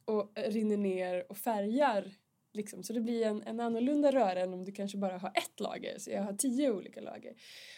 och 0.09 0.33
rinner 0.37 0.77
ner 0.77 1.25
och 1.29 1.37
färgar 1.37 2.14
Liksom. 2.53 2.83
Så 2.83 2.92
det 2.92 3.01
blir 3.01 3.27
en, 3.27 3.42
en 3.42 3.61
annorlunda 3.61 4.12
röra 4.12 4.40
än 4.40 4.55
om 4.55 4.64
du 4.64 4.73
kanske 4.73 4.99
bara 4.99 5.18
har 5.18 5.33
ett 5.35 5.61
lager. 5.61 5.99
Så 5.99 6.11
jag 6.11 6.23
har 6.23 6.33
tio 6.33 6.71
olika 6.71 7.01
lager. 7.01 7.35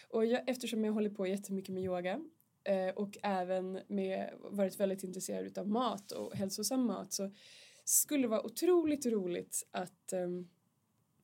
Och 0.09 0.25
jag, 0.25 0.49
eftersom 0.49 0.85
jag 0.85 0.93
håller 0.93 1.09
på 1.09 1.27
jättemycket 1.27 1.73
med 1.73 1.83
yoga 1.83 2.19
eh, 2.63 2.89
och 2.95 3.17
även 3.23 3.79
med, 3.87 4.33
varit 4.39 4.79
väldigt 4.79 5.03
intresserad 5.03 5.57
av 5.57 5.67
mat 5.67 6.11
och 6.11 6.35
hälsosam 6.35 6.85
mat 6.85 7.13
så 7.13 7.31
skulle 7.83 8.21
det 8.21 8.27
vara 8.27 8.45
otroligt 8.45 9.05
roligt 9.05 9.67
att, 9.71 10.13
eh, 10.13 10.29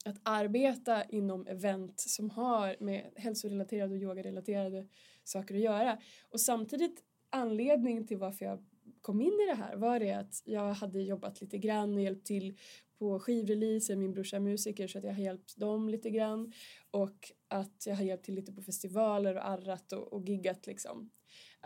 att 0.06 0.17
arbeta 0.24 1.04
inom 1.04 1.48
event 1.48 2.00
som 2.00 2.30
har 2.30 2.76
med 2.80 3.12
hälsorelaterade 3.15 3.96
och 3.96 4.02
yogarelaterade 4.02 4.88
saker 5.24 5.56
att 5.56 5.62
göra. 5.62 6.00
Och 6.30 6.41
samtidigt 6.41 7.04
anledningen 7.30 8.08
till 8.08 8.17
varför 8.17 8.46
jag 8.46 8.65
kom 9.08 9.22
in 9.22 9.39
i 9.43 9.46
det 9.46 9.56
här 9.56 9.76
var 9.76 10.00
det 10.00 10.12
att 10.12 10.41
jag 10.46 10.74
hade 10.74 11.02
jobbat 11.02 11.41
lite 11.41 11.58
grann 11.58 11.93
och 11.93 12.02
hjälpt 12.02 12.28
till 12.28 12.58
på 13.00 13.20
skivreleaser, 13.20 13.96
min 13.96 14.12
brorsa 14.12 14.36
är 14.36 14.39
musiker 14.39 14.88
så 14.88 14.98
att 14.98 15.04
jag 15.04 15.13
har 15.13 15.22
hjälpt 15.22 15.58
dem 15.58 15.89
lite 15.89 16.10
grann 16.10 16.54
och 16.91 17.32
att 17.48 17.84
jag 17.86 17.96
har 17.96 18.04
hjälpt 18.04 18.26
till 18.26 18.36
lite 18.36 18.54
på 18.54 18.62
festivaler 18.62 19.36
och 19.36 19.48
arrat 19.48 19.93
och, 19.93 20.13
och 20.13 20.30
giggat 20.30 20.67
liksom. 20.67 21.10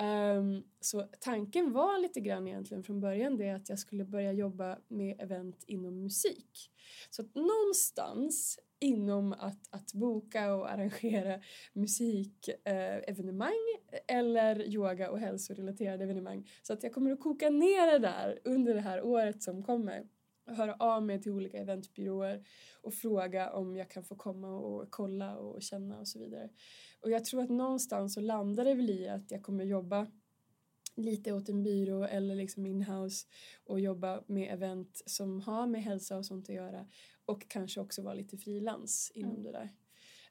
Um, 0.02 0.64
så 0.80 1.08
tanken 1.20 1.72
var 1.72 2.00
lite 2.00 2.20
grann 2.22 2.48
egentligen 2.48 2.84
från 2.84 3.00
början 3.00 3.38
det 3.38 3.50
att 3.50 3.70
jag 3.70 3.80
skulle 3.80 4.06
börja 4.06 4.34
jobba 4.34 4.78
med 4.88 5.22
event 5.22 5.64
inom 5.68 6.04
musik. 6.04 6.72
Så 7.10 7.22
att 7.22 7.36
någonstans 7.36 8.60
inom 8.82 9.34
att, 9.34 9.60
att 9.70 9.94
boka 9.94 10.54
och 10.54 10.72
arrangera 10.72 11.39
musikevenemang 11.74 13.80
eh, 13.91 14.17
eller 14.17 14.62
yoga 14.62 15.12
och 15.12 15.20
hälsorelaterade 15.20 16.04
evenemang. 16.04 16.50
Så 16.62 16.74
att 16.74 16.84
jag 16.84 16.94
kommer 16.94 17.12
att 17.12 17.20
koka 17.20 17.50
ner 17.50 17.91
det 17.91 18.00
där 18.00 18.39
under 18.44 18.74
det 18.74 18.82
här 18.82 19.02
året 19.02 19.44
som 19.44 19.63
kommer. 19.63 20.08
Höra 20.46 20.76
av 20.80 21.04
mig 21.04 21.22
till 21.22 21.32
olika 21.32 21.58
eventbyråer 21.58 22.46
och 22.82 22.94
fråga 22.94 23.52
om 23.52 23.78
jag 23.78 23.89
kan 23.89 24.04
få 24.04 24.15
komma 24.15 24.58
och 24.58 24.91
kolla 24.91 25.38
och 25.38 25.62
känna 25.62 26.00
och 26.00 26.08
så 26.08 26.20
vidare. 26.20 26.50
Och 27.02 27.12
jag 27.12 27.26
tror 27.26 27.41
att 27.41 27.50
någonstans 27.50 28.13
så 28.13 28.22
landar 28.22 28.65
det 28.65 28.74
väl 28.74 28.89
i 28.89 29.10
att 29.10 29.32
jag 29.32 29.44
kommer 29.44 29.63
jobba 29.63 30.08
lite 30.96 31.34
åt 31.34 31.50
en 31.50 31.63
byrå 31.63 32.04
eller 32.04 32.36
liksom 32.36 32.65
inhouse 32.65 33.28
och 33.63 33.80
jobba 33.80 34.24
med 34.28 34.54
event 34.54 35.02
som 35.06 35.41
har 35.41 35.67
med 35.67 35.84
hälsa 35.84 36.17
och 36.17 36.26
sånt 36.26 36.50
att 36.50 36.56
göra 36.56 36.88
och 37.32 37.46
kanske 37.48 37.80
också 37.82 38.02
vara 38.02 38.13
lite 38.13 38.38
frilans 38.38 39.12
inom 39.15 39.32
Mm. 39.32 39.44
det 39.44 39.52
där. 39.52 39.70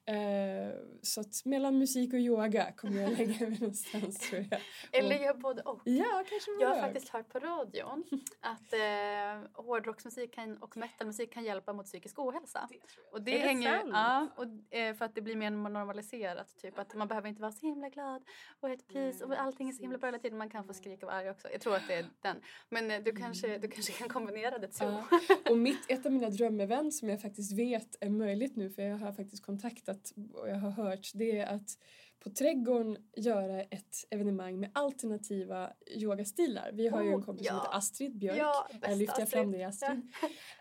Eh, 0.07 0.75
så 1.03 1.21
att 1.21 1.45
mellan 1.45 1.79
musik 1.79 2.13
och 2.13 2.19
yoga 2.19 2.73
kommer 2.73 3.01
jag 3.03 3.19
lägga 3.19 3.49
mig 3.49 3.59
någonstans 3.61 4.19
tror 4.19 4.47
jag. 4.51 4.61
Eller 4.93 5.17
gör 5.17 5.35
både 5.35 5.63
och. 5.63 5.81
Ja, 5.85 6.25
kanske 6.29 6.51
Jag 6.61 6.69
har 6.69 6.75
och. 6.75 6.81
faktiskt 6.81 7.09
hört 7.09 7.29
på 7.29 7.39
radion 7.39 8.05
att 8.41 8.73
eh, 8.73 9.65
hårdrocksmusik 9.65 10.35
kan, 10.35 10.57
och 10.57 10.77
metalmusik 10.77 11.33
kan 11.33 11.45
hjälpa 11.45 11.73
mot 11.73 11.87
psykisk 11.87 12.19
ohälsa. 12.19 12.69
Och 13.13 13.23
det 13.23 13.35
Är 13.35 13.39
det 13.39 13.47
hänger, 13.47 13.79
sant? 13.79 13.91
ja, 13.93 14.27
och, 14.37 14.75
eh, 14.77 14.95
för 14.95 15.05
att 15.05 15.15
det 15.15 15.21
blir 15.23 15.37
mer 15.37 15.51
normaliserat. 15.51 16.59
Typ 16.59 16.79
att 16.79 16.95
man 16.95 17.09
behöver 17.09 17.29
inte 17.29 17.43
vara 17.43 17.53
så 17.53 17.67
himla 17.67 17.89
glad 17.89 18.23
och 18.61 18.71
ett 18.71 18.89
peace 18.89 19.25
och 19.25 19.41
allting 19.41 19.69
är 19.69 19.73
så 19.73 19.83
himla 19.83 19.99
bra 19.99 20.07
hela 20.07 20.19
tiden. 20.19 20.39
Man 20.39 20.51
kan 20.51 20.65
få 20.65 20.75
skrika 20.75 21.07
och 21.07 21.13
vara 21.13 21.21
arg 21.21 21.31
också. 21.31 21.49
Jag 21.53 21.61
tror 21.61 21.77
att 21.77 21.89
det 21.89 21.95
är 21.95 22.07
den. 22.23 22.37
Men 22.69 22.91
eh, 22.91 23.03
du 23.03 23.13
kanske, 23.13 23.59
du 23.59 23.69
kanske 23.69 23.93
kan 23.93 24.09
kombinera 24.09 24.59
det 24.59 24.75
så. 24.75 24.85
Ja. 24.85 25.05
Och 25.51 25.59
mitt, 25.59 25.91
ett 25.91 26.07
av 26.07 26.13
mina 26.13 26.31
drömevent 26.31 26.95
som 26.95 27.09
jag 27.09 27.21
faktiskt 27.23 27.59
vet 27.59 27.97
är 28.01 28.09
möjligt 28.11 28.57
nu 28.57 28.71
för 28.71 28.83
jag 28.83 28.99
har 28.99 29.13
faktiskt 29.13 29.47
kontaktat 29.47 29.90
och 30.35 30.49
jag 30.49 30.57
har 30.57 30.71
hört 30.71 31.11
det 31.15 31.39
är 31.39 31.47
att 31.47 31.79
på 32.21 32.31
Trädgården 32.31 32.97
göra 33.17 33.63
ett 33.63 33.97
evenemang 34.11 34.61
med 34.61 34.71
alternativa 34.75 35.73
yogastilar. 35.97 36.71
Vi 36.73 36.89
har 36.89 37.03
ju 37.03 37.09
en 37.09 37.15
Oh, 37.15 37.25
kompis 37.25 37.47
som 37.47 37.57
ja. 37.57 37.63
heter 37.63 37.77
Astrid 37.79 38.19
Björk. 38.19 38.39
Ja, 38.39 38.69
bästa 38.81 38.95
lyfter 38.95 39.21
jag 39.21 39.29
fram 39.29 39.49
Astrid. 39.49 39.61
det 39.61 39.65
Astrid. 39.65 40.03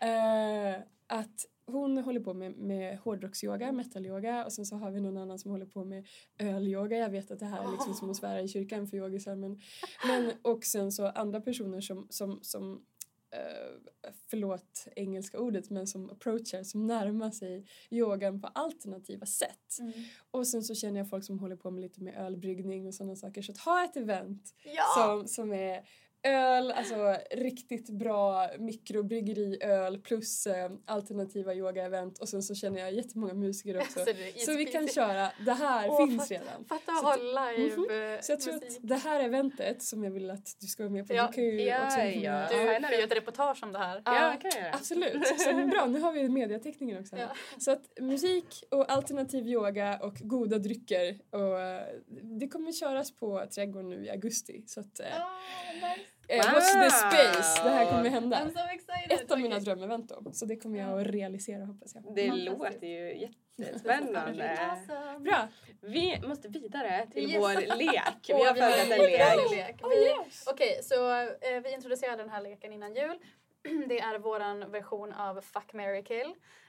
Eh, 0.00 0.82
att 1.06 1.46
hon 1.66 1.98
håller 1.98 2.20
på 2.20 2.34
med, 2.34 2.56
med 2.56 2.98
hårdrocksyoga, 2.98 3.72
metalyoga 3.72 4.44
och 4.44 4.52
sen 4.52 4.66
så 4.66 4.76
har 4.76 4.90
vi 4.90 5.00
någon 5.00 5.16
annan 5.16 5.38
som 5.38 5.50
håller 5.50 5.66
på 5.66 5.84
med 5.84 6.06
ölyoga. 6.38 6.96
Jag 6.96 7.10
vet 7.10 7.30
att 7.30 7.38
det 7.38 7.46
här 7.46 7.62
är 7.62 7.72
liksom 7.72 7.94
som 7.98 8.10
att 8.10 8.16
svära 8.16 8.40
i 8.40 8.48
kyrkan 8.48 8.86
för 8.86 8.96
yogisar 8.96 9.36
men, 9.36 9.60
men 10.06 10.32
och 10.42 10.64
sen 10.64 10.92
så 10.92 11.06
andra 11.06 11.40
personer 11.40 11.80
som, 11.80 12.06
som, 12.10 12.38
som 12.42 12.84
eh, 13.32 14.12
förlåt 14.26 14.86
engelska 14.96 15.38
ordet 15.38 15.70
men 15.70 15.86
som 15.86 16.10
approachar, 16.10 16.62
som 16.62 16.86
närmar 16.86 17.30
sig 17.30 17.66
yogan 17.90 18.40
på 18.40 18.46
alternativa 18.46 19.26
sätt. 19.26 19.78
Mm. 19.80 19.92
Och 20.30 20.46
sen 20.46 20.62
så 20.62 20.74
känner 20.74 20.98
jag 21.00 21.10
folk 21.10 21.24
som 21.24 21.38
håller 21.38 21.56
på 21.56 21.70
med 21.70 21.80
lite 21.80 22.02
med 22.02 22.14
ölbryggning 22.14 22.86
och 22.86 22.94
sådana 22.94 23.16
saker. 23.16 23.42
Så 23.42 23.52
att 23.52 23.58
ha 23.58 23.84
ett 23.84 23.96
event 23.96 24.54
Ja! 24.64 24.94
som, 24.96 25.28
som 25.28 25.52
är 25.52 25.84
öl, 26.22 26.70
alltså 26.72 27.16
riktigt 27.30 27.90
bra 27.90 28.48
mikrobryggeriöl 28.58 29.98
plus 29.98 30.46
eh, 30.46 30.70
alternativa 30.86 31.54
yoga-event 31.54 32.18
och 32.20 32.28
sen 32.28 32.42
så 32.42 32.54
känner 32.54 32.80
jag 32.80 32.92
jättemånga 32.92 33.34
musiker 33.34 33.76
också. 33.80 34.00
Så 34.36 34.56
vi 34.56 34.64
kan 34.66 34.88
köra, 34.88 35.30
det 35.44 35.52
här 35.52 35.88
Åh, 35.90 36.06
finns 36.06 36.22
fatta- 36.22 36.34
redan. 36.34 36.64
Fatta 36.64 36.92
Så 36.92 37.08
att 37.08 37.18
hålla 37.18 37.52
live 37.52 37.76
Mhm. 37.76 38.14
eh, 38.14 38.20
Så 38.20 38.32
jag 38.32 38.40
tror 38.40 38.54
musik. 38.54 38.68
att 38.70 38.88
det 38.88 38.94
här 38.94 39.20
eventet 39.20 39.82
som 39.82 40.04
jag 40.04 40.10
vill 40.10 40.30
att 40.30 40.56
du 40.60 40.66
ska 40.66 40.82
vara 40.82 40.92
med 40.92 41.08
på, 41.08 41.14
Ja, 41.14 41.26
du 41.26 41.32
kan 41.34 41.44
ju 41.44 41.62
ja, 41.62 41.86
också 41.86 41.98
ja. 41.98 42.04
Du 42.10 42.20
Ja, 42.20 42.46
får 42.48 42.58
göra 42.92 43.04
ett 43.04 43.16
reportage 43.16 43.58
om 43.62 43.72
det 43.72 43.78
här. 43.78 44.02
Ja, 44.04 44.12
kan 44.40 44.50
jag 44.54 44.62
göra. 44.62 44.74
Absolut, 44.74 45.26
så 45.26 45.52
bra. 45.52 45.86
Nu 45.86 46.00
har 46.00 46.12
vi 46.12 46.28
mediateckningen 46.28 46.98
också. 47.00 47.16
Ja. 47.16 47.26
Så 47.58 47.70
att 47.72 47.82
musik 48.00 48.64
och 48.70 48.92
alternativ 48.92 49.46
yoga 49.46 49.98
och 50.02 50.14
goda 50.14 50.58
drycker. 50.58 51.18
Och, 51.30 51.60
eh, 51.60 51.82
det 52.22 52.48
kommer 52.48 52.72
köras 52.72 53.16
på 53.16 53.46
Trädgården 53.54 53.88
nu 53.90 54.04
i 54.06 54.10
augusti. 54.10 54.62
Så 54.66 54.80
att, 54.80 55.00
eh, 55.00 55.06
Eh, 55.06 56.00
Wow. 56.30 56.54
Watch 56.54 56.72
the 56.72 56.90
space, 56.90 57.62
det 57.64 57.70
här 57.70 57.90
kommer 57.90 58.10
hända. 58.10 58.36
I'm 58.36 58.52
so 58.52 58.74
excited! 58.74 59.12
Ett 59.24 59.30
av 59.30 59.38
mina 59.40 59.54
Okej. 59.56 59.64
drömevent 59.64 60.08
då, 60.08 60.32
så 60.32 60.46
det 60.46 60.56
kommer 60.56 60.78
jag 60.78 61.00
att 61.00 61.06
realisera 61.06 61.64
hoppas 61.64 61.94
jag. 61.94 62.14
Det 62.14 62.26
låter 62.32 62.86
ju 62.86 63.28
jättespännande. 63.58 64.58
Awesome. 64.70 65.18
Bra! 65.18 65.48
Vi 65.80 66.20
måste 66.22 66.48
vidare 66.48 67.06
till 67.12 67.30
Yes. 67.30 67.42
vår 67.42 67.54
lek. 67.76 68.04
Vi 68.28 68.32
har 68.32 68.54
förberett 68.54 68.90
en 68.90 69.50
lek. 69.56 69.82
Oh, 69.82 69.88
Vi- 69.90 70.06
yes. 70.06 70.44
Okej, 70.50 70.80
så 70.82 71.10
eh, 71.20 71.60
vi 71.64 71.72
introducerade 71.74 72.16
den 72.22 72.30
här 72.30 72.42
leken 72.42 72.72
innan 72.72 72.94
jul. 72.94 73.18
Det 73.88 74.00
är 74.00 74.18
våran 74.18 74.70
version 74.72 75.12
av 75.12 75.40
Fuck, 75.40 75.72
marry, 75.72 76.04
kill. 76.04 76.26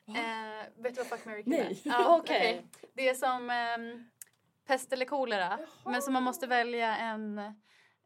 Eh, 0.08 0.84
vet 0.84 0.96
du 0.96 1.02
vad 1.02 1.08
Fuck, 1.08 1.26
marry, 1.26 1.44
kill 1.44 1.54
är? 1.54 1.64
Nej. 1.64 1.82
Ja, 1.84 2.16
Okej. 2.20 2.38
okej. 2.74 2.90
Det 2.94 3.10
är 3.10 3.14
som 3.14 3.50
ehm, 3.50 4.10
pest 4.68 4.94
eller 4.94 5.06
kolera. 5.06 5.60
Men 5.86 6.02
så 6.02 6.12
man 6.12 6.24
måste 6.24 6.48
välja 6.48 6.98
en... 6.98 7.42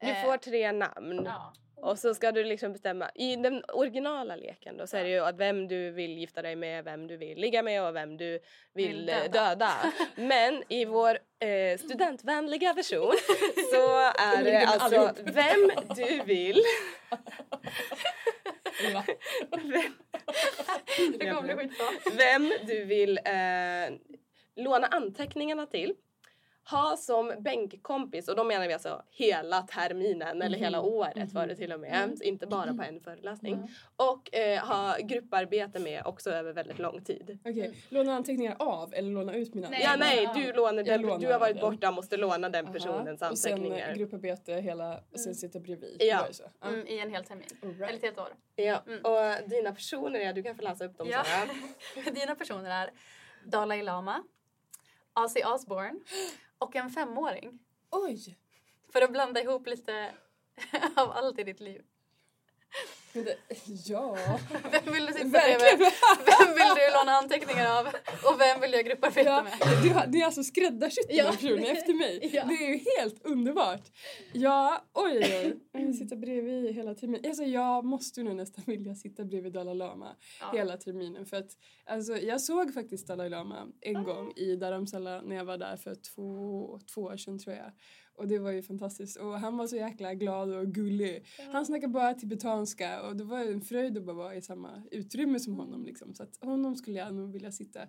Du 0.02 0.08
eh, 0.08 0.24
får 0.24 0.38
tre 0.38 0.72
namn. 0.72 1.22
Ja. 1.26 1.54
Och 1.76 2.00
så 2.00 2.14
ska 2.14 2.32
du 2.32 2.44
liksom 2.44 2.74
bestämma. 2.74 3.10
I 3.16 3.36
den 3.36 3.64
originala 3.74 4.36
leken 4.36 4.78
då 4.78 4.88
så 4.88 4.98
är 4.98 5.04
det 5.04 5.10
ju 5.10 5.20
att 5.20 5.38
vem 5.38 5.68
du 5.68 5.92
vill 5.92 6.18
gifta 6.18 6.42
dig 6.42 6.56
med, 6.56 6.84
vem 6.84 7.08
du 7.08 7.18
vill 7.18 7.38
ligga 7.40 7.64
med 7.64 7.88
och 7.88 7.96
vem 7.96 8.18
du 8.18 8.40
vill, 8.74 8.88
Vill 8.88 9.10
eh, 9.10 9.16
döda. 9.16 9.50
döda. 9.50 9.72
Men 10.16 10.64
i 10.70 10.86
vår 10.86 11.20
eh, 11.40 11.78
studentvänliga 11.78 12.74
version 12.74 13.14
så 13.74 14.00
är 14.00 14.44
det 14.44 14.66
alltså 14.66 15.14
vem 15.24 15.72
du 15.96 16.22
vill. 16.24 16.62
Skitbra. 20.88 21.70
Vem 22.18 22.54
du 22.68 22.86
vill 22.86 23.18
eh, 23.18 23.90
låna 24.56 24.88
anteckningarna 24.88 25.66
till. 25.66 25.94
Ha 26.72 26.98
som 26.98 27.34
bänkkompis 27.40 28.28
och 28.28 28.36
då 28.36 28.44
menar 28.44 28.68
vi 28.68 28.74
alltså 28.74 29.02
hela 29.12 29.62
terminen 29.62 30.42
eller 30.42 30.58
hela 30.58 30.82
året 30.82 31.34
var 31.34 31.48
det 31.48 31.56
till 31.56 31.72
och 31.74 31.80
med. 31.80 32.22
Inte 32.24 32.48
bara 32.48 32.74
på 32.74 32.84
en 32.84 33.00
föreläsning. 33.00 33.70
Och 33.96 34.36
eh, 34.36 34.60
ha 34.66 34.98
grupparbete 34.98 35.80
med 35.80 36.02
också 36.06 36.30
över 36.30 36.54
väldigt 36.54 36.80
lång 36.80 37.04
tid. 37.04 37.40
Okej, 37.46 37.74
låna 37.90 38.14
anteckningar 38.16 38.56
av 38.60 38.94
eller 38.94 39.10
låna 39.10 39.34
ut 39.36 39.54
mina 39.54 39.70
Nej, 39.70 39.80
Ja 39.84 39.90
anteckningar? 39.94 40.34
nej, 40.34 40.44
du, 40.46 40.54
lånar 40.54 40.84
den, 40.84 41.02
lånar 41.02 41.20
du 41.20 41.32
har 41.32 41.40
varit 41.40 41.62
den. 41.62 41.72
borta 41.72 41.88
och 41.90 41.94
måste 41.94 42.18
låna 42.18 42.50
den 42.50 42.66
Aha. 42.66 42.74
personens 42.74 43.22
Och 43.22 43.38
sen 43.38 43.54
anteckningar. 43.54 43.96
grupparbete 43.96 44.54
hela, 44.54 45.00
och 45.12 45.20
sen 45.20 45.36
sitta 45.36 45.60
bredvid. 45.60 45.98
Ja. 46.00 46.28
Mm, 46.66 46.88
I 46.88 47.00
en 47.00 47.10
hel 47.10 47.24
termin. 47.26 47.46
Right. 47.62 47.82
Eller 47.82 47.94
ett 47.94 48.04
helt 48.04 48.18
år. 48.20 48.30
Ja, 48.56 48.78
och 49.04 49.50
dina 49.50 49.72
personer, 49.76 50.20
ja, 50.20 50.34
du 50.34 50.44
kan 50.44 50.56
få 50.56 50.62
läsa 50.62 50.86
upp 50.86 50.98
dem 50.98 51.08
Ja. 51.12 51.24
Dina 52.12 52.36
personer 52.36 52.70
är 52.84 52.90
Dalai 53.46 53.84
Lama, 53.84 54.24
Ozzy 55.16 55.44
Osbourne 55.44 56.00
och 56.58 56.76
en 56.76 56.90
femåring. 56.90 57.60
Oj! 57.90 58.38
För 58.90 59.02
att 59.02 59.12
blanda 59.12 59.42
ihop 59.42 59.68
lite 59.68 60.16
av 60.96 61.12
allt 61.12 61.40
i 61.40 61.44
ditt 61.44 61.60
liv. 61.60 61.84
Ja. 63.86 64.18
Vem 64.72 64.94
vill 64.94 65.06
du 65.06 65.14
sitta 65.14 65.28
Verkligen! 65.28 65.60
bredvid? 65.60 65.88
Vem 66.26 66.48
vill 66.56 66.72
du 66.76 66.94
låna 66.98 67.12
anteckningar 67.12 67.80
av? 67.80 67.86
Och 68.34 68.40
vem 68.40 68.62
vill 68.62 68.72
jag 68.74 68.86
grupparbeta 68.86 69.30
Ja, 69.30 69.44
med? 69.44 69.54
du 69.84 69.90
det 70.12 70.22
är 70.22 70.26
alltså 70.26 70.44
skräddarsytt 70.44 71.06
Ja. 71.10 71.24
här 71.24 71.32
personen 71.32 71.66
efter 71.66 71.94
mig. 71.94 72.30
Ja. 72.34 72.44
Det 72.46 72.54
är 72.54 72.70
ju 72.70 72.80
helt 73.00 73.26
underbart. 73.26 73.82
Ja, 74.34 74.86
oj 74.94 75.18
oj. 75.18 75.56
Jag 75.72 75.82
sitta 75.96 76.16
bredvid 76.16 76.76
hela 76.76 76.96
terminen. 76.96 77.26
Alltså 77.30 77.44
jag 77.44 77.86
måste 77.86 78.24
nog 78.24 78.36
nästan 78.36 78.64
vilja 78.68 78.96
sitta 78.96 79.24
bredvid 79.24 79.54
Dalai 79.54 79.76
Lama 79.76 80.16
Ja. 80.42 80.52
hela 80.54 80.78
terminen. 80.78 81.26
För 81.26 81.38
att, 81.38 81.50
alltså, 81.86 82.18
jag 82.18 82.42
såg 82.42 82.74
faktiskt 82.74 83.08
Dalai 83.08 83.30
Lama 83.30 83.68
en 83.82 84.04
gång 84.04 84.34
i 84.36 84.56
Dharamsala 84.56 85.22
när 85.22 85.36
jag 85.36 85.46
var 85.46 85.58
där 85.58 85.78
för 85.78 85.96
två, 85.96 86.80
två 86.94 87.02
år 87.02 87.18
sedan 87.18 87.40
tror 87.40 87.56
jag. 87.56 87.72
Och 88.18 88.28
det 88.28 88.40
var 88.40 88.52
ju 88.52 88.62
fantastiskt. 88.62 89.18
Och 89.18 89.40
han 89.40 89.58
var 89.58 89.68
så 89.68 89.76
jäkla 89.76 90.14
glad 90.14 90.54
och 90.54 90.68
gullig. 90.68 91.26
Han 91.52 91.66
snackade 91.66 91.94
bara 91.94 92.14
tibetanska 92.14 93.02
och 93.02 93.16
det 93.16 93.24
var 93.24 93.40
en 93.40 93.62
fröjd 93.62 93.98
att 93.98 94.06
bara 94.06 94.16
vara 94.16 94.36
i 94.36 94.42
samma 94.42 94.84
utrymme 94.92 95.40
som 95.40 95.54
honom. 95.54 95.86
Liksom. 95.86 96.14
Så 96.14 96.24
att 96.24 96.38
honom 96.42 96.76
skulle 96.76 97.00
jag 97.00 97.14
nog 97.14 97.32
vilja 97.32 97.52
sitta 97.52 97.80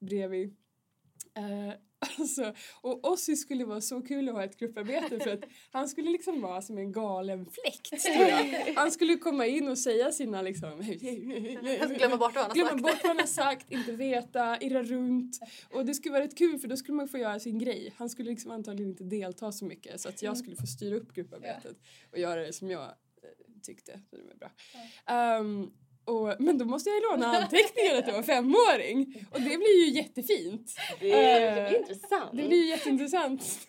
bredvid. 0.00 0.56
Eh, 1.36 1.74
alltså, 2.18 2.54
och 2.80 3.12
Ossi 3.12 3.36
skulle 3.36 3.64
vara 3.64 3.80
så 3.80 4.02
kul 4.02 4.28
att 4.28 4.34
ha 4.34 4.44
ett 4.44 4.58
grupparbete 4.58 5.20
för 5.20 5.30
att 5.30 5.44
han 5.70 5.88
skulle 5.88 6.10
liksom 6.10 6.40
vara 6.40 6.62
som 6.62 6.78
en 6.78 6.92
galen 6.92 7.46
fläkt. 7.46 8.06
Han 8.76 8.90
skulle 8.90 9.16
komma 9.16 9.46
in 9.46 9.68
och 9.68 9.78
säga 9.78 10.12
sina 10.12 10.42
liksom... 10.42 10.80
Glömma 11.96 12.16
bort 12.16 12.34
vad 12.34 12.44
han 12.44 12.50
har 12.50 12.54
Glömma 12.54 12.70
sagt. 12.70 12.82
bort 12.82 13.02
vad 13.02 13.08
han 13.08 13.18
har 13.18 13.26
sagt, 13.26 13.72
inte 13.72 13.92
veta, 13.92 14.58
irra 14.60 14.82
runt. 14.82 15.38
Och 15.70 15.86
det 15.86 15.94
skulle 15.94 16.12
vara 16.12 16.24
rätt 16.24 16.38
kul 16.38 16.58
för 16.58 16.68
då 16.68 16.76
skulle 16.76 16.96
man 16.96 17.08
få 17.08 17.18
göra 17.18 17.40
sin 17.40 17.58
grej. 17.58 17.94
Han 17.96 18.08
skulle 18.08 18.30
liksom 18.30 18.50
antagligen 18.50 18.90
inte 18.90 19.04
delta 19.04 19.52
så 19.52 19.64
mycket 19.64 20.00
så 20.00 20.08
att 20.08 20.22
jag 20.22 20.36
skulle 20.36 20.56
få 20.56 20.66
styra 20.66 20.96
upp 20.96 21.14
grupparbetet 21.14 21.76
och 22.12 22.18
göra 22.18 22.40
det 22.40 22.52
som 22.52 22.70
jag 22.70 22.82
eh, 22.82 22.90
tyckte. 23.62 24.00
Så 24.10 24.16
det 24.16 24.22
var 24.22 24.34
bra. 24.34 24.50
Ehm, 25.06 25.70
och, 26.04 26.34
men 26.38 26.58
då 26.58 26.64
måste 26.64 26.90
jag 26.90 26.96
ju 26.96 27.02
låna 27.10 27.26
anteckningar 27.26 27.98
att 27.98 28.06
jag 28.06 28.14
var 28.14 28.22
femåring. 28.22 29.26
Och 29.32 29.40
det 29.40 29.56
blir 29.58 29.84
ju 29.86 29.90
jättefint. 29.92 30.74
Det, 31.00 31.12
är- 31.12 31.68
blir 31.68 31.78
intressant. 31.78 32.30
Det 32.32 32.42
blir 32.48 32.58
ju 32.58 32.66
jätteintressant. 32.68 33.42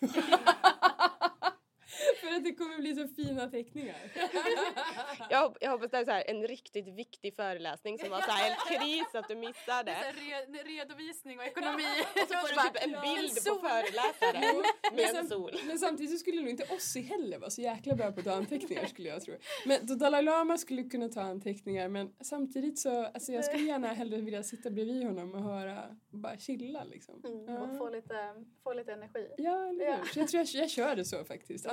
För 2.24 2.34
att 2.36 2.44
det 2.44 2.54
kommer 2.54 2.78
bli 2.78 2.94
så 2.94 3.08
fina 3.08 3.50
teckningar. 3.50 3.96
Jag, 5.30 5.56
jag 5.60 5.70
hoppas 5.70 5.90
det 5.90 5.96
är 5.98 6.04
så 6.04 6.10
här, 6.10 6.24
en 6.30 6.46
riktigt 6.46 6.88
viktig 6.88 7.34
föreläsning 7.36 7.98
som 7.98 8.10
var 8.10 8.20
så 8.20 8.30
här 8.30 8.44
helt 8.50 8.82
kris 8.82 9.14
att 9.14 9.28
du 9.28 9.34
missade. 9.36 9.92
Re- 9.92 10.64
redovisning 10.64 11.38
och 11.38 11.44
ekonomi. 11.44 11.82
Och 12.14 12.28
så 12.28 12.34
får 12.34 12.48
du 12.48 12.68
typ 12.68 12.82
en 12.84 12.90
bild 13.16 13.34
på 13.46 13.68
föreläsaren 13.68 14.64
med 14.96 15.16
en 15.16 15.28
sol. 15.28 15.50
Men 15.66 15.78
samtidigt 15.78 16.12
så 16.12 16.18
skulle 16.18 16.40
nog 16.40 16.50
inte 16.50 16.64
Ossi 16.74 17.00
heller 17.00 17.38
vara 17.38 17.50
så 17.50 17.60
jäkla 17.62 17.94
bra 17.94 18.12
på 18.12 18.20
att 18.20 18.26
ta 18.26 18.32
anteckningar 18.32 18.86
skulle 18.86 19.08
jag 19.08 19.22
tro. 19.22 19.34
Men 19.66 19.86
då 19.86 19.94
Dalai 19.94 20.22
Lama 20.22 20.58
skulle 20.58 20.82
kunna 20.82 21.08
ta 21.08 21.20
anteckningar 21.20 21.88
men 21.88 22.12
samtidigt 22.20 22.78
så, 22.78 23.04
alltså 23.06 23.32
jag 23.32 23.44
skulle 23.44 23.62
gärna 23.64 23.88
hellre 23.88 24.20
vilja 24.20 24.42
sitta 24.42 24.70
bredvid 24.70 25.04
honom 25.06 25.34
och 25.34 25.42
höra, 25.42 25.96
bara 26.10 26.36
chilla 26.38 26.84
liksom. 26.84 27.22
Mm, 27.24 27.56
och 27.62 27.78
få 27.78 27.90
lite, 27.90 28.44
få 28.62 28.72
lite 28.72 28.92
energi. 28.92 29.28
Ja, 29.36 29.68
eller 29.68 29.84
Ja. 29.84 29.96
hur? 29.96 30.04
Så 30.04 30.18
jag 30.20 30.28
tror 30.28 30.38
jag, 30.54 30.62
jag 30.62 30.70
kör 30.70 30.96
det 30.96 31.04
så 31.04 31.24
faktiskt. 31.24 31.66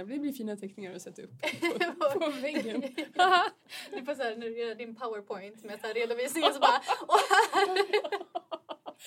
Anteckningarna, 0.00 0.14
det 0.14 0.20
blir 0.20 0.32
fina 0.32 0.56
teckningar 0.56 0.94
att 0.94 1.02
sätta 1.02 1.22
upp 1.22 1.30
på, 1.98 2.18
på 2.20 2.30
väggen. 2.30 2.82
Du 3.90 4.04
får 4.04 4.14
så 4.14 4.22
här, 4.22 4.36
nu 4.36 4.58
göra 4.58 4.74
din 4.74 4.94
powerpoint 4.94 5.64
med 5.64 5.80
så 5.80 5.86
här 5.86 5.94
redovisning 5.94 6.44
och 6.44 6.52
så 6.54 6.60
bara 6.60 6.82
och 7.00 7.18
här. 7.30 8.33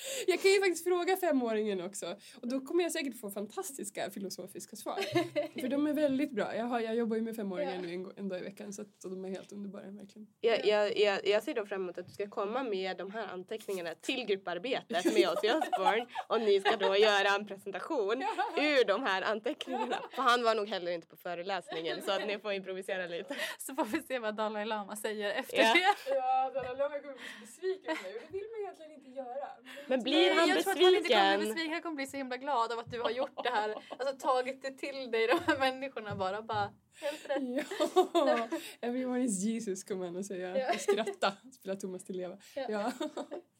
Jag 0.26 0.40
kan 0.42 0.50
ju 0.50 0.60
faktiskt 0.60 0.84
fråga 0.84 1.16
femåringen 1.16 1.80
också 1.80 2.16
och 2.40 2.48
då 2.48 2.60
kommer 2.60 2.82
jag 2.82 2.92
säkert 2.92 3.20
få 3.20 3.30
fantastiska 3.30 4.10
filosofiska 4.10 4.76
svar. 4.76 4.98
För 5.60 5.68
de 5.68 5.86
är 5.86 5.92
väldigt 5.92 6.30
bra. 6.32 6.56
Jag, 6.56 6.64
har, 6.64 6.80
jag 6.80 6.94
jobbar 6.94 7.16
ju 7.16 7.22
med 7.22 7.36
femåringar 7.36 7.74
Ja. 7.74 7.80
nu 7.80 7.92
en, 7.94 8.12
en 8.16 8.28
dag 8.28 8.38
i 8.40 8.42
veckan 8.42 8.72
så 8.72 8.82
att, 8.82 9.00
de 9.02 9.24
är 9.24 9.28
helt 9.28 9.52
underbara 9.52 9.82
verkligen. 9.90 10.28
Jag, 10.40 10.66
jag, 10.66 10.96
jag, 10.98 11.26
jag 11.26 11.42
ser 11.42 11.54
då 11.54 11.66
fram 11.66 11.82
emot 11.82 11.98
att 11.98 12.06
du 12.06 12.12
ska 12.12 12.28
komma 12.30 12.62
med 12.62 12.96
de 12.96 13.10
här 13.10 13.26
anteckningarna 13.26 13.94
till 13.94 14.24
grupparbetet 14.26 15.04
med 15.14 15.28
oss 15.28 15.44
i 15.44 15.50
Osborn 15.58 16.06
och 16.28 16.40
ni 16.40 16.60
ska 16.60 16.76
då 16.76 16.96
göra 16.96 17.28
en 17.34 17.46
presentation 17.46 18.22
ur 18.56 18.84
de 18.86 19.02
här 19.02 19.22
anteckningarna. 19.22 19.96
För 20.14 20.22
han 20.22 20.42
var 20.42 20.54
nog 20.54 20.68
heller 20.68 20.92
inte 20.92 21.06
på 21.06 21.16
föreläsningen 21.16 22.02
så 22.02 22.12
att 22.12 22.26
ni 22.26 22.38
får 22.38 22.52
improvisera 22.52 23.06
lite. 23.06 23.36
Så 23.58 23.74
får 23.74 23.84
vi 23.84 24.02
se 24.02 24.18
vad 24.18 24.34
Dalai 24.36 24.64
Lama 24.64 24.96
säger 24.96 25.30
efter 25.30 25.56
Ja. 25.58 25.74
det. 25.74 26.14
Ja, 26.14 26.50
Dalai 26.54 26.76
Lama 26.78 26.98
kommer 26.98 27.12
bli 27.14 27.22
besviken 27.40 27.96
på 27.96 28.02
mig 28.02 28.14
och 28.14 28.20
det 28.26 28.32
vill 28.32 28.46
man 28.52 28.60
egentligen 28.60 28.92
inte 28.92 29.10
göra. 29.10 29.48
Men 29.86 29.87
blir 29.96 30.34
han 30.34 30.48
jag 30.48 30.62
tror 30.62 30.72
att 30.72 30.78
han 30.82 30.94
inte 30.94 31.08
kommer 31.08 31.36
bli 31.36 31.38
besviken? 31.38 31.40
besviken. 31.40 31.72
Han 31.72 31.82
kommer 31.82 31.96
bli 31.96 32.06
så 32.06 32.16
himla 32.16 32.36
glad 32.36 32.72
av 32.72 32.78
att 32.78 32.90
du 32.90 33.00
har 33.00 33.10
gjort 33.10 33.44
det 33.44 33.50
här. 33.50 33.74
Alltså 33.98 34.16
tagit 34.26 34.62
det 34.62 34.70
till 34.70 35.10
dig, 35.10 35.26
de 35.26 35.38
här 35.46 35.58
människorna 35.58 36.16
bara. 36.16 36.42
bara 36.42 36.70
helt 37.00 37.28
rätt. 37.30 37.66
Ja, 38.14 38.48
everyone 38.88 39.24
is 39.24 39.44
Jesus 39.44 39.84
kommer 39.84 40.06
han 40.06 40.16
att 40.16 40.26
säga 40.26 40.58
Ja. 40.58 40.74
och 40.74 40.80
skratta, 40.80 41.32
spela 41.52 41.76
Thomas 41.76 42.04
Di 42.04 42.12
Leva. 42.12 42.38
Ja. 42.56 42.66
Ja. 42.68 42.92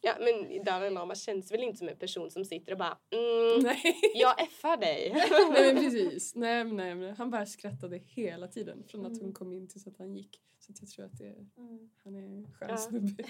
Ja 0.01 0.15
men 0.19 0.63
Dalai 0.63 0.89
Lama 0.89 1.15
känns 1.15 1.51
väl 1.51 1.63
inte 1.63 1.77
som 1.77 1.87
en 1.89 1.97
person 1.97 2.31
som 2.31 2.45
sitter 2.45 2.71
och 2.71 2.77
bara 2.77 2.97
mm, 3.11 3.63
Nej. 3.63 3.81
jag 4.15 4.41
effar 4.41 4.77
dig. 4.77 5.11
nej 5.53 5.73
men 5.73 5.83
precis, 5.83 6.35
nej 6.35 6.63
men 6.65 6.75
nej 6.77 6.95
men 6.95 7.15
han 7.15 7.29
bara 7.31 7.45
skrattade 7.45 7.97
hela 7.97 8.47
tiden 8.47 8.83
från 8.87 9.05
att 9.05 9.21
hon 9.21 9.33
kom 9.33 9.53
in 9.53 9.67
tills 9.67 9.87
att 9.87 9.97
han 9.97 10.15
gick. 10.15 10.41
Så 10.59 10.73
jag 10.79 10.89
tror 10.89 11.05
att 11.05 11.17
det, 11.17 11.35
han 12.03 12.15
är 12.15 12.19
en 12.23 12.47
skön 12.53 12.69
Ja. 12.69 12.77
snubbe. 12.77 13.23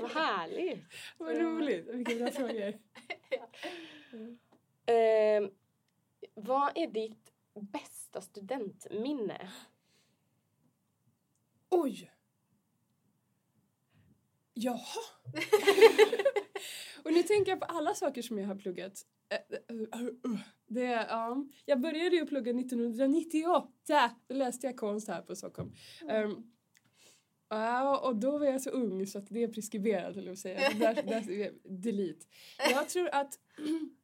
Vad 0.00 0.10
härligt. 0.10 0.84
Vad 1.18 1.36
roligt, 1.38 1.86
vilka 1.88 2.14
bra 2.14 2.30
frågor. 2.30 2.74
Eh, 4.86 5.48
vad 6.34 6.72
är 6.74 6.86
ditt 6.86 7.31
bästa 7.60 8.20
studentminne? 8.20 9.50
Oj! 11.68 12.10
Jaha! 14.54 15.02
och 17.04 17.12
nu 17.12 17.22
tänker 17.22 17.52
jag 17.52 17.60
på 17.60 17.66
alla 17.66 17.94
saker 17.94 18.22
som 18.22 18.38
jag 18.38 18.46
har 18.46 18.54
pluggat. 18.54 19.06
Eh, 19.28 19.38
eh, 19.68 20.00
eh. 20.00 20.38
Det, 20.66 20.84
ja. 20.84 21.44
Jag 21.64 21.80
började 21.80 22.16
ju 22.16 22.26
plugga 22.26 22.50
1998. 22.60 24.10
Då 24.26 24.34
läste 24.34 24.66
jag 24.66 24.76
konst 24.76 25.08
här 25.08 25.22
på 25.22 25.36
Stockholm. 25.36 25.72
Ja, 27.48 27.98
och 27.98 28.16
då 28.16 28.38
var 28.38 28.46
jag 28.46 28.62
så 28.62 28.70
ung 28.70 29.06
så 29.06 29.18
att 29.18 29.26
det 29.28 29.42
är 29.42 29.48
preskriberat, 29.48 30.16
eller 30.16 30.34
säga. 30.34 30.70
Så 30.70 30.78
där, 30.78 30.94
där, 30.94 31.52
delete. 31.64 32.26
Jag 32.70 32.88
tror 32.88 33.08
att 33.12 33.38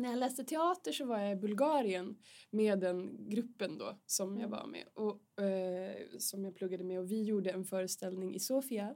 när 0.00 0.10
jag 0.10 0.18
läste 0.18 0.44
teater 0.44 0.92
så 0.92 1.04
var 1.04 1.18
jag 1.18 1.32
i 1.32 1.36
Bulgarien 1.36 2.16
med 2.50 2.80
den 2.80 3.28
gruppen 3.30 3.78
då 3.78 3.98
som 4.06 4.28
jag 4.38 4.46
Mm. 4.46 4.50
var 4.50 4.66
med 4.66 4.84
och 4.94 5.42
eh, 5.44 5.96
som 6.18 6.44
jag 6.44 6.54
pluggade 6.56 6.84
med 6.84 6.98
och 6.98 7.10
vi 7.10 7.22
gjorde 7.22 7.50
en 7.50 7.64
föreställning 7.64 8.34
i 8.34 8.40
Sofia. 8.40 8.94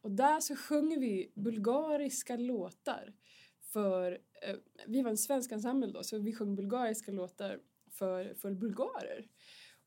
Och 0.00 0.10
där 0.10 0.40
så 0.40 0.56
sjöng 0.56 1.00
vi 1.00 1.32
bulgariska 1.34 2.36
låtar 2.36 3.14
för, 3.72 4.12
eh, 4.48 4.56
vi 4.86 5.02
var 5.02 5.10
en 5.10 5.16
svensk 5.16 5.52
ensemble 5.52 5.92
då 5.92 6.02
så 6.02 6.18
vi 6.18 6.32
sjöng 6.32 6.54
bulgariska 6.56 7.12
låtar 7.12 7.60
för, 7.90 8.34
för 8.34 8.50
bulgarer. 8.54 9.26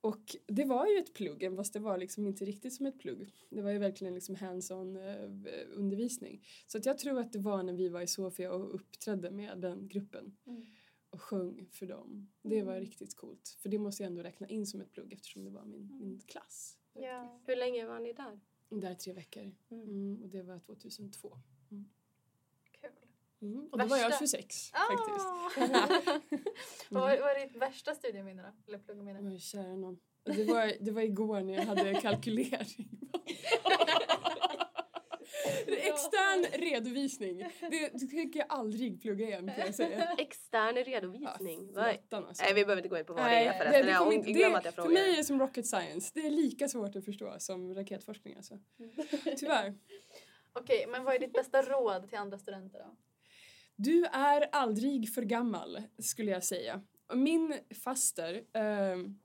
Och 0.05 0.35
det 0.47 0.63
var 0.65 0.87
ju 0.87 0.97
ett 0.97 1.13
plugg, 1.13 1.55
fast 1.55 1.73
det 1.73 1.79
var 1.79 1.97
liksom 1.97 2.27
inte 2.27 2.45
riktigt 2.45 2.73
som 2.73 2.85
ett 2.85 2.99
plugg. 2.99 3.33
Det 3.49 3.61
var 3.61 3.71
ju 3.71 3.77
verkligen 3.77 4.13
liksom 4.13 4.35
hands-on 4.35 4.95
eh, 4.95 5.29
undervisning. 5.73 6.45
Så 6.67 6.77
att 6.77 6.85
jag 6.85 6.97
tror 6.97 7.19
att 7.19 7.33
det 7.33 7.39
var 7.39 7.63
när 7.63 7.73
vi 7.73 7.89
var 7.89 8.01
i 8.01 8.07
Sofia 8.07 8.51
och 8.51 8.75
uppträdde 8.75 9.31
med 9.31 9.61
den 9.61 9.87
gruppen 9.87 10.37
Mm. 10.47 10.65
och 11.09 11.21
sjöng 11.21 11.67
för 11.71 11.85
dem. 11.85 12.31
Det 12.41 12.63
var 12.63 12.79
riktigt 12.79 13.15
coolt. 13.15 13.57
För 13.59 13.69
det 13.69 13.77
måste 13.77 14.03
jag 14.03 14.07
ändå 14.09 14.23
räkna 14.23 14.47
in 14.47 14.65
som 14.65 14.81
ett 14.81 14.91
plugg 14.91 15.13
eftersom 15.13 15.43
det 15.43 15.51
var 15.51 15.65
min, 15.65 15.97
min 16.01 16.19
klass. 16.19 16.77
Ja. 16.93 17.41
Hur 17.45 17.55
länge 17.55 17.85
var 17.85 17.99
ni 17.99 18.13
där? 18.13 18.39
Där 18.69 18.95
tre 18.95 19.13
veckor. 19.13 19.51
Mm, 19.71 20.23
och 20.23 20.29
det 20.29 20.43
var 20.43 20.59
2002. 20.59 21.37
Mm. 23.41 23.69
Och 23.71 23.77
då 23.79 23.85
var 23.85 23.97
jag 23.97 24.09
Värsta- 24.09 24.19
26 24.19 24.71
Ah! 24.73 24.79
faktiskt. 24.79 25.25
vad, 26.89 27.03
var, 27.03 27.19
vad 27.19 27.31
är 27.31 27.47
ditt 27.47 27.55
värsta 27.55 27.95
studieminne 27.95 28.41
då? 28.43 28.49
Eller 28.67 28.83
pluggminne? 28.83 29.19
Oj, 29.21 29.39
kära 29.39 29.75
någon. 29.75 29.97
Det 30.23 30.43
var, 30.43 30.73
det 30.85 30.91
var 30.91 31.01
igår 31.01 31.41
när 31.41 31.53
jag 31.53 31.63
hade 31.63 31.93
kalkylering. 31.93 32.89
Extern 35.67 36.45
redovisning. 36.61 37.37
Det, 37.37 37.89
det 37.93 38.07
tänker 38.07 38.39
jag 38.39 38.47
aldrig 38.49 39.01
plugga 39.01 39.25
igen 39.25 39.51
kan 39.55 39.65
jag 39.65 39.75
säga. 39.75 40.15
Extern 40.17 40.75
redovisning. 40.75 41.71
Ja, 41.75 41.91
flottan, 41.91 42.25
alltså. 42.27 42.43
Nej 42.43 42.53
vi 42.53 42.65
behöver 42.65 42.81
inte 42.81 42.89
gå 42.89 42.97
in 42.97 43.05
på 43.05 43.13
vad 43.13 43.23
det 43.23 43.29
Nej, 43.29 43.47
är 43.47 43.71
det, 43.71 44.09
det 44.09 44.15
inte, 44.15 44.31
glömt 44.31 44.55
att 44.55 44.65
jag 44.65 44.73
det, 44.73 44.81
för 44.81 44.89
mig 44.89 45.13
är 45.13 45.17
det 45.17 45.23
som 45.23 45.39
rocket 45.39 45.65
science. 45.67 46.11
Det 46.13 46.27
är 46.27 46.31
lika 46.31 46.67
svårt 46.67 46.95
att 46.95 47.05
förstå 47.05 47.35
som 47.39 47.75
raketforskning 47.75 48.35
alltså. 48.35 48.59
Tyvärr. 49.37 49.75
Okej, 50.53 50.85
men 50.87 51.03
vad 51.03 51.15
är 51.15 51.19
ditt 51.19 51.33
bästa 51.33 51.61
råd 51.61 52.09
till 52.09 52.17
andra 52.17 52.37
studenter 52.37 52.79
då? 52.79 52.95
Du 53.75 54.05
är 54.05 54.49
aldrig 54.51 55.13
för 55.13 55.21
gammal, 55.21 55.81
skulle 55.99 56.31
jag 56.31 56.43
säga. 56.43 56.81
Min 57.13 57.53
faster, 57.83 58.43
ehm, 58.53 59.19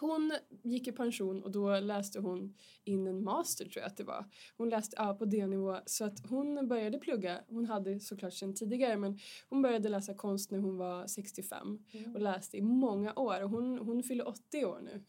hon 0.00 0.32
gick 0.62 0.88
i 0.88 0.92
pension 0.92 1.42
och 1.42 1.50
då 1.50 1.80
läste 1.80 2.20
hon 2.20 2.54
in 2.84 3.06
en 3.06 3.24
master 3.24 3.64
tror 3.64 3.82
jag 3.82 3.86
att 3.86 3.96
det 3.96 4.04
var. 4.04 4.24
Hon 4.56 4.68
läste 4.68 4.96
ja, 4.98 5.14
på 5.14 5.24
D-nivå 5.24 5.78
så 5.86 6.04
att 6.04 6.26
hon 6.28 6.68
började 6.68 6.98
plugga. 6.98 7.40
Hon 7.48 7.64
hade 7.66 8.00
såklart 8.00 8.32
sen 8.32 8.54
tidigare 8.54 8.96
men 8.96 9.18
hon 9.48 9.62
började 9.62 9.88
läsa 9.88 10.14
konst 10.14 10.50
när 10.50 10.58
hon 10.58 10.76
var 10.76 11.06
65 11.06 11.78
och 12.14 12.20
läste 12.20 12.56
i 12.56 12.60
många 12.60 13.14
år 13.14 13.42
och 13.42 13.50
hon, 13.50 13.78
hon 13.78 14.02
fyller 14.02 14.28
80 14.28 14.64
år 14.64 14.80
nu. 14.82 15.04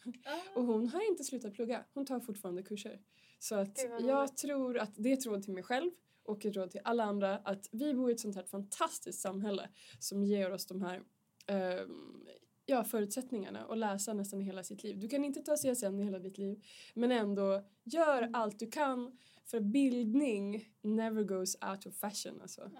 Och 0.55 0.63
hon 0.63 0.87
har 0.87 1.09
inte 1.09 1.23
slutat 1.23 1.53
plugga. 1.53 1.85
Hon 1.93 2.05
tar 2.05 2.19
fortfarande 2.19 2.63
kurser. 2.63 2.99
Så 3.39 3.55
att 3.55 3.79
jag 3.99 4.37
tror 4.37 4.77
att 4.77 4.93
det 4.95 5.09
är 5.09 5.13
ett 5.13 5.25
råd 5.25 5.43
till 5.43 5.53
mig 5.53 5.63
själv 5.63 5.91
och 6.23 6.45
ett 6.45 6.55
råd 6.55 6.71
till 6.71 6.81
alla 6.83 7.03
andra 7.03 7.37
att 7.37 7.69
vi 7.71 7.93
bor 7.93 8.09
i 8.09 8.13
ett 8.13 8.19
sånt 8.19 8.35
här 8.35 8.43
fantastiskt 8.43 9.21
samhälle 9.21 9.69
som 9.99 10.23
ger 10.23 10.51
oss 10.51 10.65
de 10.65 10.81
här 10.81 11.01
ehm, 11.47 12.27
ja, 12.65 12.83
förutsättningarna 12.83 13.59
att 13.59 13.77
läsa 13.77 14.13
nästan 14.13 14.41
hela 14.41 14.63
sitt 14.63 14.83
liv. 14.83 14.99
Du 14.99 15.07
kan 15.07 15.25
inte 15.25 15.41
ta 15.41 15.55
CSN 15.55 15.99
i 15.99 16.03
hela 16.03 16.19
ditt 16.19 16.37
liv 16.37 16.63
men 16.93 17.11
ändå 17.11 17.63
gör 17.83 18.29
allt 18.33 18.59
du 18.59 18.71
kan 18.71 19.17
för 19.45 19.59
bildning 19.59 20.69
never 20.81 21.23
goes 21.23 21.55
out 21.71 21.85
of 21.85 21.95
fashion. 21.95 22.41
Alltså. 22.41 22.71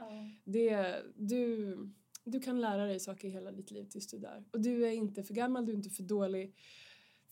Det, 0.44 1.04
du, 1.16 1.78
du 2.24 2.40
kan 2.40 2.62
lära 2.62 2.86
dig 2.86 3.00
saker 3.00 3.30
hela 3.30 3.52
ditt 3.52 3.72
liv 3.72 3.86
tills 3.86 4.08
du 4.08 4.18
dör. 4.18 4.44
Och 4.52 4.62
du 4.62 4.86
är 4.86 4.92
inte 4.92 5.24
för 5.24 5.34
gammal, 5.34 5.66
du 5.66 5.72
är 5.72 5.76
inte 5.76 5.90
för 5.90 6.04
dålig 6.04 6.56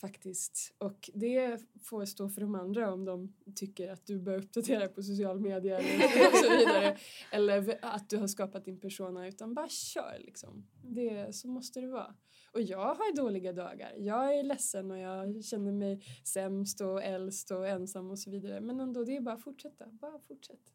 faktiskt. 0.02 0.76
Och 0.78 1.10
det 1.14 1.62
får 1.84 2.06
stå 2.06 2.30
för 2.30 2.42
de 2.42 2.56
andra 2.56 2.94
om 2.94 3.06
de 3.06 3.34
tycker 3.56 3.92
att 3.92 4.06
du 4.06 4.20
bör 4.20 4.38
uppdatera 4.38 4.88
på 4.88 5.04
social 5.04 5.40
media 5.40 5.80
eller 5.80 6.28
och 6.32 6.38
så 6.38 6.58
vidare. 6.58 6.98
Eller 7.32 7.80
att 7.82 8.10
du 8.10 8.18
har 8.18 8.28
skapat 8.28 8.66
din 8.66 8.80
persona. 8.80 9.28
Utan 9.28 9.54
bara 9.54 9.70
kör 9.70 10.18
liksom. 10.20 10.68
Det, 10.84 11.36
så 11.36 11.48
måste 11.48 11.82
det 11.82 11.88
vara. 11.88 12.16
Och 12.54 12.62
jag 12.62 12.96
har 12.96 13.16
dåliga 13.16 13.54
dagar. 13.54 13.94
Jag 13.98 14.40
är 14.40 14.44
ledsen 14.44 14.92
och 14.92 14.98
jag 14.98 15.44
känner 15.44 15.72
mig 15.72 16.02
sämst 16.24 16.82
och 16.82 17.04
äldst 17.04 17.52
och 17.52 17.68
ensam 17.68 18.12
och 18.12 18.20
så 18.20 18.32
vidare. 18.32 18.62
Men 18.62 18.80
ändå, 18.80 19.04
det 19.04 19.16
är 19.16 19.22
bara 19.22 19.36
att 19.36 19.44
fortsätta. 19.44 19.88
Bara 19.88 20.20
fortsätt. 20.20 20.74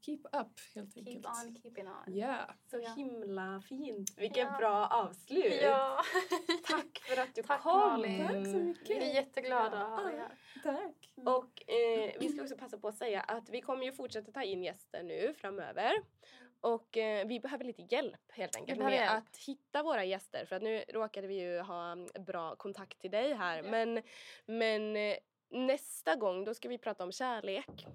Keep 0.00 0.20
up 0.32 0.60
helt 0.74 0.94
Keep 0.94 1.06
enkelt. 1.08 1.26
on 1.26 1.54
keeping 1.62 1.88
on. 1.88 2.14
Yeah. 2.14 2.50
Så 2.70 2.78
Ja. 2.78 2.90
himla 2.96 3.60
fint. 3.68 4.10
Vilket 4.18 4.36
Ja. 4.52 4.56
bra 4.58 4.86
avslut. 4.86 5.54
Ja. 5.62 6.02
Tack 6.68 6.98
för 6.98 7.22
att 7.22 7.34
du 7.34 7.42
Tack 7.42 7.62
kom. 7.62 7.78
Malin. 7.80 8.26
Tack 8.26 8.32
så 8.46 8.58
mycket. 8.58 8.90
Vi 8.90 9.10
är 9.10 9.14
jätteglada 9.14 9.76
att 9.86 9.98
ha 10.00 10.08
dig 10.10 10.18
här. 10.18 10.36
Tack. 10.62 11.12
Och 11.26 11.70
eh, 11.70 12.12
vi 12.20 12.28
ska 12.28 12.42
också 12.42 12.56
passa 12.56 12.78
på 12.78 12.88
att 12.88 12.98
säga 12.98 13.20
att 13.20 13.48
vi 13.50 13.60
kommer 13.60 13.84
ju 13.84 13.92
fortsätta 13.92 14.32
ta 14.32 14.42
in 14.42 14.64
gäster 14.64 15.02
nu 15.02 15.34
framöver. 15.34 15.92
Och 16.60 16.96
eh, 16.96 17.26
vi 17.26 17.40
behöver 17.40 17.64
lite 17.64 17.82
hjälp 17.82 18.32
helt 18.32 18.56
enkelt 18.56 18.78
med 18.78 18.92
hjälp. 18.92 19.10
att 19.12 19.36
hitta 19.36 19.82
våra 19.82 20.04
gäster. 20.04 20.44
För 20.44 20.56
att 20.56 20.62
nu 20.62 20.84
råkade 20.88 21.26
vi 21.26 21.40
ju 21.40 21.58
ha 21.60 21.92
mm, 21.92 22.08
bra 22.26 22.56
kontakt 22.56 22.98
till 22.98 23.10
dig 23.10 23.34
här. 23.34 23.62
Men, 23.62 24.02
men 24.46 24.96
eh, 24.96 25.16
nästa 25.50 26.16
gång 26.16 26.44
då 26.44 26.54
ska 26.54 26.68
vi 26.68 26.78
prata 26.78 27.04
om 27.04 27.12
kärlek. 27.12 27.86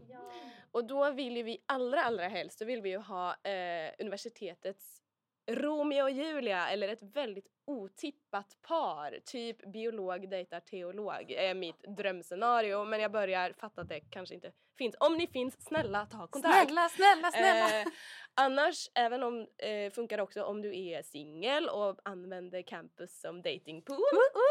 Och 0.72 0.86
då 0.86 1.12
vill 1.12 1.38
ju 1.38 1.44
vi 1.44 1.64
allra 1.66 2.04
allra 2.04 2.28
helst 2.28 2.60
så 2.60 2.66
vill 2.66 2.82
vi 2.82 2.90
ju 2.90 2.98
ha 2.98 3.30
eh, 3.44 3.94
universitetets 4.00 5.02
Romeo 5.48 6.04
och 6.04 6.12
Julia 6.12 6.70
eller 6.70 6.88
ett 6.88 7.04
väldigt 7.04 7.48
otippat 7.66 8.58
par. 8.62 9.20
Typ 9.26 9.72
biolog 9.74 10.30
dejtar 10.30 10.60
teolog 10.60 11.32
är 11.32 11.54
mitt 11.54 11.84
drömscenario. 11.98 12.86
Men 12.86 13.00
jag 13.00 13.12
börjar 13.12 13.54
fatta 13.54 13.82
att 13.82 13.90
det 13.90 14.00
kanske 14.00 14.36
inte 14.36 14.52
finns. 14.78 14.96
Om 15.00 15.18
ni 15.18 15.28
finns, 15.28 15.66
snälla 15.66 16.06
ta 16.06 16.28
kontakt. 16.28 16.70
Snälla, 16.70 16.90
snälla, 16.90 17.32
snälla! 17.32 17.82
Eh, 17.82 17.88
annars, 18.34 18.90
även 18.96 19.24
om 19.24 19.48
eh, 19.58 19.92
funkar 19.92 20.20
också 20.20 20.44
om 20.44 20.62
du 20.62 20.80
är 20.80 21.02
singel 21.02 21.70
och 21.70 22.00
använder 22.04 22.62
campus 22.62 23.22
som 23.22 23.42
datingpool. 23.42 23.98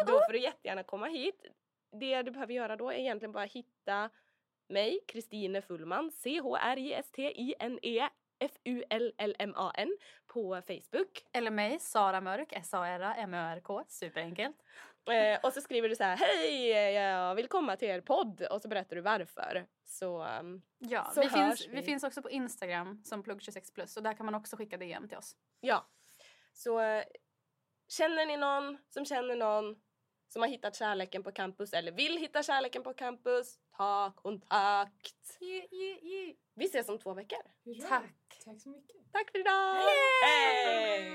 Då 0.06 0.12
får 0.12 0.32
du 0.32 0.40
jättegärna 0.40 0.82
komma 0.82 1.06
hit. 1.06 1.46
Det 1.92 2.22
du 2.22 2.30
behöver 2.30 2.54
göra 2.54 2.76
då 2.76 2.90
är 2.90 2.96
egentligen 2.96 3.32
bara 3.32 3.44
hitta 3.44 4.10
mig, 4.68 5.00
Kristine 5.08 5.62
Fullman, 5.62 6.10
C-H-R-I-S-T-I-N-E 6.10 8.08
F-U-L-L-M-A-N 8.38 9.96
på 10.26 10.62
Facebook. 10.66 11.24
Eller 11.32 11.50
mig, 11.50 11.78
Sara 11.78 12.20
Mörk, 12.20 12.52
S-A-R-A-M-Ö-R-K. 12.52 13.84
Superenkelt. 13.88 14.56
Eh, 15.10 15.40
och 15.42 15.52
så 15.52 15.60
skriver 15.60 15.88
du 15.88 15.96
så 15.96 16.04
här, 16.04 16.16
hej 16.16 16.68
jag 16.92 17.34
vill 17.34 17.48
komma 17.48 17.76
till 17.76 17.88
er 17.88 18.00
podd 18.00 18.42
och 18.42 18.62
så 18.62 18.68
berättar 18.68 18.96
du 18.96 19.02
varför. 19.02 19.66
Så 19.84 20.24
um, 20.24 20.62
Ja, 20.78 21.04
Så 21.14 21.20
vi, 21.20 21.28
finns, 21.28 21.66
vi. 21.68 21.74
vi. 21.76 21.82
finns 21.82 22.04
också 22.04 22.22
på 22.22 22.30
Instagram 22.30 23.02
som 23.04 23.24
plugg26plus 23.24 23.96
och 23.96 24.02
där 24.02 24.14
kan 24.14 24.26
man 24.26 24.34
också 24.34 24.56
skicka 24.56 24.76
DM 24.76 25.08
till 25.08 25.18
oss. 25.18 25.36
ja. 25.60 25.86
Så 26.52 26.80
eh, 26.80 27.04
känner 27.88 28.26
ni 28.26 28.36
någon 28.36 28.78
som 28.88 29.04
känner 29.04 29.36
någon 29.36 29.80
som 30.32 30.42
har 30.42 30.48
hittat 30.48 30.76
kärleken 30.76 31.22
på 31.22 31.32
campus 31.32 31.72
eller 31.72 31.92
vill 31.92 32.16
hitta 32.16 32.42
kärleken 32.42 32.82
på 32.82 32.94
campus, 32.94 33.58
ta 33.76 34.12
kontakt. 34.16 35.38
Vi 36.54 36.64
ses 36.64 36.88
om 36.88 36.98
två 36.98 37.14
veckor. 37.14 37.42
Tack. 37.88 38.14
Tack 38.44 38.60
så 38.60 38.68
mycket. 38.68 38.96
Tack 39.12 39.30
för 39.30 39.38
idag! 39.38 39.76
Hej! 40.24 41.14